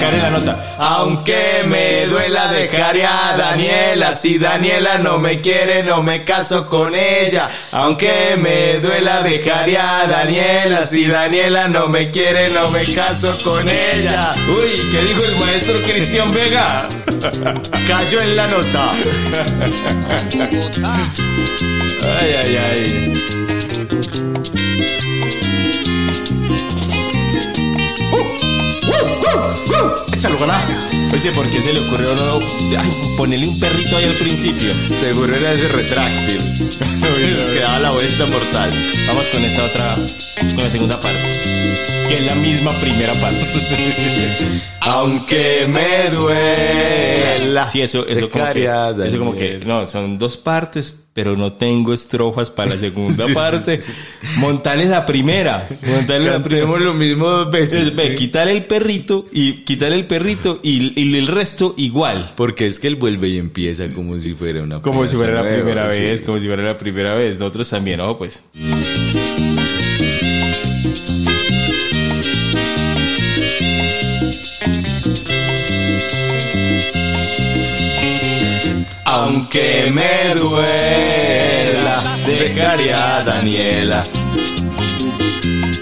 En 0.02 0.18
la 0.20 0.30
nota. 0.30 0.74
Aunque 0.78 1.62
me 1.66 2.06
duela 2.06 2.50
dejaré 2.50 3.06
a 3.06 3.36
Daniela, 3.36 4.12
si 4.12 4.36
Daniela 4.36 4.98
no 4.98 5.18
me 5.18 5.40
quiere 5.40 5.84
no 5.84 6.02
me 6.02 6.24
caso 6.24 6.66
con 6.66 6.96
ella. 6.96 7.48
Aunque 7.70 8.34
me 8.36 8.80
duela 8.80 9.22
dejaré 9.22 9.78
a 9.78 10.08
Daniela, 10.08 10.88
si 10.88 11.06
Daniela 11.06 11.68
no 11.68 11.86
me 11.86 12.10
quiere 12.10 12.50
no 12.50 12.68
me 12.72 12.82
caso 12.92 13.36
con 13.44 13.68
ella. 13.68 14.32
Uy, 14.48 14.90
¿qué 14.90 15.02
dijo 15.02 15.24
el 15.24 15.36
maestro 15.36 15.80
Cristian 15.82 16.34
Vega? 16.34 16.88
Cayó 17.86 18.22
en 18.22 18.36
la 18.36 18.48
nota. 18.48 18.88
Ay, 22.04 22.34
ay, 22.36 22.56
ay. 22.56 23.12
Échalo, 30.14 30.38
ganá. 30.38 30.60
Oye, 31.12 31.32
¿por 31.32 31.48
qué 31.50 31.62
se 31.62 31.72
le 31.72 31.80
ocurrió 31.80 32.14
no 32.14 32.40
ay, 32.78 32.88
ponerle 33.16 33.48
un 33.48 33.60
perrito 33.60 33.96
ahí 33.96 34.04
al 34.04 34.14
principio? 34.14 34.70
Seguro 35.00 35.34
era 35.36 35.52
ese 35.52 35.68
retráctil. 35.68 36.38
que 37.54 37.60
daba 37.60 37.78
la 37.80 37.90
vuelta 37.90 38.26
mortal. 38.26 38.70
Vamos 39.06 39.28
con 39.30 39.44
esta 39.44 39.62
otra, 39.62 39.96
con 40.54 40.64
la 40.64 40.70
segunda 40.70 41.00
parte, 41.00 41.18
que 42.08 42.14
es 42.14 42.26
la 42.26 42.34
misma 42.36 42.70
primera 42.80 43.12
parte. 43.14 43.46
Aunque 44.82 45.66
me 45.68 46.10
duela. 46.10 47.68
Sí, 47.68 47.82
eso, 47.82 48.06
eso 48.06 48.28
como 48.30 48.52
que, 48.52 48.64
eso 48.64 49.18
como 49.18 49.34
que, 49.34 49.60
no, 49.64 49.86
son 49.86 50.18
dos 50.18 50.36
partes, 50.36 51.04
pero 51.14 51.36
no 51.36 51.52
tengo 51.52 51.92
estrofas 51.92 52.50
para 52.50 52.70
la 52.70 52.78
segunda 52.78 53.12
Sí, 53.24 53.30
sí, 53.30 53.34
parte. 53.34 53.78
Montale 54.36 54.86
la 54.86 55.04
primera, 55.04 55.68
montale 55.86 56.30
la 56.30 56.42
primera. 56.42 56.66
Lo 56.78 56.94
mismo 56.94 57.28
dos 57.28 57.50
veces. 57.50 57.94
Ve, 57.94 58.14
quitarle 58.14 58.52
el 58.52 58.64
perrito 58.64 59.26
y 59.30 59.64
quitarle 59.64 59.96
el 59.96 60.06
perrito 60.06 60.60
y, 60.62 60.98
y 61.00 61.16
el 61.16 61.26
resto 61.26 61.74
igual. 61.76 62.32
Porque 62.36 62.66
es 62.66 62.80
que 62.80 62.88
él 62.88 62.96
vuelve 62.96 63.28
y 63.28 63.38
empieza 63.38 63.88
como 63.88 64.18
si 64.18 64.34
fuera 64.34 64.62
una 64.62 64.80
Como 64.80 65.06
si 65.06 65.16
fuera 65.16 65.34
la 65.34 65.42
nueva, 65.42 65.56
primera 65.56 65.86
vez, 65.86 66.22
como 66.22 66.40
si 66.40 66.46
fuera 66.46 66.62
la 66.62 66.78
primera 66.78 67.14
vez. 67.14 67.38
Nosotros 67.38 67.68
también, 67.68 67.98
¿no? 67.98 68.16
Pues. 68.16 68.42
Aunque 79.14 79.90
me 79.90 80.34
duela, 80.36 82.02
dejaré 82.24 82.94
a 82.94 83.22
Daniela. 83.22 84.00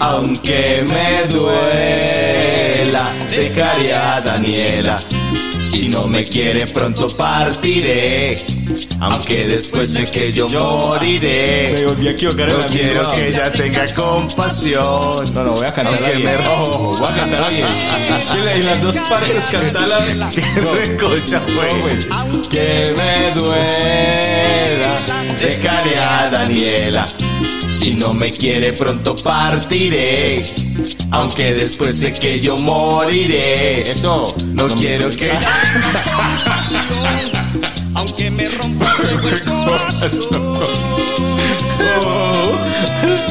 Aunque 0.01 0.83
me 0.89 1.29
duela, 1.29 3.13
dejaré 3.29 3.93
a 3.93 4.19
Daniela. 4.19 4.97
Si 5.71 5.87
no 5.87 6.05
me 6.05 6.21
quiere 6.21 6.65
pronto 6.65 7.07
partiré, 7.07 8.33
aunque 8.99 9.47
después 9.47 9.89
sé 9.93 10.03
que 10.11 10.33
yo 10.33 10.49
moriré. 10.49 11.73
Me 11.77 11.85
volví 11.85 12.07
a 12.09 12.11
equivocar 12.11 12.49
en 12.49 12.55
No 12.55 12.59
la 12.59 12.65
quiero 12.67 12.99
misma. 12.99 13.13
que 13.13 13.27
ella 13.29 13.51
tenga 13.53 13.93
compasión. 13.93 14.83
No, 15.33 15.43
no, 15.45 15.53
voy 15.53 15.63
a 15.65 15.73
cantarla 15.73 15.97
Aunque 16.07 16.17
bien. 16.17 16.37
me- 16.37 16.47
Ojo, 16.47 16.91
voy 16.99 17.07
a 17.09 17.13
cantarla 17.15 17.47
bien. 17.49 17.65
En 18.51 18.65
las 18.65 18.81
dos 18.81 18.97
partes 19.09 19.43
cantarla. 19.49 20.29
No, 20.61 20.71
Recocha, 20.73 21.39
no, 21.39 21.79
pues. 21.85 22.09
Que 22.49 22.93
me 22.97 23.31
duela, 23.39 24.97
dejaré 25.41 25.99
a 25.99 26.29
Daniela. 26.29 27.05
Si 27.67 27.95
no 27.95 28.13
me 28.13 28.29
quiere 28.29 28.73
pronto 28.73 29.15
partiré, 29.15 30.43
aunque 31.11 31.53
después 31.53 31.97
sé 31.97 32.13
que 32.13 32.39
yo 32.39 32.57
moriré. 32.57 33.81
Eso. 33.91 34.23
No 34.47 34.67
quiero 34.67 35.09
que 35.09 35.31
Aunque 37.95 38.31
me 38.31 38.47
rompa 38.49 38.91
el 39.09 39.43
corazón. 39.43 40.61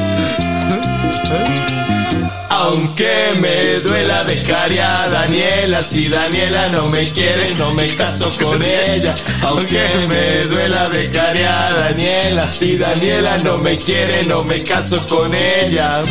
Aunque 2.63 3.11
me 3.41 3.81
duela 3.81 4.23
dejar 4.25 4.71
a 4.79 5.09
Daniela, 5.09 5.81
si 5.81 6.09
Daniela 6.09 6.69
no 6.69 6.91
me 6.91 7.05
quiere, 7.11 7.55
no 7.55 7.73
me 7.73 7.89
caso 7.89 8.31
con 8.39 8.63
ella. 8.63 9.15
Aunque 9.45 9.89
me 10.11 10.43
duela 10.45 10.87
dejar 10.91 11.41
a 11.41 11.73
Daniela, 11.73 12.47
si 12.47 12.77
Daniela 12.77 13.39
no 13.39 13.57
me 13.57 13.79
quiere, 13.79 14.25
no 14.25 14.45
me 14.45 14.63
caso 14.63 15.07
con 15.07 15.35
ella. 15.35 16.03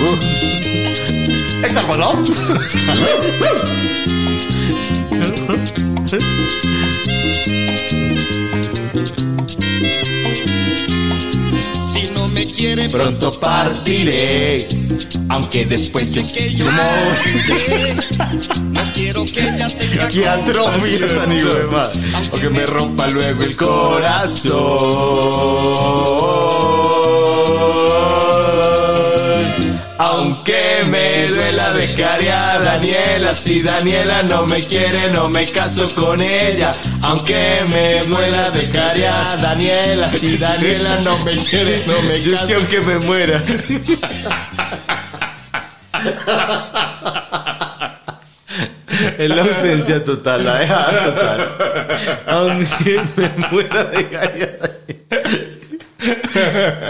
Uh. 0.00 0.16
me 12.40 12.46
quiere 12.46 12.88
Pronto 12.88 13.30
partiré, 13.38 14.66
aunque 15.28 15.66
después 15.66 16.10
sé 16.10 16.22
que 16.22 16.54
yo. 16.54 16.64
No 18.70 18.82
quiero 18.94 19.26
que 19.26 19.40
ella 19.40 19.66
tenga 19.66 20.32
atrofia 20.32 21.06
tan 21.06 21.28
de 21.28 21.66
más. 21.70 22.00
O 22.32 22.36
que 22.38 22.48
me 22.48 22.64
rompa 22.64 23.08
luego 23.08 23.42
el 23.42 23.54
corazón. 23.56 24.60
Aunque 29.98 30.84
me 30.88 31.09
a 31.72 32.58
Daniela, 32.58 33.34
si 33.34 33.62
Daniela 33.62 34.22
no 34.24 34.44
me 34.46 34.60
quiere, 34.60 35.08
no 35.10 35.28
me 35.28 35.44
caso 35.44 35.86
con 35.94 36.20
ella. 36.20 36.72
Aunque 37.02 37.58
me 37.70 38.00
duela 38.06 38.50
dejar 38.50 38.96
a 39.04 39.36
Daniela, 39.36 40.10
si 40.10 40.36
Daniela 40.38 41.00
no 41.02 41.18
me 41.20 41.36
quiere, 41.36 41.84
no 41.86 42.02
me 42.02 42.20
caso. 42.20 42.46
que 42.46 42.54
aunque 42.54 42.80
me 42.80 42.98
muera. 42.98 43.42
Es 49.18 49.30
la 49.30 49.42
ausencia 49.42 50.04
total, 50.04 50.44
la 50.44 50.58
dejada 50.58 51.04
total. 51.04 51.54
Aunque 52.26 53.00
me 53.16 53.28
muera 53.50 53.84
de 53.84 54.02
ganas. 54.04 54.70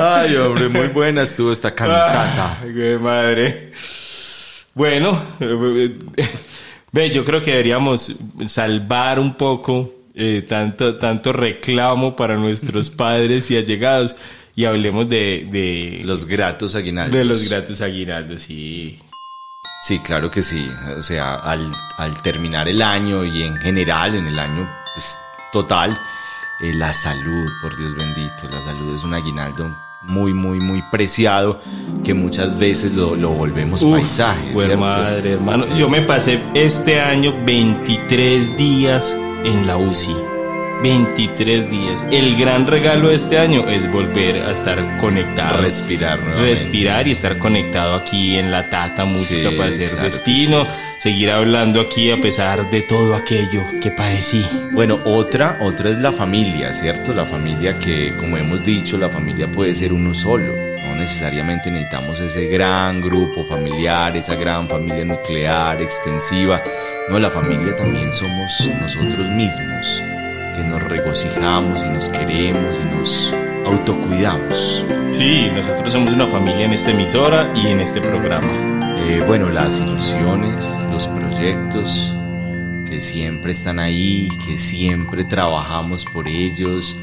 Ay, 0.00 0.36
hombre, 0.36 0.68
muy 0.68 0.88
buena 0.88 1.22
estuvo 1.22 1.52
esta 1.52 1.72
cantata. 1.72 2.58
Ay, 2.62 2.72
qué 2.74 2.98
madre. 2.98 3.72
Bueno, 4.74 5.20
eh, 5.40 5.98
ve, 6.92 7.10
yo 7.10 7.24
creo 7.24 7.42
que 7.42 7.50
deberíamos 7.50 8.16
salvar 8.46 9.18
un 9.18 9.34
poco 9.34 9.92
eh, 10.14 10.44
tanto, 10.48 10.96
tanto 10.96 11.32
reclamo 11.32 12.16
para 12.16 12.36
nuestros 12.36 12.90
padres 12.90 13.50
y 13.50 13.56
allegados 13.56 14.16
y 14.54 14.64
hablemos 14.64 15.08
de, 15.08 15.46
de, 15.50 16.02
Los 16.04 16.26
gratos 16.26 16.74
aguinaldos. 16.74 17.16
de 17.16 17.24
los 17.24 17.48
gratos 17.48 17.80
aguinaldos. 17.80 18.50
Y 18.50 18.98
Sí, 19.82 19.98
claro 20.00 20.30
que 20.30 20.42
sí. 20.42 20.68
O 20.96 21.02
sea, 21.02 21.36
al, 21.36 21.72
al 21.96 22.20
terminar 22.22 22.68
el 22.68 22.82
año 22.82 23.24
y 23.24 23.42
en 23.42 23.56
general, 23.56 24.14
en 24.14 24.26
el 24.26 24.38
año 24.38 24.68
pues, 24.94 25.16
total, 25.52 25.98
eh, 26.60 26.74
la 26.74 26.92
salud, 26.92 27.48
por 27.62 27.76
Dios 27.76 27.94
bendito, 27.96 28.48
la 28.50 28.60
salud 28.60 28.94
es 28.94 29.04
un 29.04 29.14
aguinaldo 29.14 29.74
muy, 30.02 30.32
muy, 30.32 30.58
muy 30.60 30.82
preciado 30.90 31.60
que 32.04 32.14
muchas 32.14 32.58
veces 32.58 32.94
lo, 32.94 33.14
lo 33.14 33.30
volvemos 33.30 33.82
Uf, 33.82 33.92
paisaje. 33.92 34.52
madre, 34.76 35.32
hermano. 35.32 35.76
Yo 35.76 35.88
me 35.88 36.02
pasé 36.02 36.40
este 36.54 37.00
año 37.00 37.34
23 37.44 38.56
días 38.56 39.18
en 39.44 39.66
la 39.66 39.76
UCI. 39.76 40.29
23 40.82 41.70
días. 41.70 42.06
El 42.10 42.36
gran 42.36 42.66
regalo 42.66 43.08
de 43.08 43.16
este 43.16 43.38
año 43.38 43.68
es 43.68 43.90
volver 43.90 44.42
a 44.42 44.52
estar 44.52 44.96
conectado. 44.98 45.62
Respirar, 45.62 46.18
nuevamente. 46.18 46.50
Respirar 46.50 47.08
y 47.08 47.10
estar 47.10 47.38
conectado 47.38 47.94
aquí 47.94 48.36
en 48.36 48.50
la 48.50 48.68
Tata 48.70 49.04
Música 49.04 49.50
Sí, 49.50 49.56
para 49.56 49.70
hacer 49.70 49.90
claro 49.90 50.04
destino. 50.04 50.66
Seguir 50.98 51.30
hablando 51.30 51.80
aquí 51.80 52.10
a 52.10 52.20
pesar 52.20 52.68
de 52.68 52.82
todo 52.82 53.14
aquello 53.14 53.62
que 53.80 53.90
padecí. 53.90 54.44
Bueno, 54.72 55.00
otra, 55.04 55.58
otra 55.62 55.90
es 55.90 55.98
la 55.98 56.12
familia, 56.12 56.74
¿cierto? 56.74 57.14
La 57.14 57.24
familia 57.24 57.78
que, 57.78 58.14
como 58.18 58.36
hemos 58.36 58.62
dicho, 58.62 58.98
la 58.98 59.08
familia 59.08 59.50
puede 59.50 59.74
ser 59.74 59.94
uno 59.94 60.14
solo. 60.14 60.54
No 60.76 60.94
necesariamente 60.96 61.70
necesitamos 61.70 62.20
ese 62.20 62.46
gran 62.48 63.00
grupo 63.00 63.44
familiar, 63.44 64.14
esa 64.16 64.34
gran 64.34 64.68
familia 64.68 65.04
nuclear, 65.04 65.80
extensiva. 65.80 66.62
No, 67.08 67.18
la 67.18 67.30
familia 67.30 67.74
también 67.76 68.12
somos 68.12 68.70
nosotros 68.80 69.26
mismos, 69.30 70.02
que 70.60 70.68
nos 70.68 70.82
regocijamos 70.82 71.80
y 71.84 71.88
nos 71.88 72.08
queremos 72.10 72.76
y 72.76 72.96
nos 72.96 73.32
autocuidamos. 73.66 74.84
Sí, 75.10 75.48
nosotros 75.54 75.92
somos 75.92 76.12
una 76.12 76.26
familia 76.26 76.64
en 76.66 76.72
esta 76.72 76.90
emisora 76.90 77.50
y 77.54 77.68
en 77.68 77.80
este 77.80 78.00
programa. 78.00 78.48
Eh, 79.00 79.22
bueno, 79.26 79.48
las 79.48 79.78
ilusiones, 79.80 80.68
los 80.90 81.06
proyectos 81.08 82.14
que 82.88 83.00
siempre 83.00 83.52
están 83.52 83.78
ahí, 83.78 84.28
que 84.46 84.58
siempre 84.58 85.24
trabajamos 85.24 86.04
por 86.04 86.28
ellos. 86.28 86.96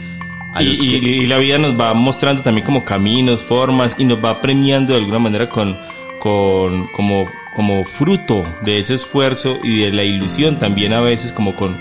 A 0.53 0.61
Y, 0.61 0.69
los 0.69 0.81
y- 0.84 0.99
que- 1.01 1.09
y 1.09 1.27
la 1.27 1.38
vida 1.38 1.57
nos 1.57 1.79
va 1.79 1.93
mostrando 1.93 2.41
también 2.41 2.65
como 2.65 2.84
caminos, 2.85 3.41
formas 3.41 3.95
y 3.97 4.05
nos 4.05 4.23
va 4.23 4.39
premiando 4.39 4.93
de 4.93 4.99
alguna 4.99 5.19
manera 5.19 5.49
con, 5.49 5.77
con 6.19 6.88
como, 6.88 7.25
como 7.55 7.84
fruto 7.84 8.43
de 8.63 8.79
ese 8.79 8.93
esfuerzo 8.95 9.59
y 9.63 9.79
de 9.81 9.91
la 9.91 10.03
ilusión 10.03 10.57
también 10.57 10.93
a 10.93 11.01
veces 11.01 11.31
como 11.31 11.55
con 11.55 11.77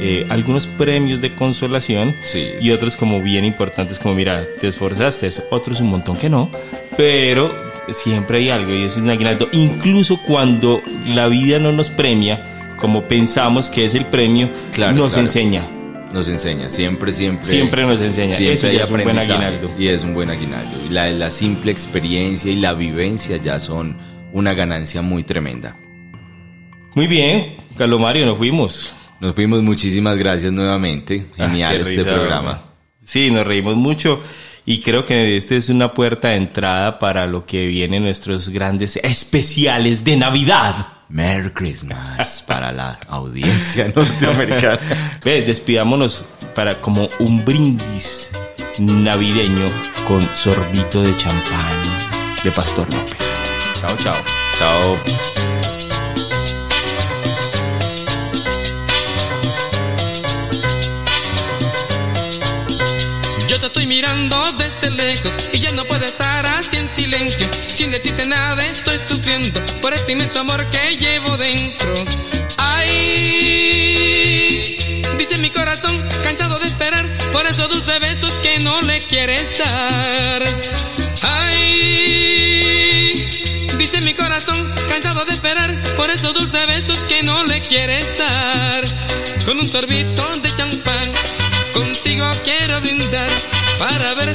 eh, 0.00 0.26
algunos 0.28 0.66
premios 0.66 1.20
de 1.20 1.32
consolación 1.34 2.14
Sí. 2.20 2.44
y 2.60 2.70
otros 2.70 2.96
como 2.96 3.20
bien 3.22 3.44
importantes 3.44 3.98
como 3.98 4.14
mira, 4.14 4.44
te 4.60 4.68
esforzaste, 4.68 5.30
otros 5.50 5.80
un 5.80 5.88
montón 5.88 6.16
que 6.16 6.28
no, 6.28 6.50
pero 6.96 7.54
siempre 7.92 8.38
hay 8.38 8.50
algo 8.50 8.72
y 8.72 8.82
eso 8.82 8.96
es 8.98 9.02
un 9.02 9.10
aguinaldo. 9.10 9.48
Incluso 9.52 10.20
cuando 10.22 10.82
la 11.06 11.28
vida 11.28 11.58
no 11.58 11.72
nos 11.72 11.90
premia 11.90 12.74
como 12.76 13.04
pensamos 13.04 13.70
que 13.70 13.84
es 13.86 13.94
el 13.94 14.04
premio, 14.06 14.50
Claro, 14.72 14.94
nos 14.96 15.14
claro. 15.14 15.26
enseña. 15.28 15.66
Nos 16.12 16.28
enseña, 16.28 16.70
siempre, 16.70 17.10
siempre. 17.12 17.44
Siempre 17.46 17.84
nos 17.84 18.00
enseña. 18.00 18.34
Siempre 18.34 18.54
Eso 18.54 18.68
ya 18.70 18.82
es 18.84 18.90
un 18.90 19.02
buen 19.02 19.18
aguinaldo. 19.18 19.70
Y 19.78 19.88
es 19.88 20.02
un 20.04 20.14
buen 20.14 20.30
aguinaldo. 20.30 20.78
Y 20.88 20.92
la, 20.92 21.10
la 21.10 21.30
simple 21.30 21.72
experiencia 21.72 22.50
y 22.50 22.56
la 22.56 22.72
vivencia 22.74 23.36
ya 23.38 23.58
son 23.60 23.96
una 24.32 24.54
ganancia 24.54 25.02
muy 25.02 25.24
tremenda. 25.24 25.74
Muy 26.94 27.06
bien, 27.06 27.56
Calomario, 27.76 28.24
nos 28.24 28.38
fuimos. 28.38 28.94
Nos 29.20 29.34
fuimos, 29.34 29.62
muchísimas 29.62 30.16
gracias 30.16 30.52
nuevamente. 30.52 31.26
Genial 31.36 31.72
Ah, 31.72 31.76
este 31.76 31.90
risa, 32.02 32.14
programa. 32.14 32.62
Sí, 33.02 33.30
nos 33.30 33.46
reímos 33.46 33.76
mucho 33.76 34.20
y 34.66 34.80
creo 34.82 35.04
que 35.06 35.36
este 35.36 35.56
es 35.56 35.68
una 35.68 35.94
puerta 35.94 36.28
de 36.28 36.36
entrada 36.36 36.98
para 36.98 37.26
lo 37.26 37.46
que 37.46 37.66
vienen 37.66 38.02
nuestros 38.02 38.48
grandes 38.50 38.96
especiales 38.96 40.04
de 40.04 40.16
Navidad. 40.16 40.74
Merry 41.08 41.50
Christmas 41.50 42.44
para 42.48 42.72
la 42.72 42.98
audiencia 43.08 43.90
norteamericana. 43.94 45.18
Ve, 45.24 45.42
despidámonos 45.42 46.24
para 46.54 46.80
como 46.80 47.08
un 47.20 47.44
brindis 47.44 48.32
navideño 48.80 49.66
con 50.06 50.20
sorbito 50.34 51.02
de 51.02 51.16
champán 51.16 51.82
de 52.42 52.50
Pastor 52.50 52.92
López. 52.92 53.16
chao, 53.80 53.96
chao. 53.98 54.16
Chao. 54.58 56.05
Y 65.52 65.58
ya 65.58 65.72
no 65.72 65.84
puedo 65.84 66.04
estar 66.04 66.44
así 66.46 66.76
en 66.76 66.92
silencio. 66.94 67.48
Sin 67.66 67.90
decirte 67.90 68.26
nada 68.26 68.64
estoy 68.66 68.98
sufriendo 69.08 69.62
por 69.80 69.92
este 69.94 70.12
inmenso 70.12 70.40
amor 70.40 70.68
que 70.70 70.96
llevo 70.96 71.36
dentro. 71.36 71.94
Ay, 72.58 73.96
dice 75.18 75.38
mi 75.38 75.50
corazón 75.50 76.08
cansado 76.22 76.58
de 76.58 76.66
esperar 76.66 77.06
por 77.32 77.46
esos 77.46 77.68
dulces 77.68 78.00
besos 78.00 78.38
que 78.40 78.58
no 78.60 78.80
le 78.82 78.98
quieres 79.00 79.58
dar. 79.58 80.44
Ay, 81.22 83.28
dice 83.78 84.00
mi 84.02 84.14
corazón 84.14 84.74
cansado 84.88 85.24
de 85.24 85.32
esperar 85.32 85.82
por 85.96 86.10
esos 86.10 86.34
dulces 86.34 86.66
besos 86.66 87.04
que 87.04 87.22
no 87.22 87.44
le 87.44 87.60
quieres 87.60 88.16
dar. 88.18 88.84
con 89.44 89.58
un 89.58 89.66
sorbito 89.66 90.40
de 90.40 90.54
champán. 90.54 91.12
Contigo 91.72 92.28
quiero 92.44 92.80
brindar 92.80 93.30
para 93.78 94.14
ver 94.14 94.25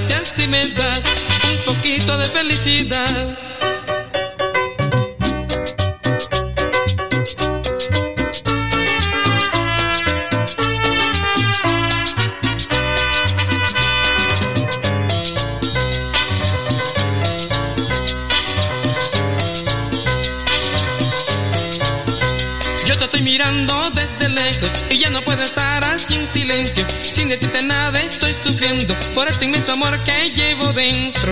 Sin 26.65 27.27
decirte 27.27 27.63
nada 27.63 27.99
estoy 28.01 28.35
sufriendo 28.43 28.95
por 29.15 29.27
este 29.27 29.45
inmenso 29.45 29.71
amor 29.71 30.03
que 30.03 30.29
llevo 30.29 30.71
dentro. 30.73 31.31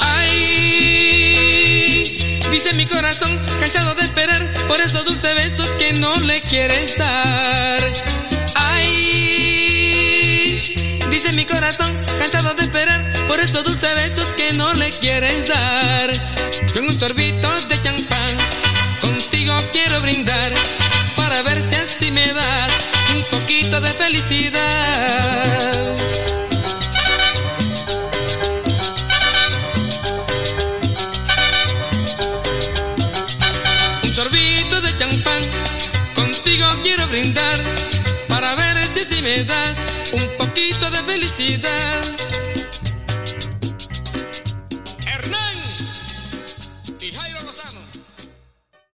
Ay, 0.00 1.36
dice 2.50 2.74
mi 2.74 2.84
corazón, 2.84 3.40
cansado 3.60 3.94
de 3.94 4.02
esperar 4.02 4.52
por 4.66 4.80
esos 4.80 5.04
dulces 5.04 5.36
besos 5.36 5.76
que 5.76 5.92
no 5.94 6.16
le 6.16 6.40
quieres 6.40 6.96
dar. 6.98 7.92
Ay, 8.56 8.98
dice 11.10 11.32
mi 11.34 11.44
corazón, 11.44 11.96
cansado 12.18 12.52
de 12.54 12.62
esperar 12.64 13.12
por 13.28 13.38
esos 13.38 13.62
dulces 13.62 13.94
besos 13.94 14.34
que 14.34 14.52
no 14.54 14.74
le 14.74 14.90
quieres 14.90 15.48
dar. 15.48 15.75